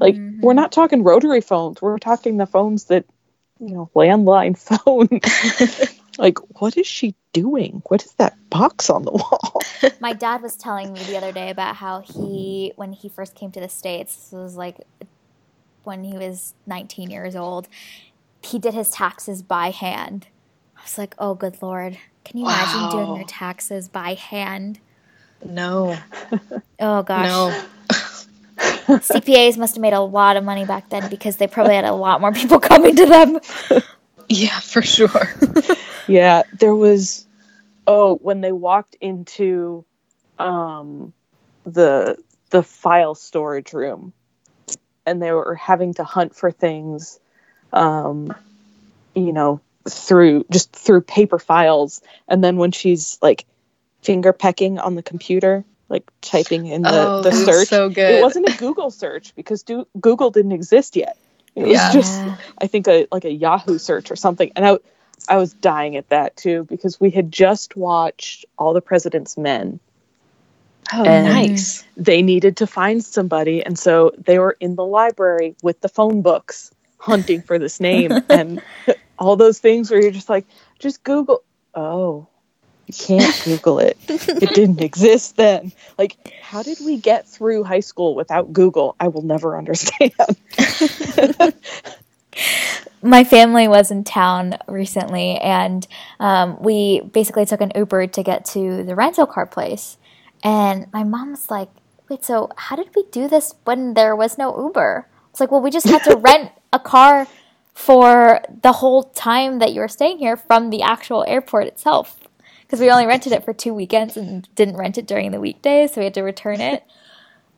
Like 0.00 0.16
Mhm. 0.16 0.40
we're 0.40 0.54
not 0.54 0.72
talking 0.72 1.04
rotary 1.04 1.40
phones. 1.40 1.80
We're 1.80 2.00
talking 2.00 2.36
the 2.36 2.46
phones 2.46 2.86
that 2.86 3.04
you 3.60 3.74
know, 3.74 3.90
landline 3.94 4.56
phone. 4.58 5.20
like 6.18 6.38
what 6.60 6.76
is 6.76 6.86
she 6.86 7.14
doing? 7.32 7.82
What 7.88 8.04
is 8.04 8.12
that 8.14 8.36
box 8.50 8.90
on 8.90 9.02
the 9.02 9.12
wall? 9.12 9.62
My 10.00 10.12
dad 10.12 10.42
was 10.42 10.56
telling 10.56 10.92
me 10.92 11.02
the 11.04 11.16
other 11.16 11.32
day 11.32 11.50
about 11.50 11.76
how 11.76 12.00
he, 12.00 12.72
when 12.76 12.92
he 12.92 13.08
first 13.08 13.34
came 13.34 13.50
to 13.52 13.60
the 13.60 13.68
States, 13.68 14.14
this 14.16 14.32
was 14.32 14.56
like 14.56 14.78
when 15.82 16.04
he 16.04 16.16
was 16.16 16.54
19 16.66 17.10
years 17.10 17.36
old, 17.36 17.68
he 18.42 18.58
did 18.58 18.74
his 18.74 18.90
taxes 18.90 19.42
by 19.42 19.70
hand. 19.70 20.28
I 20.76 20.82
was 20.82 20.98
like, 20.98 21.14
oh, 21.18 21.34
good 21.34 21.60
Lord. 21.60 21.98
Can 22.24 22.38
you 22.38 22.46
imagine 22.46 22.90
doing 22.90 23.16
your 23.16 23.26
taxes 23.26 23.88
by 23.88 24.14
hand? 24.14 24.80
No. 25.44 25.96
Oh, 26.80 27.02
gosh. 27.02 27.26
No. 27.26 27.64
CPAs 28.86 29.56
must 29.56 29.74
have 29.76 29.82
made 29.82 29.92
a 29.92 30.00
lot 30.00 30.36
of 30.36 30.44
money 30.44 30.64
back 30.64 30.88
then 30.90 31.08
because 31.10 31.36
they 31.36 31.46
probably 31.46 31.74
had 31.74 31.84
a 31.84 31.94
lot 31.94 32.20
more 32.20 32.32
people 32.32 32.60
coming 32.70 32.96
to 32.96 33.06
them. 33.06 33.40
Yeah, 34.28 34.60
for 34.60 34.82
sure. 34.82 35.34
Yeah, 36.06 36.42
there 36.52 36.74
was 36.74 37.26
oh, 37.86 38.16
when 38.16 38.40
they 38.40 38.52
walked 38.52 38.96
into 39.00 39.84
um 40.38 41.12
the 41.64 42.16
the 42.50 42.62
file 42.62 43.14
storage 43.14 43.72
room 43.72 44.12
and 45.06 45.22
they 45.22 45.32
were 45.32 45.54
having 45.54 45.94
to 45.94 46.04
hunt 46.04 46.34
for 46.34 46.50
things 46.50 47.20
um 47.72 48.34
you 49.14 49.32
know 49.32 49.60
through 49.88 50.44
just 50.50 50.72
through 50.72 51.00
paper 51.02 51.38
files 51.38 52.02
and 52.26 52.42
then 52.42 52.56
when 52.56 52.72
she's 52.72 53.18
like 53.22 53.46
finger 54.02 54.32
pecking 54.32 54.78
on 54.78 54.96
the 54.96 55.02
computer 55.02 55.64
like 55.94 56.04
typing 56.20 56.66
in 56.66 56.82
the, 56.82 56.90
oh, 56.92 57.22
the 57.22 57.32
search 57.32 57.68
so 57.68 57.88
good. 57.88 58.14
it 58.18 58.22
wasn't 58.22 58.48
a 58.48 58.56
google 58.58 58.90
search 58.90 59.34
because 59.36 59.62
do, 59.62 59.86
google 60.00 60.30
didn't 60.30 60.52
exist 60.60 60.96
yet 60.96 61.16
It 61.54 61.62
was 61.68 61.72
Yeah. 61.72 61.92
just 61.92 62.12
I 62.64 62.66
think 62.66 62.88
a 62.88 63.06
like 63.12 63.24
a 63.24 63.32
Yahoo 63.32 63.78
search 63.78 64.10
or 64.10 64.16
something, 64.16 64.50
and 64.56 64.66
I 64.66 64.78
I 65.28 65.36
was 65.36 65.54
dying 65.54 65.96
at 65.96 66.08
that 66.08 66.36
too 66.36 66.64
because 66.68 67.00
we 67.00 67.10
had 67.10 67.30
just 67.32 67.76
watched 67.76 68.44
All 68.58 68.72
the 68.74 68.80
President's 68.90 69.38
Men. 69.38 69.78
Oh, 70.92 71.04
And- 71.04 71.26
nice. 71.32 71.84
They 71.96 72.20
needed 72.22 72.56
to 72.58 72.66
find 72.66 73.02
somebody, 73.04 73.64
and 73.64 73.78
so 73.78 74.12
they 74.18 74.38
were 74.38 74.56
in 74.60 74.74
the 74.74 74.84
library 74.84 75.54
with 75.62 75.80
the 75.80 75.88
phone 75.88 76.20
books 76.22 76.70
hunting 76.98 77.40
for 77.42 77.58
this 77.58 77.78
name 77.80 78.10
and 78.28 78.60
all 79.18 79.36
those 79.36 79.58
things 79.60 79.90
where 79.90 80.00
you're 80.02 80.10
just 80.20 80.28
like, 80.28 80.44
just 80.80 81.02
Google. 81.04 81.42
Oh, 81.74 82.26
you 82.86 82.94
can't 82.94 83.42
Google 83.44 83.78
it. 83.78 83.96
It 84.08 84.54
didn't 84.54 84.80
exist 84.82 85.36
then. 85.36 85.72
Like, 85.98 86.16
how 86.42 86.62
did 86.62 86.78
we 86.84 86.98
get 86.98 87.26
through 87.26 87.64
high 87.64 87.80
school 87.80 88.14
without 88.14 88.52
Google? 88.52 88.96
I 89.00 89.08
will 89.08 89.22
never 89.22 89.56
understand. 89.56 90.12
my 93.04 93.22
family 93.22 93.68
was 93.68 93.90
in 93.90 94.02
town 94.02 94.56
recently 94.66 95.36
and 95.36 95.86
um, 96.20 96.60
we 96.62 97.00
basically 97.12 97.44
took 97.44 97.60
an 97.60 97.70
uber 97.76 98.06
to 98.06 98.22
get 98.22 98.44
to 98.46 98.82
the 98.82 98.94
rental 98.94 99.26
car 99.26 99.46
place 99.46 99.98
and 100.42 100.90
my 100.92 101.04
mom 101.04 101.30
was 101.30 101.50
like 101.50 101.68
wait 102.08 102.24
so 102.24 102.48
how 102.56 102.74
did 102.74 102.88
we 102.96 103.04
do 103.12 103.28
this 103.28 103.54
when 103.64 103.94
there 103.94 104.16
was 104.16 104.38
no 104.38 104.56
uber 104.58 105.06
it's 105.30 105.38
like 105.38 105.50
well 105.50 105.60
we 105.60 105.70
just 105.70 105.86
had 105.86 106.02
to 106.02 106.16
rent 106.24 106.50
a 106.72 106.78
car 106.78 107.28
for 107.74 108.40
the 108.62 108.72
whole 108.72 109.02
time 109.02 109.58
that 109.58 109.72
you 109.72 109.80
were 109.80 109.88
staying 109.88 110.18
here 110.18 110.36
from 110.36 110.70
the 110.70 110.80
actual 110.80 111.24
airport 111.28 111.66
itself 111.66 112.18
because 112.74 112.80
we 112.84 112.90
only 112.90 113.06
rented 113.06 113.32
it 113.32 113.44
for 113.44 113.52
two 113.52 113.72
weekends 113.72 114.16
and 114.16 114.48
didn't 114.56 114.76
rent 114.76 114.98
it 114.98 115.06
during 115.06 115.30
the 115.30 115.38
weekdays 115.38 115.92
so 115.94 116.00
we 116.00 116.04
had 116.06 116.14
to 116.14 116.22
return 116.22 116.60
it 116.60 116.82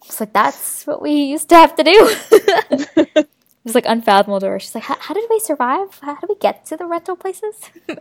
it's 0.04 0.20
like 0.20 0.34
that's 0.34 0.86
what 0.86 1.00
we 1.00 1.12
used 1.12 1.48
to 1.48 1.54
have 1.54 1.74
to 1.74 1.82
do 1.82 3.26
It 3.66 3.70
was 3.70 3.74
like 3.74 3.86
unfathomable 3.88 4.38
to 4.38 4.46
her. 4.46 4.60
She's 4.60 4.76
like, 4.76 4.84
how, 4.84 4.96
how 5.00 5.12
did 5.12 5.24
we 5.28 5.40
survive? 5.40 5.98
How 6.00 6.14
did 6.20 6.28
we 6.28 6.36
get 6.36 6.66
to 6.66 6.76
the 6.76 6.86
rental 6.86 7.16
places? 7.16 7.68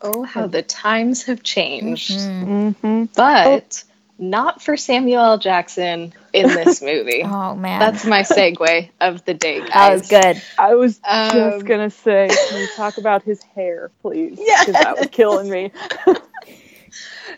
Oh, 0.00 0.22
how 0.22 0.46
the 0.46 0.62
times 0.62 1.22
have 1.24 1.42
changed. 1.42 2.10
mm-hmm. 2.10 3.04
But 3.16 3.82
not 4.18 4.62
for 4.62 4.76
Samuel 4.76 5.22
L. 5.22 5.38
Jackson 5.38 6.12
in 6.32 6.48
this 6.48 6.80
movie. 6.90 7.22
Oh 7.24 7.54
man, 7.54 7.80
That's 7.80 8.04
my 8.04 8.22
segue 8.22 8.90
of 9.00 9.24
the 9.24 9.34
day, 9.34 9.60
guys. 9.60 9.70
that 9.72 9.92
was 9.92 10.08
good. 10.08 10.42
I 10.58 10.74
was 10.74 11.00
Um, 11.04 11.30
just 11.32 11.66
gonna 11.66 11.90
say, 11.90 12.28
can 12.48 12.58
we 12.60 12.68
talk 12.76 12.98
about 12.98 13.22
his 13.22 13.42
hair, 13.42 13.90
please? 14.02 14.38
Yes. 14.40 14.66
Because 14.66 14.82
that 14.82 14.98
was 14.98 15.08
killing 15.08 15.50
me. 15.50 15.72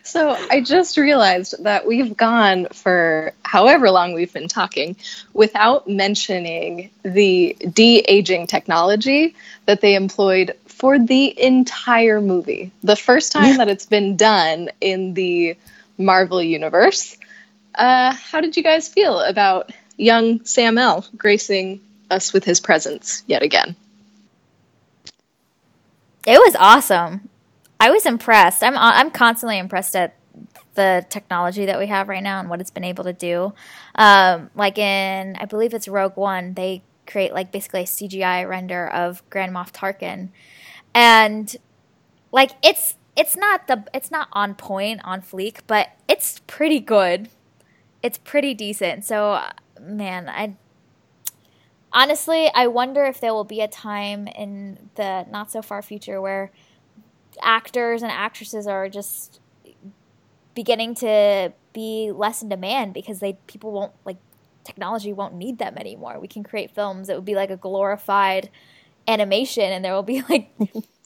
So 0.03 0.37
I 0.49 0.61
just 0.61 0.95
realized 0.97 1.63
that 1.63 1.85
we've 1.85 2.15
gone 2.15 2.67
for 2.71 3.33
however 3.43 3.89
long 3.91 4.13
we've 4.13 4.31
been 4.31 4.47
talking 4.47 4.95
without 5.33 5.89
mentioning 5.89 6.91
the 7.03 7.57
de 7.73 7.99
aging 8.07 8.47
technology 8.47 9.35
that 9.65 9.81
they 9.81 9.95
employed 9.95 10.55
for 10.67 10.97
the 10.97 11.37
entire 11.41 12.21
movie. 12.21 12.71
The 12.83 12.95
first 12.95 13.33
time 13.33 13.57
that 13.57 13.67
it's 13.67 13.85
been 13.87 14.15
done 14.15 14.69
in 14.79 15.13
the 15.13 15.57
Marvel 15.97 16.41
universe. 16.41 17.17
Uh, 17.73 18.13
how 18.13 18.41
did 18.41 18.57
you 18.57 18.63
guys 18.63 18.87
feel 18.87 19.19
about 19.19 19.71
young 19.97 20.45
Sam 20.45 20.77
L 20.77 21.05
gracing 21.15 21.81
us 22.09 22.33
with 22.33 22.43
his 22.43 22.59
presence 22.59 23.23
yet 23.27 23.43
again? 23.43 23.75
It 26.25 26.39
was 26.39 26.55
awesome. 26.57 27.29
I 27.79 27.91
was 27.91 28.05
impressed. 28.05 28.63
I'm 28.63 28.77
I'm 28.77 29.11
constantly 29.11 29.57
impressed 29.57 29.95
at 29.95 30.15
the 30.73 31.05
technology 31.09 31.65
that 31.65 31.79
we 31.79 31.87
have 31.87 32.07
right 32.07 32.23
now 32.23 32.39
and 32.39 32.49
what 32.49 32.61
it's 32.61 32.69
been 32.69 32.83
able 32.83 33.03
to 33.03 33.13
do. 33.13 33.53
Um, 33.95 34.49
like 34.55 34.77
in, 34.77 35.35
I 35.39 35.45
believe 35.45 35.73
it's 35.73 35.87
Rogue 35.87 36.15
One, 36.17 36.53
they 36.53 36.83
create 37.07 37.33
like 37.33 37.51
basically 37.51 37.81
a 37.81 37.85
CGI 37.85 38.47
render 38.47 38.87
of 38.87 39.27
Grand 39.29 39.53
Moff 39.53 39.71
Tarkin, 39.71 40.29
and 40.93 41.55
like 42.31 42.51
it's 42.63 42.95
it's 43.17 43.35
not 43.35 43.67
the 43.67 43.83
it's 43.93 44.11
not 44.11 44.29
on 44.31 44.53
point 44.53 45.01
on 45.03 45.21
fleek, 45.21 45.61
but 45.65 45.89
it's 46.07 46.39
pretty 46.45 46.79
good. 46.79 47.29
It's 48.03 48.19
pretty 48.19 48.53
decent. 48.53 49.03
So, 49.03 49.43
man, 49.81 50.29
I 50.29 50.55
honestly 51.91 52.49
I 52.53 52.67
wonder 52.67 53.03
if 53.05 53.19
there 53.19 53.33
will 53.33 53.43
be 53.43 53.59
a 53.61 53.67
time 53.67 54.27
in 54.27 54.91
the 54.95 55.25
not 55.31 55.51
so 55.51 55.63
far 55.63 55.81
future 55.81 56.21
where 56.21 56.51
actors 57.41 58.03
and 58.03 58.11
actresses 58.11 58.67
are 58.67 58.87
just 58.87 59.39
beginning 60.53 60.93
to 60.95 61.53
be 61.73 62.11
less 62.11 62.43
in 62.43 62.49
demand 62.49 62.93
because 62.93 63.19
they 63.19 63.33
people 63.47 63.71
won't 63.71 63.93
like 64.05 64.17
technology 64.63 65.11
won't 65.11 65.33
need 65.33 65.57
them 65.57 65.75
anymore. 65.77 66.19
We 66.19 66.27
can 66.27 66.43
create 66.43 66.69
films 66.69 67.07
that 67.07 67.15
would 67.15 67.25
be 67.25 67.35
like 67.35 67.49
a 67.49 67.57
glorified 67.57 68.51
animation 69.07 69.63
and 69.63 69.83
there 69.83 69.93
will 69.93 70.03
be 70.03 70.21
like 70.29 70.51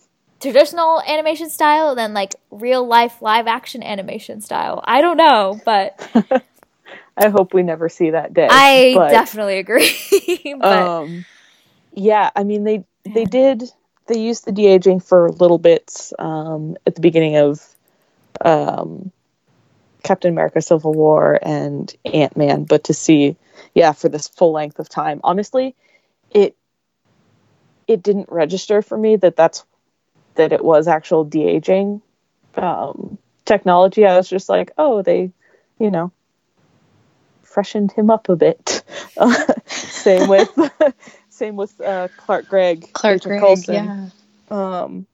traditional 0.41 1.01
animation 1.07 1.49
style 1.49 1.95
then 1.95 2.13
like 2.13 2.35
real 2.49 2.85
life 2.85 3.21
live 3.21 3.47
action 3.47 3.83
animation 3.83 4.41
style. 4.41 4.81
I 4.83 5.01
don't 5.01 5.17
know, 5.17 5.59
but 5.63 5.99
I 7.17 7.29
hope 7.29 7.53
we 7.53 7.63
never 7.63 7.89
see 7.89 8.11
that 8.11 8.33
day. 8.33 8.47
I 8.49 8.93
but, 8.95 9.09
definitely 9.09 9.59
agree. 9.59 9.95
but 10.59 10.87
um, 10.87 11.25
yeah, 11.93 12.31
I 12.35 12.43
mean 12.43 12.63
they 12.63 12.83
they 13.05 13.25
did 13.25 13.63
they 14.07 14.19
used 14.19 14.45
the 14.45 14.51
de 14.51 14.67
aging 14.67 14.99
for 14.99 15.29
little 15.31 15.59
bits 15.59 16.13
um, 16.19 16.75
at 16.85 16.95
the 16.95 17.01
beginning 17.01 17.37
of 17.37 17.61
um, 18.43 19.11
Captain 20.03 20.31
America: 20.31 20.61
Civil 20.61 20.93
War 20.93 21.39
and 21.41 21.93
Ant 22.05 22.35
Man, 22.35 22.63
but 22.63 22.85
to 22.85 22.93
see 22.93 23.35
yeah 23.75 23.91
for 23.91 24.09
this 24.09 24.27
full 24.27 24.51
length 24.51 24.79
of 24.79 24.89
time, 24.89 25.21
honestly, 25.23 25.75
it 26.31 26.55
it 27.87 28.01
didn't 28.01 28.29
register 28.29 28.81
for 28.81 28.97
me 28.97 29.17
that 29.17 29.35
that's 29.35 29.65
that 30.36 30.51
it 30.53 30.63
was 30.63 30.88
actual 30.88 31.23
de 31.23 31.45
aging 31.45 32.01
um, 32.55 33.17
technology. 33.45 34.05
I 34.05 34.17
was 34.17 34.29
just 34.29 34.49
like, 34.49 34.71
oh, 34.77 35.01
they, 35.01 35.32
you 35.79 35.91
know, 35.91 36.11
freshened 37.43 37.91
him 37.91 38.09
up 38.09 38.29
a 38.29 38.36
bit. 38.36 38.84
same 39.67 40.29
with 40.29 40.49
same 41.29 41.55
with 41.55 41.79
uh, 41.82 42.07
Clark 42.17 42.47
Gregg, 42.47 42.93
Clark 42.93 43.21
Gregg, 43.23 43.67
yeah. 43.67 44.09
Um, 44.49 45.07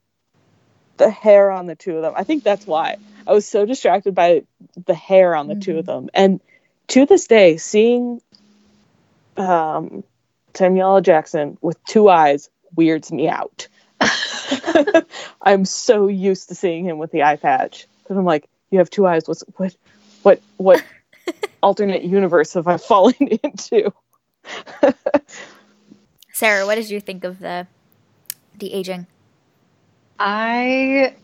the 0.98 1.12
hair 1.12 1.52
on 1.52 1.68
the 1.68 1.76
two 1.76 1.96
of 1.96 2.02
them. 2.02 2.14
I 2.16 2.24
think 2.24 2.44
that's 2.44 2.66
why 2.66 2.98
I 3.28 3.34
was 3.34 3.48
so 3.48 3.66
distracted 3.66 4.16
by 4.16 4.44
the 4.86 4.96
hair 4.96 5.36
on 5.36 5.48
the 5.48 5.56
two 5.56 5.78
of 5.78 5.86
them. 5.86 6.10
And 6.14 6.42
to 6.88 7.06
this 7.06 7.28
day, 7.28 7.58
seeing 7.58 8.20
um, 9.38 10.04
Samuel 10.54 10.96
L. 10.96 11.02
Jackson 11.02 11.58
with 11.62 11.84
two 11.86 12.10
eyes 12.10 12.50
weirds 12.76 13.12
me 13.12 13.30
out. 13.30 13.68
I'm 15.42 15.66
so 15.66 16.08
used 16.08 16.50
to 16.50 16.56
seeing 16.56 16.86
him 16.86 16.98
with 16.98 17.12
the 17.12 17.24
eye 17.24 17.36
patch 17.36 17.88
because 18.04 18.18
I'm 18.18 18.26
like, 18.26 18.48
you 18.72 18.80
have 18.80 18.90
two 18.90 19.06
eyes. 19.08 19.28
What's 19.28 19.44
what, 19.58 19.76
what, 20.24 20.42
what 20.58 20.84
alternate 21.64 22.04
universe 22.04 22.54
have 22.54 22.68
I 22.68 22.78
fallen 22.78 23.16
into? 23.44 23.94
Sarah, 26.34 26.66
what 26.66 26.76
did 26.76 26.90
you 26.90 27.00
think 27.00 27.24
of 27.24 27.40
the 27.40 27.68
the 28.58 28.74
aging? 28.74 29.08
I 30.20 31.16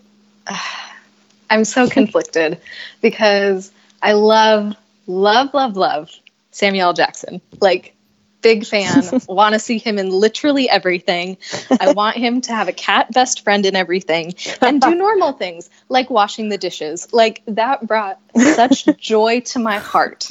I'm 1.50 1.66
so 1.66 1.88
conflicted 1.88 2.60
because 3.02 3.72
I 4.02 4.14
love 4.14 4.76
love 5.08 5.54
love 5.54 5.78
love 5.78 6.12
Samuel 6.52 6.94
Jackson. 6.94 7.42
Like 7.62 7.96
big 8.44 8.66
fan, 8.66 9.04
want 9.28 9.54
to 9.54 9.60
see 9.60 9.80
him 9.80 9.98
in 9.98 10.10
literally 10.10 10.70
everything. 10.70 11.38
I 11.80 11.94
want 11.94 12.18
him 12.18 12.42
to 12.42 12.54
have 12.54 12.68
a 12.68 12.74
cat 12.74 13.12
best 13.12 13.44
friend 13.44 13.66
in 13.66 13.76
everything 13.76 14.36
and 14.62 14.80
do 14.80 14.94
normal 14.96 15.32
things 15.34 15.70
like 15.90 16.10
washing 16.10 16.50
the 16.50 16.58
dishes. 16.58 17.12
Like 17.12 17.42
that 17.48 17.88
brought 17.88 18.20
such 18.36 18.86
joy 18.98 19.40
to 19.42 19.60
my 19.60 19.80
heart. 19.80 20.28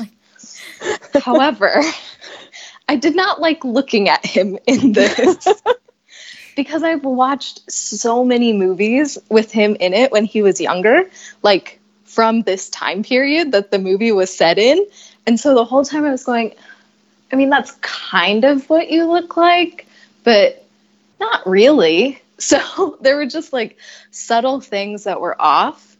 However, 1.20 1.82
I 2.88 2.96
did 2.96 3.16
not 3.16 3.40
like 3.40 3.64
looking 3.64 4.08
at 4.08 4.24
him 4.24 4.58
in 4.66 4.92
this 4.92 5.48
because 6.54 6.82
I've 6.82 7.04
watched 7.04 7.70
so 7.70 8.24
many 8.24 8.52
movies 8.52 9.18
with 9.28 9.50
him 9.50 9.76
in 9.80 9.94
it 9.94 10.12
when 10.12 10.24
he 10.24 10.42
was 10.42 10.60
younger, 10.60 11.10
like 11.42 11.80
from 12.04 12.42
this 12.42 12.68
time 12.68 13.02
period 13.02 13.52
that 13.52 13.70
the 13.70 13.78
movie 13.78 14.12
was 14.12 14.34
set 14.34 14.58
in. 14.58 14.86
And 15.26 15.40
so 15.40 15.54
the 15.54 15.64
whole 15.64 15.84
time 15.84 16.04
I 16.04 16.10
was 16.10 16.24
going, 16.24 16.54
I 17.32 17.36
mean, 17.36 17.50
that's 17.50 17.72
kind 17.80 18.44
of 18.44 18.68
what 18.68 18.90
you 18.90 19.06
look 19.06 19.36
like, 19.36 19.86
but 20.24 20.64
not 21.20 21.46
really. 21.46 22.18
So 22.38 22.98
there 23.00 23.14
were 23.14 23.26
just 23.26 23.52
like 23.52 23.78
subtle 24.10 24.60
things 24.60 25.04
that 25.04 25.20
were 25.20 25.40
off. 25.40 25.96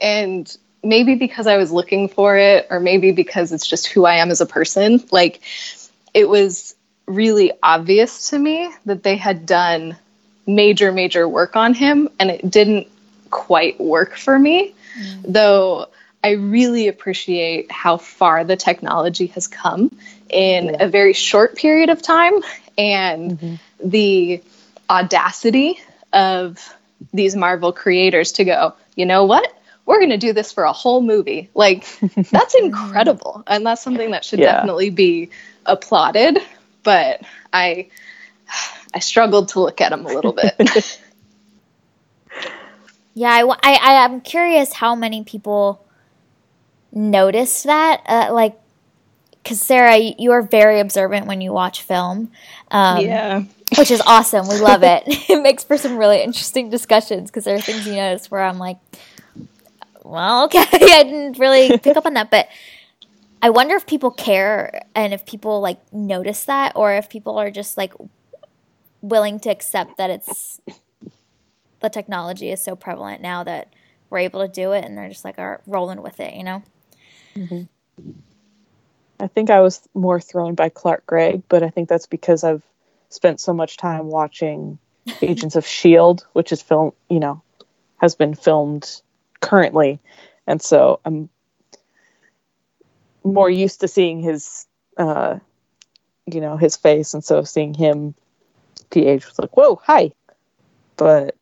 And 0.00 0.56
maybe 0.82 1.16
because 1.16 1.46
I 1.46 1.58
was 1.58 1.70
looking 1.70 2.08
for 2.08 2.38
it, 2.38 2.66
or 2.70 2.80
maybe 2.80 3.12
because 3.12 3.52
it's 3.52 3.66
just 3.66 3.88
who 3.88 4.06
I 4.06 4.14
am 4.14 4.30
as 4.30 4.40
a 4.40 4.46
person, 4.46 5.04
like 5.10 5.42
it 6.14 6.30
was 6.30 6.74
really 7.06 7.52
obvious 7.62 8.30
to 8.30 8.38
me 8.38 8.70
that 8.86 9.02
they 9.02 9.16
had 9.16 9.44
done 9.44 9.98
major, 10.46 10.92
major 10.92 11.28
work 11.28 11.56
on 11.56 11.74
him 11.74 12.08
and 12.18 12.30
it 12.30 12.50
didn't 12.50 12.88
quite 13.30 13.78
work 13.78 14.16
for 14.16 14.38
me. 14.38 14.74
Mm. 14.98 15.32
Though 15.34 15.88
I 16.24 16.32
really 16.32 16.88
appreciate 16.88 17.70
how 17.70 17.96
far 17.96 18.44
the 18.44 18.56
technology 18.56 19.26
has 19.28 19.48
come 19.48 19.96
in 20.28 20.66
yeah. 20.66 20.84
a 20.84 20.88
very 20.88 21.12
short 21.12 21.56
period 21.56 21.90
of 21.90 22.00
time 22.00 22.40
and 22.78 23.32
mm-hmm. 23.32 23.88
the 23.88 24.42
audacity 24.88 25.80
of 26.12 26.74
these 27.12 27.34
Marvel 27.34 27.72
creators 27.72 28.32
to 28.32 28.44
go, 28.44 28.74
you 28.94 29.06
know 29.06 29.24
what? 29.24 29.52
We're 29.84 29.98
going 29.98 30.10
to 30.10 30.18
do 30.18 30.32
this 30.32 30.52
for 30.52 30.62
a 30.62 30.72
whole 30.72 31.02
movie. 31.02 31.50
Like, 31.54 31.86
that's 32.30 32.54
incredible. 32.54 33.42
And 33.46 33.66
that's 33.66 33.82
something 33.82 34.12
that 34.12 34.24
should 34.24 34.38
yeah. 34.38 34.52
definitely 34.52 34.90
be 34.90 35.30
applauded. 35.66 36.38
But 36.84 37.22
I, 37.52 37.88
I 38.94 39.00
struggled 39.00 39.48
to 39.50 39.60
look 39.60 39.80
at 39.80 39.90
them 39.90 40.06
a 40.06 40.08
little 40.08 40.32
bit. 40.32 40.54
yeah, 43.14 43.30
I, 43.30 43.42
I, 43.42 43.56
I 43.62 44.04
am 44.04 44.20
curious 44.20 44.72
how 44.72 44.94
many 44.94 45.24
people 45.24 45.84
noticed 46.92 47.64
that. 47.64 48.02
Uh, 48.06 48.32
like, 48.32 48.58
because 49.42 49.60
Sarah, 49.60 49.98
you 49.98 50.30
are 50.32 50.42
very 50.42 50.78
observant 50.78 51.26
when 51.26 51.40
you 51.40 51.52
watch 51.52 51.82
film. 51.82 52.30
Um, 52.70 53.04
yeah. 53.04 53.42
which 53.76 53.90
is 53.90 54.00
awesome. 54.06 54.48
We 54.48 54.58
love 54.58 54.82
it. 54.82 55.02
it 55.28 55.42
makes 55.42 55.64
for 55.64 55.76
some 55.76 55.96
really 55.96 56.22
interesting 56.22 56.70
discussions 56.70 57.30
because 57.30 57.44
there 57.44 57.56
are 57.56 57.60
things 57.60 57.86
you 57.86 57.94
notice 57.94 58.30
where 58.30 58.42
I'm 58.42 58.58
like, 58.58 58.78
well, 60.04 60.44
okay, 60.44 60.64
I 60.72 61.02
didn't 61.02 61.38
really 61.38 61.78
pick 61.78 61.96
up 61.96 62.06
on 62.06 62.14
that, 62.14 62.30
but 62.30 62.48
I 63.40 63.50
wonder 63.50 63.74
if 63.74 63.86
people 63.86 64.10
care 64.10 64.82
and 64.94 65.12
if 65.12 65.26
people 65.26 65.60
like 65.60 65.92
notice 65.92 66.44
that, 66.44 66.72
or 66.76 66.94
if 66.94 67.08
people 67.08 67.38
are 67.38 67.50
just 67.50 67.76
like 67.76 67.92
willing 69.00 69.40
to 69.40 69.50
accept 69.50 69.96
that 69.96 70.10
it's 70.10 70.60
the 71.80 71.90
technology 71.90 72.50
is 72.50 72.62
so 72.62 72.76
prevalent 72.76 73.20
now 73.20 73.42
that 73.42 73.72
we're 74.10 74.18
able 74.18 74.46
to 74.46 74.52
do 74.52 74.72
it, 74.72 74.84
and 74.84 74.96
they're 74.96 75.08
just 75.08 75.24
like 75.24 75.38
are 75.38 75.60
rolling 75.66 76.02
with 76.02 76.20
it, 76.20 76.34
you 76.34 76.44
know. 76.44 76.62
Mm-hmm. 77.36 77.62
I 79.20 79.26
think 79.28 79.50
I 79.50 79.60
was 79.60 79.80
more 79.94 80.20
thrown 80.20 80.54
by 80.54 80.68
Clark 80.68 81.06
Gregg, 81.06 81.42
but 81.48 81.62
I 81.62 81.70
think 81.70 81.88
that's 81.88 82.06
because 82.06 82.42
I've 82.42 82.64
spent 83.08 83.40
so 83.40 83.52
much 83.52 83.76
time 83.76 84.08
watching 84.08 84.78
Agents 85.22 85.56
of 85.56 85.66
Shield, 85.66 86.26
which 86.32 86.52
is 86.52 86.60
film, 86.60 86.92
you 87.08 87.20
know, 87.20 87.42
has 87.98 88.14
been 88.14 88.34
filmed 88.34 89.00
currently, 89.40 90.00
and 90.46 90.60
so 90.60 91.00
I'm 91.04 91.28
more 93.24 93.48
used 93.48 93.80
to 93.80 93.88
seeing 93.88 94.20
his, 94.20 94.66
uh, 94.96 95.38
you 96.26 96.40
know, 96.40 96.56
his 96.56 96.76
face, 96.76 97.14
and 97.14 97.24
so 97.24 97.44
seeing 97.44 97.74
him, 97.74 98.14
PH 98.90 99.26
was 99.26 99.38
like, 99.38 99.56
"Whoa, 99.56 99.76
hi," 99.76 100.12
but 100.96 101.36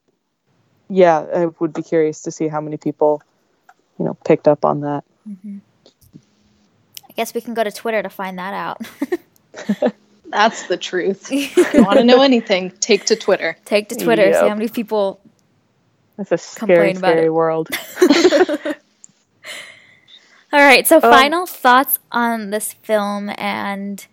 yeah, 0.90 1.18
I 1.18 1.46
would 1.46 1.72
be 1.72 1.82
curious 1.82 2.22
to 2.22 2.30
see 2.30 2.48
how 2.48 2.60
many 2.60 2.76
people, 2.76 3.22
you 3.98 4.04
know, 4.04 4.14
picked 4.24 4.48
up 4.48 4.64
on 4.64 4.80
that. 4.80 5.04
Mm-hmm. 5.26 5.58
I 7.20 7.22
guess 7.22 7.34
we 7.34 7.42
can 7.42 7.52
go 7.52 7.62
to 7.62 7.70
Twitter 7.70 8.02
to 8.02 8.08
find 8.08 8.38
that 8.38 8.54
out. 8.54 8.80
That's 10.24 10.68
the 10.68 10.78
truth. 10.78 11.28
if 11.30 11.74
you 11.74 11.84
want 11.84 11.98
to 11.98 12.04
know 12.04 12.22
anything, 12.22 12.70
take 12.80 13.04
to 13.06 13.16
Twitter. 13.16 13.58
Take 13.66 13.90
to 13.90 13.94
Twitter. 13.94 14.24
Yep. 14.24 14.34
See 14.40 14.48
how 14.48 14.54
many 14.54 14.68
people. 14.70 15.20
That's 16.16 16.32
a 16.32 16.38
scary, 16.38 16.94
scary 16.94 17.26
it. 17.26 17.34
world. 17.34 17.68
All 20.50 20.60
right. 20.60 20.86
So, 20.86 20.96
um, 20.96 21.02
final 21.02 21.44
thoughts 21.44 21.98
on 22.10 22.48
this 22.48 22.72
film 22.72 23.30
and 23.36 24.06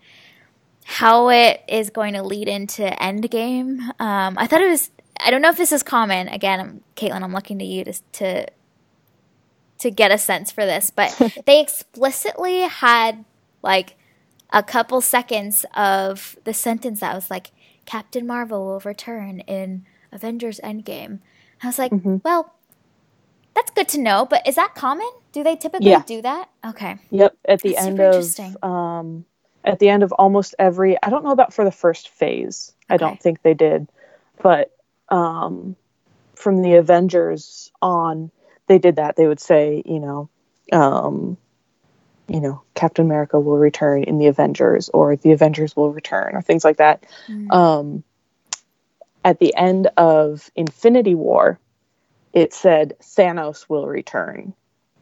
how 0.84 1.30
it 1.30 1.64
is 1.70 1.90
going 1.90 2.14
to 2.14 2.24
lead 2.24 2.50
into 2.50 2.82
Endgame. 2.82 3.80
Um, 4.02 4.38
I 4.38 4.48
thought 4.48 4.60
it 4.60 4.70
was. 4.70 4.92
I 5.18 5.32
don't 5.32 5.42
know 5.42 5.50
if 5.50 5.58
this 5.58 5.72
is 5.72 5.82
common. 5.82 6.28
Again, 6.28 6.60
I'm, 6.60 6.82
Kaitlin, 6.98 7.24
I'm 7.24 7.32
looking 7.32 7.58
to 7.60 7.66
you 7.66 7.86
to, 7.86 7.94
to 7.94 8.48
to 9.80 9.92
get 9.92 10.12
a 10.12 10.18
sense 10.18 10.52
for 10.52 10.66
this, 10.66 10.90
but 10.90 11.16
they 11.46 11.60
explicitly 11.62 12.62
had 12.62 13.26
like 13.62 13.96
a 14.52 14.64
couple 14.64 15.02
seconds 15.02 15.66
of 15.76 16.38
the 16.44 16.54
sentence 16.54 17.02
that 17.02 17.14
was 17.14 17.30
like 17.30 17.52
Captain 17.86 18.26
Marvel 18.26 18.66
will 18.66 18.80
return 18.80 19.40
in 19.42 19.86
Avengers 20.12 20.60
Endgame. 20.64 21.20
I 21.62 21.68
was 21.68 21.80
like, 21.80 21.92
mm-hmm. 21.92 22.18
well, 22.24 22.54
that's 23.56 23.72
good 23.72 23.88
to 23.90 24.00
know, 24.00 24.26
but 24.26 24.48
is 24.48 24.56
that 24.56 24.76
common? 24.76 25.10
Do 25.32 25.44
they 25.44 25.56
typically 25.56 25.90
yeah. 25.90 26.04
do 26.06 26.22
that? 26.22 26.50
Okay. 26.66 26.98
Yep, 27.10 27.36
at 27.46 27.62
the 27.62 27.74
that's 27.74 27.86
end 27.86 28.00
of 28.00 28.64
um 28.64 29.26
at 29.64 29.80
the 29.80 29.90
end 29.90 30.04
of 30.04 30.12
almost 30.14 30.54
every 30.60 30.98
I 31.02 31.10
don't 31.10 31.24
know 31.24 31.32
about 31.32 31.54
for 31.54 31.66
the 31.66 31.72
first 31.72 32.10
phase. 32.10 32.74
Okay. 32.86 32.94
I 32.94 32.98
don't 32.98 33.20
think 33.20 33.42
they 33.42 33.54
did, 33.54 33.88
but 34.42 34.76
um 35.10 35.76
from 36.36 36.62
the 36.62 36.76
Avengers 36.76 37.72
on 37.82 38.32
they 38.68 38.80
did 38.80 38.98
that. 38.98 39.16
They 39.16 39.28
would 39.28 39.40
say, 39.40 39.84
you 39.86 40.00
know, 40.00 40.30
um 40.72 41.38
you 42.28 42.42
know, 42.42 42.62
Captain 42.76 43.06
America 43.06 43.40
will 43.40 43.58
return 43.58 44.04
in 44.04 44.18
the 44.18 44.28
Avengers 44.28 44.90
or 44.90 45.16
the 45.16 45.32
Avengers 45.32 45.76
will 45.76 45.92
return 45.92 46.36
or 46.36 46.42
things 46.42 46.64
like 46.64 46.78
that. 46.78 47.06
Mm. 47.28 47.52
Um, 47.54 48.04
at 49.24 49.40
the 49.40 49.56
end 49.56 49.88
of 49.98 50.50
Infinity 50.56 51.16
War, 51.16 51.60
it 52.34 52.54
said 52.54 52.98
Thanos 53.02 53.70
will 53.70 53.88
return. 53.88 54.54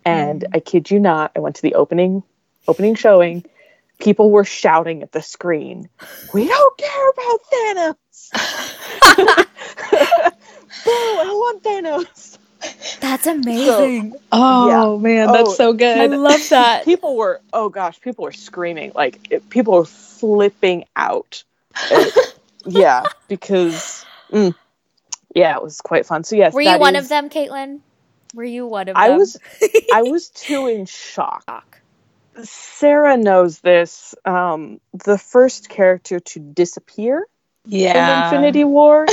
And 0.06 0.42
mm. 0.42 0.48
I 0.54 0.60
kid 0.60 0.92
you 0.92 1.00
not, 1.00 1.32
I 1.36 1.40
went 1.40 1.56
to 1.58 1.62
the 1.62 1.76
opening 1.76 2.24
opening 2.68 2.96
showing. 2.96 3.46
People 4.00 4.30
were 4.30 4.44
shouting 4.44 5.04
at 5.04 5.14
the 5.14 5.22
screen, 5.22 5.90
"We 6.34 6.48
don't 6.48 6.78
care 6.78 7.10
about 7.10 7.40
Thanos!" 7.54 7.96
Boo! 10.84 10.92
I 10.92 11.32
want 11.32 11.64
Thanos. 11.64 12.38
That's 13.00 13.28
amazing. 13.28 14.12
So, 14.12 14.20
oh 14.32 14.98
yeah. 14.98 15.02
man, 15.02 15.32
that's 15.32 15.50
oh, 15.50 15.54
so 15.54 15.74
good. 15.74 15.98
I 15.98 16.06
love 16.08 16.50
that. 16.50 16.86
people 16.86 17.16
were 17.16 17.42
oh 17.54 17.70
gosh, 17.70 18.00
people 18.02 18.24
were 18.24 18.32
screaming 18.32 18.92
like 18.96 19.28
it, 19.30 19.50
people 19.50 19.74
were 19.74 19.86
flipping 19.86 20.86
out. 20.96 21.44
yeah, 22.66 23.04
because 23.28 24.06
mm, 24.32 24.56
yeah, 25.34 25.56
it 25.56 25.64
was 25.64 25.82
quite 25.82 26.06
fun. 26.06 26.24
So 26.24 26.36
yes, 26.36 26.54
were 26.54 26.62
you 26.62 26.78
one 26.78 26.96
is, 26.96 27.06
of 27.06 27.10
them, 27.10 27.30
Kaitlin? 27.30 27.82
Were 28.34 28.44
you 28.44 28.66
one 28.66 28.88
of 28.90 28.96
them? 28.96 28.98
I 28.98 29.10
was. 29.12 29.38
I 29.94 30.02
was 30.04 30.30
too 30.30 30.68
in 30.68 30.86
shock. 30.86 31.82
Sarah 32.44 33.18
knows 33.18 33.60
this. 33.60 34.16
Um, 34.26 34.80
the 34.94 35.18
first 35.18 35.70
character 35.70 36.20
to 36.20 36.40
disappear 36.40 37.26
yeah. 37.66 38.26
Infinity 38.26 38.64
War 38.64 39.06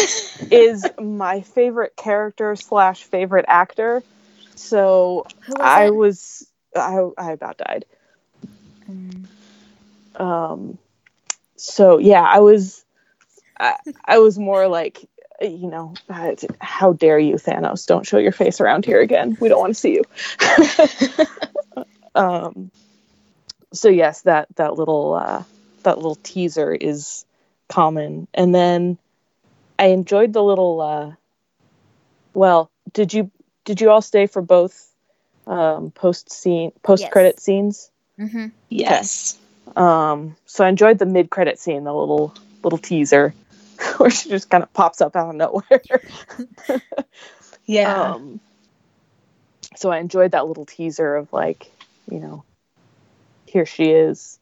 is 0.50 0.86
my 1.00 1.40
favorite 1.42 1.96
character 1.96 2.56
slash 2.56 3.02
favorite 3.04 3.46
actor. 3.48 4.02
So 4.54 5.26
was 5.48 5.58
I 5.60 5.86
it? 5.86 5.94
was 5.94 6.46
I 6.76 7.08
I 7.18 7.32
about 7.32 7.58
died. 7.58 7.84
Mm. 8.90 9.26
Um 10.20 10.78
so 11.56 11.98
yeah, 11.98 12.22
I 12.22 12.40
was 12.40 12.84
I, 13.58 13.76
I 14.04 14.18
was 14.18 14.38
more 14.38 14.68
like 14.68 15.08
you 15.40 15.68
know, 15.68 15.94
how 16.60 16.92
dare 16.92 17.18
you, 17.18 17.34
Thanos? 17.34 17.86
Don't 17.86 18.06
show 18.06 18.18
your 18.18 18.32
face 18.32 18.60
around 18.60 18.84
here 18.84 19.00
again. 19.00 19.36
We 19.40 19.48
don't 19.48 19.58
want 19.58 19.74
to 19.74 19.80
see 19.80 19.94
you. 19.94 20.04
um, 22.14 22.70
so 23.72 23.88
yes, 23.88 24.22
that 24.22 24.48
that 24.56 24.74
little 24.74 25.14
uh, 25.14 25.42
that 25.82 25.96
little 25.96 26.14
teaser 26.16 26.72
is 26.72 27.24
common. 27.68 28.28
And 28.34 28.54
then 28.54 28.98
I 29.78 29.86
enjoyed 29.86 30.32
the 30.32 30.42
little. 30.42 30.80
Uh, 30.80 31.12
well, 32.34 32.70
did 32.92 33.12
you 33.12 33.30
did 33.64 33.80
you 33.80 33.90
all 33.90 34.02
stay 34.02 34.26
for 34.26 34.42
both 34.42 34.90
um, 35.46 35.90
post 35.90 36.30
scene 36.30 36.72
post 36.82 37.10
credit 37.10 37.34
yes. 37.36 37.42
scenes? 37.42 37.90
Mm-hmm. 38.18 38.48
Yes. 38.68 39.38
Okay. 39.68 39.76
Um, 39.76 40.36
so 40.46 40.64
I 40.64 40.68
enjoyed 40.68 40.98
the 40.98 41.06
mid 41.06 41.30
credit 41.30 41.58
scene, 41.58 41.84
the 41.84 41.94
little 41.94 42.34
little 42.62 42.78
teaser 42.78 43.34
where 43.96 44.10
she 44.10 44.28
just 44.28 44.50
kind 44.50 44.62
of 44.62 44.72
pops 44.72 45.00
up 45.00 45.16
out 45.16 45.30
of 45.30 45.34
nowhere. 45.36 45.82
yeah. 47.66 48.12
Um, 48.12 48.40
so 49.76 49.90
I 49.90 49.98
enjoyed 49.98 50.32
that 50.32 50.46
little 50.46 50.66
teaser 50.66 51.16
of 51.16 51.32
like, 51.32 51.70
you 52.10 52.20
know, 52.20 52.44
here 53.46 53.66
she 53.66 53.90
is 53.90 54.38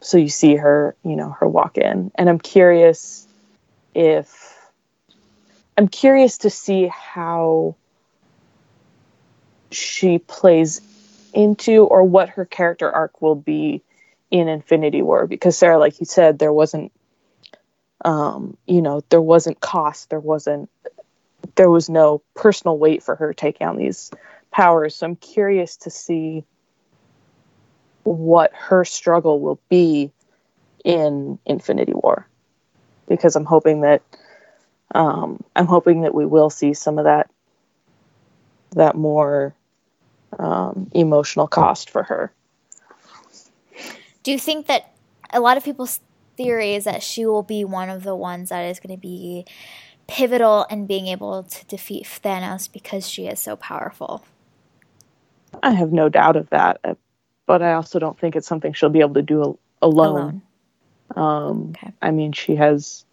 so 0.00 0.18
you 0.18 0.28
see 0.28 0.56
her, 0.56 0.94
you 1.04 1.16
know, 1.16 1.30
her 1.40 1.48
walk 1.48 1.78
in. 1.78 2.10
And 2.14 2.28
I'm 2.28 2.38
curious 2.38 3.26
if 3.94 4.56
I'm 5.76 5.88
curious 5.88 6.38
to 6.38 6.50
see 6.50 6.86
how 6.88 7.76
she 9.70 10.18
plays 10.18 10.80
into 11.32 11.84
or 11.84 12.04
what 12.04 12.30
her 12.30 12.44
character 12.44 12.90
arc 12.90 13.20
will 13.20 13.34
be 13.34 13.82
in 14.30 14.48
Infinity 14.48 15.02
War. 15.02 15.26
Because 15.26 15.56
Sarah 15.56 15.78
like 15.78 16.00
you 16.00 16.06
said 16.06 16.38
there 16.38 16.52
wasn't 16.52 16.92
um 18.04 18.56
you 18.66 18.82
know 18.82 19.02
there 19.08 19.20
wasn't 19.20 19.60
cost. 19.60 20.10
There 20.10 20.20
wasn't 20.20 20.70
there 21.54 21.70
was 21.70 21.88
no 21.88 22.22
personal 22.34 22.78
weight 22.78 23.02
for 23.02 23.16
her 23.16 23.32
taking 23.34 23.66
on 23.66 23.76
these 23.76 24.10
powers. 24.50 24.96
So 24.96 25.06
I'm 25.06 25.16
curious 25.16 25.76
to 25.78 25.90
see 25.90 26.44
what 28.16 28.52
her 28.54 28.84
struggle 28.84 29.40
will 29.40 29.60
be 29.68 30.12
in 30.84 31.38
Infinity 31.46 31.92
War 31.92 32.26
because 33.08 33.36
I'm 33.36 33.44
hoping 33.44 33.82
that 33.82 34.02
um, 34.94 35.42
I'm 35.54 35.66
hoping 35.66 36.02
that 36.02 36.14
we 36.14 36.24
will 36.24 36.50
see 36.50 36.72
some 36.74 36.98
of 36.98 37.04
that 37.04 37.30
that 38.72 38.94
more 38.94 39.54
um, 40.38 40.90
emotional 40.92 41.46
cost 41.46 41.90
for 41.90 42.02
her. 42.04 42.32
Do 44.22 44.32
you 44.32 44.38
think 44.38 44.66
that 44.66 44.94
a 45.32 45.40
lot 45.40 45.56
of 45.56 45.64
people's 45.64 46.00
theory 46.36 46.74
is 46.74 46.84
that 46.84 47.02
she 47.02 47.26
will 47.26 47.42
be 47.42 47.64
one 47.64 47.88
of 47.88 48.04
the 48.04 48.14
ones 48.14 48.50
that 48.50 48.62
is 48.62 48.78
going 48.80 48.94
to 48.94 49.00
be 49.00 49.44
pivotal 50.06 50.66
in 50.70 50.86
being 50.86 51.06
able 51.06 51.42
to 51.42 51.66
defeat 51.66 52.04
Thanos 52.04 52.70
because 52.70 53.08
she 53.08 53.26
is 53.26 53.40
so 53.40 53.56
powerful? 53.56 54.24
I 55.62 55.72
have 55.72 55.92
no 55.92 56.08
doubt 56.08 56.36
of 56.36 56.50
that, 56.50 56.80
uh, 56.84 56.94
but 57.48 57.62
I 57.62 57.72
also 57.72 57.98
don't 57.98 58.16
think 58.20 58.36
it's 58.36 58.46
something 58.46 58.74
she'll 58.74 58.90
be 58.90 59.00
able 59.00 59.14
to 59.14 59.22
do 59.22 59.42
al- 59.42 59.58
alone. 59.80 60.42
alone. 61.16 61.48
Um, 61.50 61.70
okay. 61.70 61.92
I 62.02 62.10
mean, 62.10 62.32
she 62.32 62.56
has, 62.56 63.06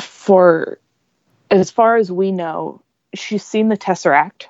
for 0.00 0.80
as 1.50 1.70
far 1.70 1.96
as 1.96 2.10
we 2.10 2.32
know, 2.32 2.80
she's 3.14 3.44
seen 3.44 3.68
the 3.68 3.76
Tesseract, 3.76 4.46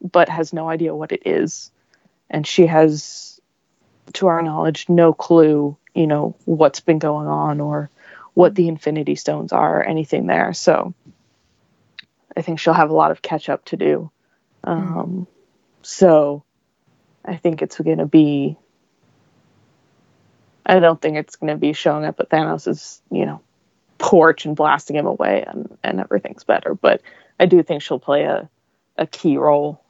but 0.00 0.28
has 0.28 0.52
no 0.52 0.68
idea 0.68 0.94
what 0.94 1.10
it 1.10 1.22
is. 1.26 1.72
And 2.30 2.46
she 2.46 2.66
has, 2.66 3.40
to 4.12 4.28
our 4.28 4.40
knowledge, 4.40 4.88
no 4.88 5.12
clue, 5.12 5.76
you 5.94 6.06
know, 6.06 6.36
what's 6.44 6.78
been 6.80 7.00
going 7.00 7.26
on 7.26 7.60
or 7.60 7.90
what 8.34 8.54
the 8.54 8.68
Infinity 8.68 9.16
Stones 9.16 9.52
are 9.52 9.80
or 9.80 9.82
anything 9.82 10.26
there. 10.26 10.52
So 10.52 10.94
I 12.36 12.42
think 12.42 12.60
she'll 12.60 12.72
have 12.72 12.90
a 12.90 12.94
lot 12.94 13.10
of 13.10 13.20
catch 13.20 13.48
up 13.48 13.64
to 13.66 13.76
do. 13.76 14.12
Um, 14.62 14.94
mm. 14.94 15.26
So 15.82 16.44
I 17.24 17.36
think 17.36 17.62
it's 17.62 17.78
going 17.78 17.98
to 17.98 18.06
be. 18.06 18.56
I 20.66 20.80
don't 20.80 21.00
think 21.00 21.16
it's 21.16 21.36
going 21.36 21.52
to 21.52 21.58
be 21.58 21.72
showing 21.72 22.04
up 22.04 22.20
at 22.20 22.30
Thanos' 22.30 23.00
you 23.10 23.26
know 23.26 23.40
porch 23.98 24.44
and 24.44 24.56
blasting 24.56 24.96
him 24.96 25.06
away 25.06 25.44
and, 25.46 25.78
and 25.82 26.00
everything's 26.00 26.44
better. 26.44 26.74
But 26.74 27.00
I 27.38 27.46
do 27.46 27.62
think 27.62 27.82
she'll 27.82 27.98
play 27.98 28.24
a, 28.24 28.48
a 28.96 29.06
key 29.06 29.36
role. 29.36 29.80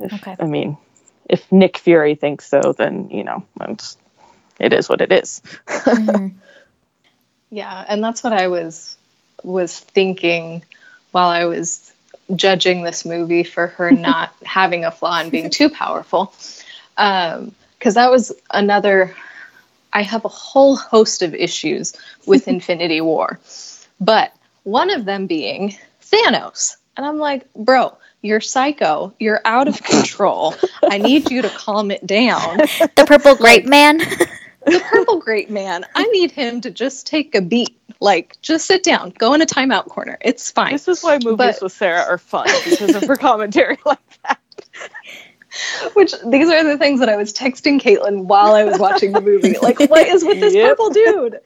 If, 0.00 0.12
okay. 0.12 0.36
I 0.38 0.44
mean, 0.44 0.76
if 1.28 1.50
Nick 1.52 1.78
Fury 1.78 2.14
thinks 2.14 2.48
so, 2.48 2.74
then 2.76 3.10
you 3.10 3.24
know, 3.24 3.44
it's, 3.60 3.96
it 4.58 4.72
is 4.72 4.88
what 4.88 5.00
it 5.00 5.12
is. 5.12 5.42
mm-hmm. 5.66 6.36
Yeah, 7.48 7.84
and 7.86 8.02
that's 8.02 8.24
what 8.24 8.32
I 8.32 8.48
was 8.48 8.96
was 9.44 9.78
thinking 9.78 10.64
while 11.12 11.28
I 11.28 11.44
was 11.44 11.92
judging 12.34 12.82
this 12.82 13.04
movie 13.04 13.44
for 13.44 13.68
her 13.68 13.90
not 13.92 14.34
having 14.44 14.84
a 14.84 14.90
flaw 14.90 15.20
and 15.20 15.30
being 15.30 15.50
too 15.50 15.68
powerful. 15.68 16.34
Because 16.96 17.38
um, 17.38 17.54
that 17.82 18.10
was 18.10 18.32
another, 18.50 19.14
I 19.92 20.02
have 20.02 20.24
a 20.24 20.28
whole 20.28 20.76
host 20.76 21.22
of 21.22 21.34
issues 21.34 21.94
with 22.26 22.48
Infinity 22.56 23.00
War, 23.00 23.38
but 24.00 24.32
one 24.64 24.90
of 24.90 25.04
them 25.04 25.26
being 25.26 25.76
Thanos. 26.02 26.76
And 26.96 27.04
I'm 27.04 27.18
like, 27.18 27.52
bro, 27.54 27.96
you're 28.22 28.40
psycho. 28.40 29.14
You're 29.18 29.40
out 29.44 29.68
of 29.68 29.82
control. 29.82 30.54
I 30.82 30.98
need 30.98 31.30
you 31.30 31.42
to 31.42 31.48
calm 31.48 31.90
it 31.90 32.06
down. 32.06 32.60
The 32.96 33.04
purple 33.06 33.36
grape 33.36 33.66
man. 33.66 33.98
the 33.98 34.82
purple 34.90 35.20
grape 35.20 35.50
man. 35.50 35.84
I 35.94 36.04
need 36.04 36.30
him 36.30 36.60
to 36.62 36.70
just 36.70 37.06
take 37.06 37.34
a 37.34 37.42
beat 37.42 37.76
like, 38.00 38.40
just 38.42 38.66
sit 38.66 38.82
down, 38.82 39.10
go 39.18 39.34
in 39.34 39.42
a 39.42 39.46
timeout 39.46 39.86
corner. 39.86 40.18
It's 40.20 40.50
fine. 40.50 40.72
This 40.72 40.88
is 40.88 41.02
why 41.02 41.18
movies 41.22 41.36
but, 41.36 41.62
with 41.62 41.72
Sarah 41.72 42.02
are 42.02 42.18
fun 42.18 42.48
because 42.64 42.94
of 42.94 43.04
her 43.04 43.16
commentary 43.16 43.78
like 43.84 43.98
that. 44.22 44.40
Which 45.94 46.12
these 46.26 46.48
are 46.48 46.64
the 46.64 46.76
things 46.76 47.00
that 47.00 47.08
I 47.08 47.16
was 47.16 47.32
texting 47.32 47.80
Kaitlin 47.80 48.24
while 48.24 48.54
I 48.54 48.64
was 48.64 48.78
watching 48.78 49.12
the 49.12 49.22
movie. 49.22 49.56
Like, 49.62 49.80
what 49.80 50.06
is 50.06 50.22
with 50.22 50.40
this 50.40 50.54
yep. 50.54 50.70
purple 50.70 50.90
dude? 50.90 51.40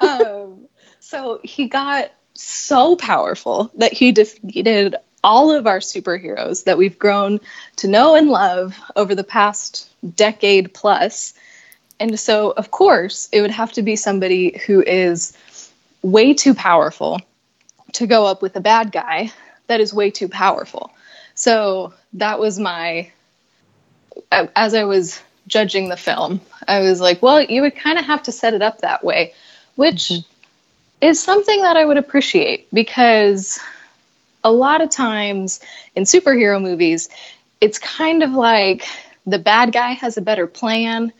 Um, 0.00 0.68
so 1.00 1.40
he 1.44 1.68
got 1.68 2.10
so 2.34 2.96
powerful 2.96 3.70
that 3.76 3.92
he 3.92 4.12
defeated 4.12 4.96
all 5.22 5.50
of 5.50 5.66
our 5.66 5.78
superheroes 5.78 6.64
that 6.64 6.78
we've 6.78 6.98
grown 6.98 7.40
to 7.76 7.88
know 7.88 8.14
and 8.14 8.28
love 8.28 8.78
over 8.96 9.14
the 9.14 9.24
past 9.24 9.90
decade 10.16 10.74
plus. 10.74 11.34
And 11.98 12.18
so, 12.18 12.50
of 12.50 12.70
course, 12.70 13.28
it 13.32 13.40
would 13.40 13.50
have 13.50 13.72
to 13.72 13.82
be 13.82 13.96
somebody 13.96 14.60
who 14.66 14.82
is 14.82 15.36
way 16.04 16.34
too 16.34 16.52
powerful 16.54 17.18
to 17.94 18.06
go 18.06 18.26
up 18.26 18.42
with 18.42 18.54
a 18.56 18.60
bad 18.60 18.92
guy 18.92 19.32
that 19.68 19.80
is 19.80 19.94
way 19.94 20.10
too 20.10 20.28
powerful. 20.28 20.92
So 21.34 21.94
that 22.12 22.38
was 22.38 22.58
my, 22.60 23.10
as 24.30 24.74
I 24.74 24.84
was 24.84 25.20
judging 25.46 25.88
the 25.88 25.96
film, 25.96 26.42
I 26.68 26.80
was 26.80 27.00
like, 27.00 27.22
well, 27.22 27.40
you 27.40 27.62
would 27.62 27.74
kind 27.74 27.98
of 27.98 28.04
have 28.04 28.22
to 28.24 28.32
set 28.32 28.52
it 28.52 28.60
up 28.60 28.82
that 28.82 29.02
way, 29.02 29.32
which 29.76 30.08
mm-hmm. 30.10 30.20
is 31.00 31.22
something 31.22 31.62
that 31.62 31.78
I 31.78 31.84
would 31.86 31.96
appreciate 31.96 32.68
because 32.72 33.58
a 34.44 34.52
lot 34.52 34.82
of 34.82 34.90
times 34.90 35.58
in 35.94 36.02
superhero 36.02 36.60
movies, 36.60 37.08
it's 37.62 37.78
kind 37.78 38.22
of 38.22 38.32
like 38.32 38.86
the 39.26 39.38
bad 39.38 39.72
guy 39.72 39.92
has 39.92 40.18
a 40.18 40.22
better 40.22 40.46
plan 40.46 41.14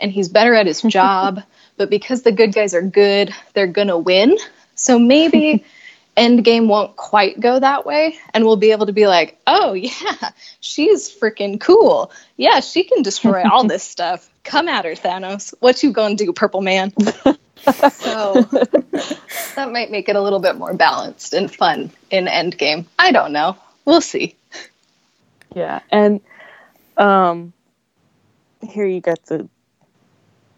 and 0.00 0.10
he's 0.10 0.30
better 0.30 0.54
at 0.54 0.66
his 0.66 0.80
job 0.88 1.42
but 1.80 1.88
because 1.88 2.20
the 2.20 2.30
good 2.30 2.52
guys 2.52 2.74
are 2.74 2.82
good, 2.82 3.34
they're 3.54 3.66
gonna 3.66 3.96
win. 3.96 4.36
So 4.74 4.98
maybe 4.98 5.64
Endgame 6.16 6.66
won't 6.66 6.94
quite 6.96 7.40
go 7.40 7.58
that 7.58 7.86
way, 7.86 8.18
and 8.34 8.44
we'll 8.44 8.56
be 8.56 8.72
able 8.72 8.84
to 8.84 8.92
be 8.92 9.06
like, 9.06 9.40
oh 9.46 9.72
yeah, 9.72 10.30
she's 10.60 11.08
freaking 11.08 11.58
cool. 11.58 12.12
Yeah, 12.36 12.60
she 12.60 12.84
can 12.84 13.00
destroy 13.00 13.44
all 13.48 13.66
this 13.66 13.82
stuff. 13.96 14.28
Come 14.44 14.68
at 14.68 14.84
her, 14.84 14.92
Thanos. 14.92 15.54
What 15.60 15.82
you 15.82 15.90
gonna 15.90 16.16
do, 16.16 16.34
Purple 16.34 16.60
Man? 16.60 16.92
so 17.92 18.42
that 19.54 19.70
might 19.72 19.90
make 19.90 20.10
it 20.10 20.16
a 20.16 20.20
little 20.20 20.40
bit 20.40 20.56
more 20.56 20.74
balanced 20.74 21.32
and 21.32 21.50
fun 21.50 21.90
in 22.10 22.26
Endgame. 22.26 22.84
I 22.98 23.10
don't 23.10 23.32
know. 23.32 23.56
We'll 23.86 24.02
see. 24.02 24.36
Yeah, 25.54 25.80
and 25.90 26.20
um, 26.98 27.54
here 28.60 28.84
you 28.84 29.00
got 29.00 29.24
the 29.24 29.48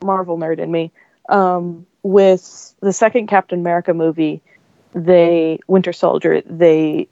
Marvel 0.02 0.36
nerd 0.36 0.58
in 0.58 0.72
me 0.72 0.90
um, 1.28 1.86
with 2.02 2.74
the 2.80 2.92
second 2.92 3.28
Captain 3.28 3.60
America 3.60 3.94
movie, 3.94 4.42
they 4.92 5.60
Winter 5.66 5.92
Soldier, 5.92 6.42
they 6.42 7.08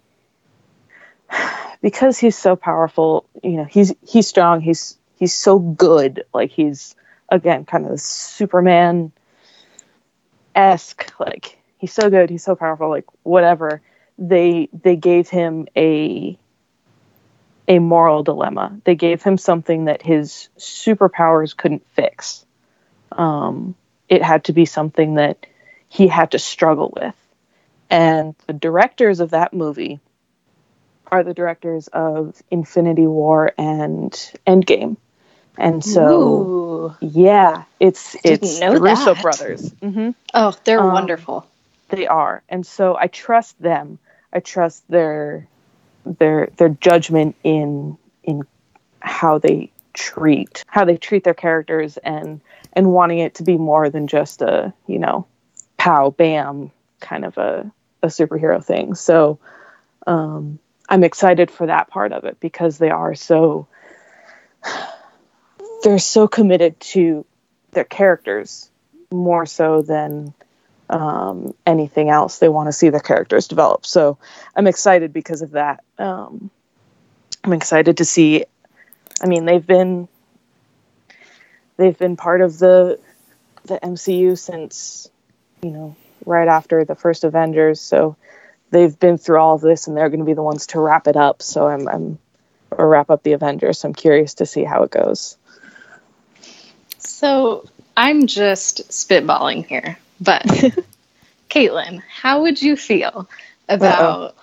because 1.82 2.18
he's 2.18 2.36
so 2.36 2.56
powerful, 2.56 3.26
you 3.42 3.52
know, 3.52 3.64
he's 3.64 3.94
he's 4.06 4.28
strong, 4.28 4.60
he's 4.60 4.98
he's 5.16 5.34
so 5.34 5.58
good, 5.58 6.24
like 6.34 6.50
he's 6.50 6.94
again 7.28 7.64
kind 7.64 7.86
of 7.86 8.00
Superman 8.00 9.12
esque, 10.54 11.12
like 11.18 11.58
he's 11.78 11.92
so 11.92 12.10
good, 12.10 12.30
he's 12.30 12.44
so 12.44 12.56
powerful, 12.56 12.88
like 12.90 13.06
whatever. 13.22 13.80
They 14.18 14.68
they 14.72 14.96
gave 14.96 15.28
him 15.28 15.68
a 15.76 16.38
a 17.68 17.78
moral 17.78 18.24
dilemma. 18.24 18.80
They 18.84 18.96
gave 18.96 19.22
him 19.22 19.38
something 19.38 19.84
that 19.84 20.02
his 20.02 20.48
superpowers 20.58 21.56
couldn't 21.56 21.86
fix. 21.92 22.44
Um, 23.12 23.76
it 24.10 24.22
had 24.22 24.44
to 24.44 24.52
be 24.52 24.66
something 24.66 25.14
that 25.14 25.46
he 25.88 26.08
had 26.08 26.32
to 26.32 26.38
struggle 26.38 26.92
with. 27.00 27.14
And 27.88 28.34
the 28.46 28.52
directors 28.52 29.20
of 29.20 29.30
that 29.30 29.54
movie 29.54 30.00
are 31.06 31.22
the 31.22 31.34
directors 31.34 31.88
of 31.88 32.40
Infinity 32.50 33.06
War 33.06 33.52
and 33.56 34.12
Endgame. 34.46 34.96
And 35.56 35.84
so, 35.84 36.12
Ooh. 36.12 36.96
yeah, 37.00 37.64
it's 37.78 38.16
it's 38.24 38.60
the 38.60 38.80
Russo 38.80 39.14
brothers. 39.14 39.70
Mm-hmm. 39.82 40.10
Oh, 40.32 40.56
they're 40.64 40.80
um, 40.80 40.92
wonderful. 40.92 41.46
They 41.88 42.06
are, 42.06 42.42
and 42.48 42.64
so 42.64 42.96
I 42.96 43.08
trust 43.08 43.60
them. 43.60 43.98
I 44.32 44.40
trust 44.40 44.88
their 44.88 45.48
their 46.06 46.48
their 46.56 46.68
judgment 46.68 47.36
in 47.42 47.98
in 48.22 48.44
how 49.00 49.38
they 49.38 49.70
treat 49.92 50.64
how 50.68 50.84
they 50.84 50.96
treat 50.96 51.24
their 51.24 51.34
characters 51.34 51.96
and 51.96 52.40
and 52.72 52.92
wanting 52.92 53.18
it 53.18 53.34
to 53.36 53.42
be 53.42 53.56
more 53.56 53.90
than 53.90 54.06
just 54.06 54.42
a 54.42 54.72
you 54.86 54.98
know 54.98 55.26
pow 55.76 56.10
bam 56.10 56.70
kind 57.00 57.24
of 57.24 57.38
a, 57.38 57.70
a 58.02 58.08
superhero 58.08 58.62
thing. 58.64 58.94
So 58.94 59.38
um, 60.06 60.58
i'm 60.88 61.04
excited 61.04 61.50
for 61.50 61.66
that 61.66 61.88
part 61.88 62.12
of 62.12 62.24
it 62.24 62.38
because 62.40 62.78
they 62.78 62.90
are 62.90 63.14
so 63.14 63.66
they're 65.82 65.98
so 65.98 66.28
committed 66.28 66.78
to 66.80 67.24
their 67.72 67.84
characters 67.84 68.70
more 69.10 69.46
so 69.46 69.82
than 69.82 70.34
um, 70.90 71.54
anything 71.66 72.10
else. 72.10 72.38
They 72.38 72.48
want 72.48 72.66
to 72.66 72.72
see 72.72 72.90
their 72.90 73.00
characters 73.00 73.48
develop. 73.48 73.86
So 73.86 74.18
i'm 74.56 74.66
excited 74.66 75.12
because 75.12 75.42
of 75.42 75.52
that. 75.52 75.84
Um, 75.98 76.50
i'm 77.44 77.52
excited 77.54 77.96
to 77.98 78.04
see 78.04 78.44
i 79.22 79.26
mean 79.26 79.46
they've 79.46 79.66
been 79.66 80.08
they've 81.80 81.98
been 81.98 82.16
part 82.16 82.42
of 82.42 82.58
the 82.58 83.00
the 83.64 83.78
MCU 83.82 84.36
since 84.36 85.10
you 85.62 85.70
know 85.70 85.96
right 86.26 86.48
after 86.48 86.84
the 86.84 86.94
first 86.94 87.24
Avengers, 87.24 87.80
so 87.80 88.16
they've 88.70 88.98
been 88.98 89.18
through 89.18 89.38
all 89.38 89.54
of 89.56 89.62
this, 89.62 89.88
and 89.88 89.96
they're 89.96 90.10
going 90.10 90.20
to 90.20 90.26
be 90.26 90.34
the 90.34 90.42
ones 90.42 90.66
to 90.68 90.80
wrap 90.80 91.08
it 91.08 91.16
up. 91.16 91.42
So 91.42 91.66
I'm, 91.66 91.88
I'm 91.88 92.18
or 92.70 92.88
wrap 92.88 93.10
up 93.10 93.22
the 93.22 93.32
Avengers. 93.32 93.80
So 93.80 93.88
I'm 93.88 93.94
curious 93.94 94.34
to 94.34 94.46
see 94.46 94.64
how 94.64 94.82
it 94.84 94.90
goes. 94.90 95.38
So 96.98 97.64
I'm 97.96 98.26
just 98.26 98.88
spitballing 98.90 99.66
here, 99.66 99.98
but 100.20 100.44
Kaitlin, 101.50 102.02
how 102.08 102.42
would 102.42 102.60
you 102.62 102.76
feel 102.76 103.28
about 103.68 104.36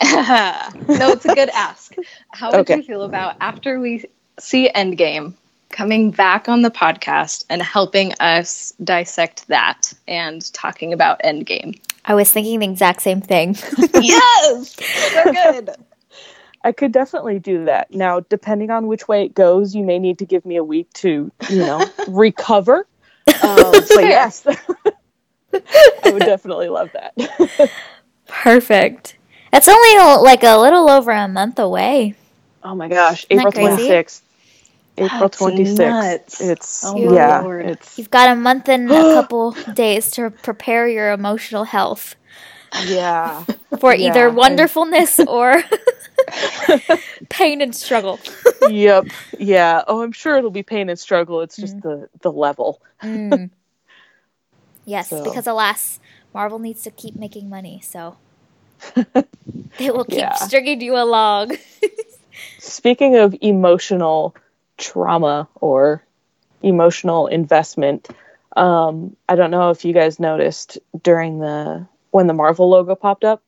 no, 0.02 1.12
it's 1.12 1.24
a 1.24 1.30
good 1.30 1.50
ask. 1.50 1.96
How 2.30 2.54
would 2.54 2.70
Okay. 2.70 2.72
you 2.72 2.82
feel 2.82 3.02
about 3.02 3.36
after 3.40 3.80
we 3.80 4.04
see 4.38 4.70
Endgame 4.74 5.34
coming 5.74 6.12
back 6.12 6.48
on 6.48 6.62
the 6.62 6.70
podcast 6.70 7.44
and 7.50 7.60
helping 7.60 8.12
us 8.20 8.72
dissect 8.84 9.46
that 9.48 9.92
and 10.06 10.52
talking 10.54 10.92
about 10.92 11.20
Endgame? 11.24 11.76
I 12.04 12.14
was 12.14 12.30
thinking 12.30 12.60
the 12.60 12.66
exact 12.66 13.02
same 13.02 13.20
thing. 13.20 13.56
yes, 13.94 14.76
so 15.12 15.32
good. 15.32 15.70
I 16.62 16.70
could 16.70 16.92
definitely 16.92 17.40
do 17.40 17.64
that. 17.64 17.90
Now, 17.92 18.20
depending 18.20 18.70
on 18.70 18.86
which 18.86 19.08
way 19.08 19.24
it 19.24 19.34
goes, 19.34 19.74
you 19.74 19.82
may 19.82 19.98
need 19.98 20.18
to 20.20 20.24
give 20.24 20.46
me 20.46 20.56
a 20.56 20.64
week 20.64 20.90
to, 20.94 21.30
you 21.50 21.58
know, 21.58 21.84
recover. 22.08 22.86
Um, 23.42 23.72
but 23.72 24.04
yes, 24.04 24.46
I 24.46 24.56
would 26.04 26.20
definitely 26.20 26.68
love 26.68 26.90
that. 26.92 27.70
Perfect. 28.28 29.16
That's 29.50 29.68
only 29.68 30.22
like 30.22 30.44
a 30.44 30.56
little 30.56 30.88
over 30.88 31.10
a 31.10 31.26
month 31.26 31.58
away. 31.58 32.14
oh 32.62 32.76
my 32.76 32.88
gosh, 32.88 33.26
Isn't 33.28 33.48
April 33.48 33.76
crazy? 33.76 33.90
26th. 33.90 34.20
April 34.96 35.28
That's 35.28 35.38
26th. 35.38 36.40
It's 36.40 36.84
Oh 36.84 36.96
yeah, 36.96 37.40
Lord. 37.40 37.66
it's 37.66 37.98
You've 37.98 38.10
got 38.10 38.30
a 38.30 38.36
month 38.36 38.68
and 38.68 38.90
a 38.90 38.94
couple 39.14 39.52
days 39.74 40.10
to 40.12 40.30
prepare 40.30 40.86
your 40.88 41.12
emotional 41.12 41.64
health 41.64 42.14
yeah. 42.86 43.44
for 43.78 43.94
Yeah, 43.94 44.10
either 44.10 44.28
and- 44.28 44.36
wonderfulness 44.36 45.20
or 45.28 45.62
pain 47.28 47.60
and 47.60 47.74
struggle. 47.74 48.20
yep. 48.68 49.06
Yeah. 49.38 49.82
Oh, 49.86 50.02
I'm 50.02 50.12
sure 50.12 50.36
it'll 50.38 50.50
be 50.50 50.62
pain 50.62 50.88
and 50.88 50.98
struggle. 50.98 51.40
It's 51.42 51.56
just 51.56 51.80
the 51.80 52.08
the 52.20 52.30
level. 52.32 52.80
Mm. 53.02 53.50
Yes, 54.86 55.08
So- 55.08 55.24
because 55.24 55.46
alas, 55.46 55.98
Marvel 56.34 56.58
needs 56.58 56.82
to 56.82 56.90
keep 56.90 57.16
making 57.16 57.48
money, 57.48 57.80
so 57.82 58.16
they 59.78 59.90
will 59.90 60.04
keep 60.04 60.18
Yeah. 60.18 60.34
stringing 60.34 60.82
you 60.82 60.96
along. 60.96 61.56
Speaking 62.58 63.16
of 63.16 63.34
emotional 63.40 64.34
trauma 64.78 65.48
or 65.54 66.04
emotional 66.62 67.26
investment, 67.26 68.08
um, 68.56 69.16
I 69.28 69.36
don't 69.36 69.50
know 69.50 69.70
if 69.70 69.84
you 69.84 69.92
guys 69.92 70.18
noticed 70.18 70.78
during 71.02 71.38
the 71.38 71.86
when 72.10 72.26
the 72.26 72.34
Marvel 72.34 72.68
logo 72.70 72.94
popped 72.94 73.24
up 73.24 73.42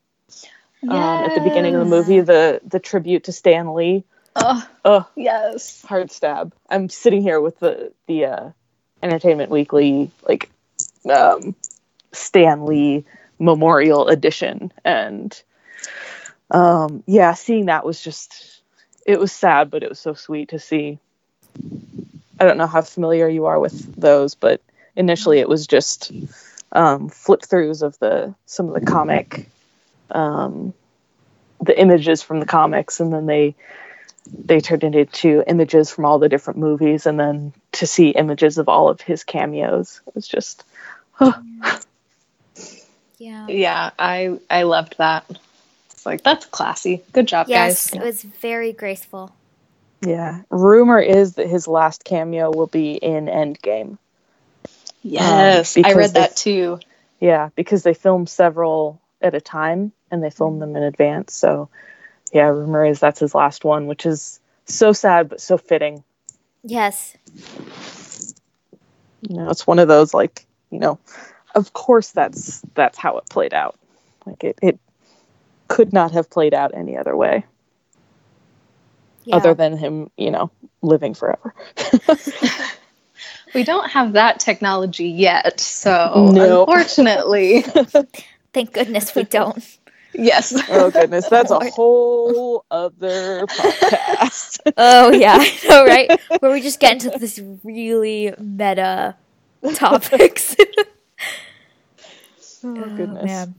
um, 0.89 1.23
at 1.25 1.35
the 1.35 1.41
beginning 1.41 1.75
of 1.75 1.81
the 1.81 1.97
movie, 1.97 2.21
the 2.21 2.61
the 2.65 2.81
tribute 2.81 3.25
to 3.25 3.33
Stan 3.33 3.75
Lee. 3.75 4.05
Oh, 4.37 4.69
Oh, 4.85 5.09
yes. 5.17 5.83
hard 5.83 6.11
stab. 6.11 6.53
I'm 6.69 6.89
sitting 6.89 7.23
here 7.23 7.41
with 7.41 7.59
the 7.59 7.93
the 8.07 8.25
uh, 8.27 8.51
Entertainment 9.03 9.51
Weekly 9.51 10.11
like 10.29 10.51
um, 11.11 11.55
Stan 12.13 12.67
Lee 12.67 13.05
Memorial 13.39 14.09
Edition, 14.09 14.73
and 14.85 15.41
um, 16.51 17.03
yeah, 17.07 17.35
seeing 17.35 17.67
that 17.67 17.85
was 17.85 18.01
just 18.01 18.63
it 19.07 19.19
was 19.19 19.33
sad, 19.33 19.71
but 19.71 19.83
it 19.83 19.89
was 19.89 19.99
so 20.01 20.15
sweet 20.15 20.51
to 20.51 20.59
see. 20.59 20.99
I 22.39 22.45
don't 22.45 22.59
know 22.59 22.67
how 22.67 22.83
familiar 22.83 23.29
you 23.29 23.47
are 23.47 23.59
with 23.59 23.95
those, 23.95 24.35
but 24.35 24.61
initially 24.95 25.39
it 25.39 25.49
was 25.49 25.67
just 25.67 26.13
um, 26.73 27.09
flip 27.09 27.41
throughs 27.41 27.83
of 27.83 27.99
the 27.99 28.35
some 28.47 28.69
of 28.69 28.75
the 28.75 28.87
comic, 28.87 29.49
um, 30.11 30.75
the 31.63 31.79
images 31.79 32.23
from 32.23 32.41
the 32.41 32.47
comics, 32.47 33.01
and 33.01 33.13
then 33.13 33.27
they 33.27 33.55
they 34.45 34.61
turned 34.61 34.85
it 34.85 34.95
into 34.95 35.45
images 35.47 35.91
from 35.91 36.05
all 36.05 36.19
the 36.19 36.29
different 36.29 36.59
movies 36.59 37.07
and 37.07 37.19
then 37.19 37.53
to 37.71 37.87
see 37.87 38.09
images 38.11 38.59
of 38.59 38.69
all 38.69 38.89
of 38.89 39.01
his 39.01 39.23
cameos 39.23 40.01
it 40.05 40.15
was 40.17 40.27
just 40.27 40.65
Yeah. 43.19 43.47
Yeah, 43.49 43.91
I 43.99 44.39
I 44.51 44.65
loved 44.65 44.97
that. 44.99 45.25
It's 45.91 46.05
like 46.05 46.23
that's 46.23 46.47
classy. 46.47 47.03
Good 47.13 47.27
job, 47.27 47.49
Yes, 47.49 47.91
guys. 47.91 48.01
it 48.01 48.05
was 48.05 48.23
very 48.23 48.73
graceful. 48.73 49.33
Yeah. 50.03 50.43
Rumor 50.51 50.99
is 51.01 51.35
that 51.35 51.49
his 51.49 51.67
last 51.69 52.05
cameo 52.05 52.51
will 52.51 52.67
be 52.67 52.93
in 52.95 53.27
endgame. 53.27 53.99
Yes, 55.03 55.77
I 55.77 55.81
because 55.83 55.97
read 55.97 56.11
that 56.15 56.31
they- 56.31 56.35
too. 56.35 56.79
yeah 57.21 57.51
because 57.55 57.83
they 57.83 57.95
film 57.95 58.27
several 58.27 59.01
at 59.23 59.35
a 59.35 59.41
time 59.41 59.93
and 60.11 60.23
they 60.23 60.31
film 60.31 60.59
them 60.59 60.77
in 60.77 60.83
advance. 60.83 61.35
So 61.35 61.69
yeah 62.33 62.47
rumor 62.49 62.85
is 62.85 62.99
that's 63.01 63.21
his 63.21 63.35
last 63.35 63.65
one 63.65 63.87
which 63.87 64.05
is 64.05 64.41
so 64.65 64.93
sad 64.93 65.29
but 65.29 65.41
so 65.41 65.57
fitting. 65.59 66.03
Yes. 66.65 67.17
you 69.23 69.37
know 69.37 69.49
it's 69.51 69.67
one 69.67 69.79
of 69.79 69.87
those 69.89 70.13
like 70.13 70.45
you 70.71 70.79
know 70.81 70.99
of 71.55 71.73
course 71.73 72.11
that's 72.11 72.61
that's 72.75 72.99
how 72.99 73.19
it 73.19 73.29
played 73.31 73.55
out. 73.55 73.79
Like 74.27 74.43
it, 74.43 74.59
it 74.61 74.79
could 75.69 75.93
not 75.93 76.13
have 76.13 76.29
played 76.31 76.53
out 76.55 76.73
any 76.75 76.97
other 76.97 77.17
way 77.17 77.45
Yeah. 79.27 79.37
other 79.37 79.55
than 79.55 79.77
him 79.77 80.11
you 80.17 80.31
know 80.31 80.51
living 80.83 81.15
forever 81.15 81.55
We 83.55 83.65
don't 83.65 83.89
have 83.91 84.13
that 84.15 84.39
technology 84.41 85.09
yet, 85.09 85.61
so 85.61 86.31
Nope. 86.35 86.69
unfortunately, 86.69 87.63
Thank 88.53 88.73
goodness 88.75 89.15
we 89.15 89.25
don't. 89.25 89.65
yes. 90.13 90.53
oh 90.69 90.91
goodness 90.91 91.29
that's 91.29 91.51
a 91.51 91.61
whole 91.77 92.65
other 92.71 93.47
podcast 93.47 94.59
Oh 94.77 95.11
yeah, 95.13 95.37
I 95.41 95.59
know, 95.69 95.87
right? 95.87 96.11
Where 96.41 96.53
we 96.53 96.61
just 96.61 96.81
get 96.81 96.93
into 96.93 97.19
this 97.19 97.41
really 97.65 98.35
meta 98.39 99.15
topics. 99.75 100.57
oh 102.65 102.91
goodness 102.91 103.23
oh, 103.25 103.27
man. 103.27 103.55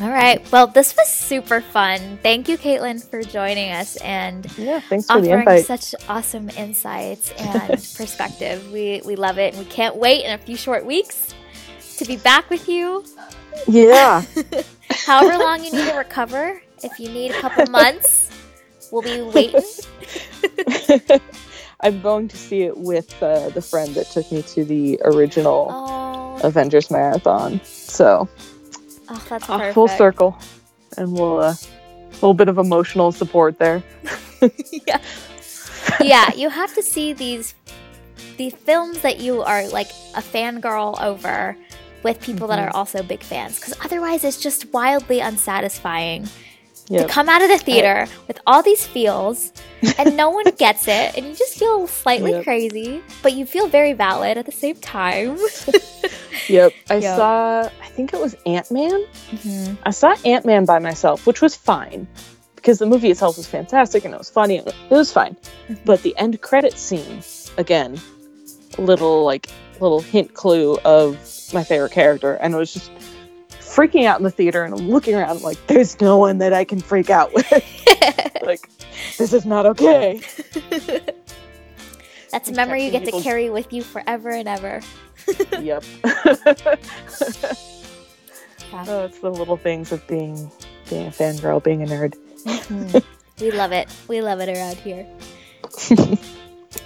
All 0.00 0.10
right. 0.10 0.40
Well, 0.52 0.68
this 0.68 0.94
was 0.96 1.08
super 1.08 1.60
fun. 1.60 2.18
Thank 2.22 2.48
you, 2.48 2.56
Kaitlin, 2.56 3.04
for 3.04 3.22
joining 3.22 3.72
us 3.72 3.96
and 3.96 4.46
yeah 4.56 4.78
thanks 4.80 5.06
for 5.06 5.20
the 5.20 5.28
offering 5.32 5.40
invite 5.40 5.66
such 5.66 5.94
awesome 6.08 6.48
insights 6.50 7.32
and 7.38 7.70
perspective. 7.96 8.70
We 8.72 9.02
we 9.04 9.16
love 9.16 9.38
it, 9.38 9.54
and 9.54 9.64
we 9.64 9.68
can't 9.70 9.96
wait 9.96 10.24
in 10.24 10.32
a 10.32 10.38
few 10.38 10.56
short 10.56 10.86
weeks 10.86 11.34
to 11.96 12.04
be 12.04 12.16
back 12.16 12.48
with 12.48 12.68
you. 12.68 13.04
yeah 13.66 14.22
However 14.90 15.36
long 15.38 15.64
you 15.64 15.72
need 15.72 15.88
to 15.90 15.96
recover, 15.96 16.62
if 16.84 17.00
you 17.00 17.08
need 17.08 17.32
a 17.32 17.40
couple 17.40 17.66
months, 17.70 18.30
we'll 18.92 19.02
be 19.02 19.20
waiting. 19.22 19.62
i'm 21.80 22.00
going 22.02 22.28
to 22.28 22.36
see 22.36 22.62
it 22.62 22.76
with 22.76 23.20
uh, 23.22 23.48
the 23.50 23.62
friend 23.62 23.94
that 23.94 24.06
took 24.06 24.30
me 24.32 24.42
to 24.42 24.64
the 24.64 24.98
original 25.04 25.68
Oh, 25.70 26.40
avengers 26.42 26.90
marathon 26.90 27.60
so 27.64 28.28
oh 29.10 29.26
that's 29.28 29.48
uh, 29.48 29.56
perfect. 29.58 29.74
full 29.74 29.88
circle 29.88 30.38
and 30.96 31.12
we'll 31.12 31.38
uh, 31.38 31.54
a 31.54 32.14
little 32.14 32.34
bit 32.34 32.48
of 32.48 32.58
emotional 32.58 33.12
support 33.12 33.58
there 33.58 33.82
yeah. 34.86 35.00
yeah, 36.00 36.32
you 36.34 36.48
have 36.48 36.74
to 36.74 36.82
see 36.82 37.12
these 37.12 37.54
these 38.36 38.54
films 38.54 39.00
that 39.02 39.18
you 39.20 39.42
are 39.42 39.66
like 39.68 39.88
a 40.14 40.20
fangirl 40.22 41.00
over 41.00 41.56
with 42.04 42.20
people 42.20 42.46
that 42.48 42.58
Mm-hmm. 42.58 42.68
are 42.68 42.76
also 42.76 43.02
big 43.02 43.22
fans 43.22 43.58
because 43.58 43.74
otherwise 43.84 44.22
it's 44.24 44.40
just 44.40 44.72
wildly 44.72 45.20
unsatisfying 45.20 46.28
yeah 46.88 47.02
to 47.02 47.08
come 47.08 47.28
out 47.28 47.42
of 47.42 47.48
the 47.48 47.58
theater 47.58 48.06
with 48.28 48.38
all 48.46 48.62
these 48.62 48.86
feels 48.86 49.52
and 49.98 50.16
no 50.16 50.30
one 50.30 50.44
gets 50.56 50.86
it 50.88 51.16
and 51.16 51.26
you 51.26 51.34
just 51.34 51.58
feel 51.58 51.86
slightly 51.88 52.30
Yep. 52.32 52.44
crazy 52.44 53.02
but 53.22 53.32
you 53.32 53.44
feel 53.44 53.66
very 53.66 53.92
valid 53.92 54.38
at 54.38 54.46
the 54.46 54.52
same 54.52 54.76
time 54.76 55.36
Yep. 56.48 56.72
I 56.90 56.94
Yep. 56.96 57.16
saw, 57.16 57.60
I 57.62 57.88
think 57.88 58.12
it 58.12 58.20
was 58.20 58.36
Ant 58.46 58.70
Man. 58.70 59.04
Mhm. 59.30 59.76
I 59.84 59.90
saw 59.90 60.14
Ant 60.24 60.44
Man 60.44 60.64
by 60.64 60.78
myself, 60.78 61.26
which 61.26 61.40
was 61.42 61.54
fine 61.56 62.06
because 62.56 62.78
the 62.78 62.86
movie 62.86 63.10
itself 63.10 63.36
was 63.36 63.46
fantastic 63.46 64.04
and 64.04 64.14
it 64.14 64.18
was 64.18 64.30
funny. 64.30 64.58
and 64.58 64.68
It 64.68 64.74
was 64.90 65.12
fine. 65.12 65.36
Mhm. 65.68 65.78
But 65.84 66.02
the 66.02 66.16
end 66.16 66.40
credit 66.40 66.78
scene, 66.78 67.22
again, 67.56 68.00
little 68.78 69.24
like 69.24 69.48
little 69.80 70.00
hint 70.00 70.34
clue 70.34 70.76
of 70.84 71.16
my 71.52 71.62
favorite 71.64 71.92
character. 71.92 72.34
And 72.34 72.54
I 72.54 72.58
was 72.58 72.72
just 72.72 72.90
freaking 73.60 74.04
out 74.06 74.18
in 74.18 74.24
the 74.24 74.30
theater 74.30 74.64
and 74.64 74.74
I'm 74.74 74.90
looking 74.90 75.14
around 75.14 75.42
like, 75.42 75.58
there's 75.68 76.00
no 76.00 76.16
one 76.18 76.38
that 76.38 76.52
I 76.52 76.64
can 76.64 76.80
freak 76.80 77.10
out 77.10 77.32
with. 77.32 77.50
like, 78.42 78.68
this 79.18 79.32
is 79.32 79.44
not 79.46 79.66
okay. 79.66 80.20
That's 82.30 82.48
a 82.48 82.52
memory 82.52 82.84
you 82.84 82.90
get 82.90 83.04
to 83.04 83.20
carry 83.22 83.50
with 83.50 83.72
you 83.72 83.82
forever 83.82 84.30
and 84.30 84.48
ever 84.48 84.80
yep. 85.60 85.84
Yeah. 88.70 88.84
oh, 88.86 89.04
it's 89.06 89.20
the 89.20 89.30
little 89.30 89.56
things 89.56 89.92
of 89.92 90.06
being 90.06 90.50
being 90.90 91.06
a 91.06 91.10
fangirl, 91.10 91.62
being 91.62 91.82
a 91.82 91.86
nerd. 91.86 92.14
Mhm. 92.44 93.02
we 93.40 93.50
love 93.50 93.72
it. 93.72 93.88
We 94.08 94.20
love 94.20 94.40
it 94.40 94.48
around 94.50 94.76
here. 94.76 95.06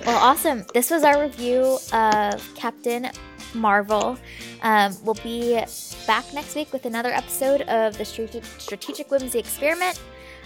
well, 0.07 0.19
awesome. 0.19 0.65
This 0.75 0.91
was 0.91 1.03
our 1.03 1.21
review 1.21 1.79
of 1.93 2.55
Captain 2.55 3.11
Marvel. 3.55 4.17
Um, 4.63 4.97
we'll 5.03 5.15
be 5.25 5.61
back 6.07 6.33
next 6.33 6.55
week 6.55 6.73
with 6.73 6.87
another 6.87 7.11
episode 7.11 7.63
of 7.63 7.99
the 7.99 8.05
Strate- 8.05 8.45
Strategic 8.59 9.11
Whimsy 9.11 9.39
Experiment. 9.41 10.01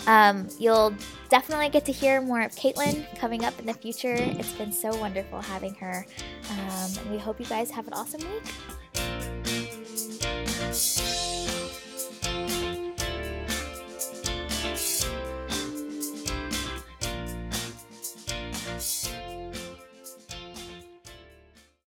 Um, 0.07 0.49
you'll 0.59 0.95
definitely 1.29 1.69
get 1.69 1.85
to 1.87 1.93
hear 1.93 2.21
more 2.21 2.43
of 2.43 2.53
Kaitlin 2.53 3.07
coming 3.19 3.45
up 3.45 3.59
in 3.59 3.67
the 3.67 3.75
future. 3.75 4.15
It's 4.15 4.53
been 4.53 4.73
so 4.73 4.95
wonderful 4.97 5.41
having 5.41 5.75
her. 5.77 6.07
Um, 6.51 6.91
and 7.01 7.11
we 7.11 7.19
hope 7.19 7.41
you 7.41 7.47
guys 7.47 7.71
have 7.71 7.87
an 7.87 7.93
awesome 7.93 8.21
week. 8.21 8.45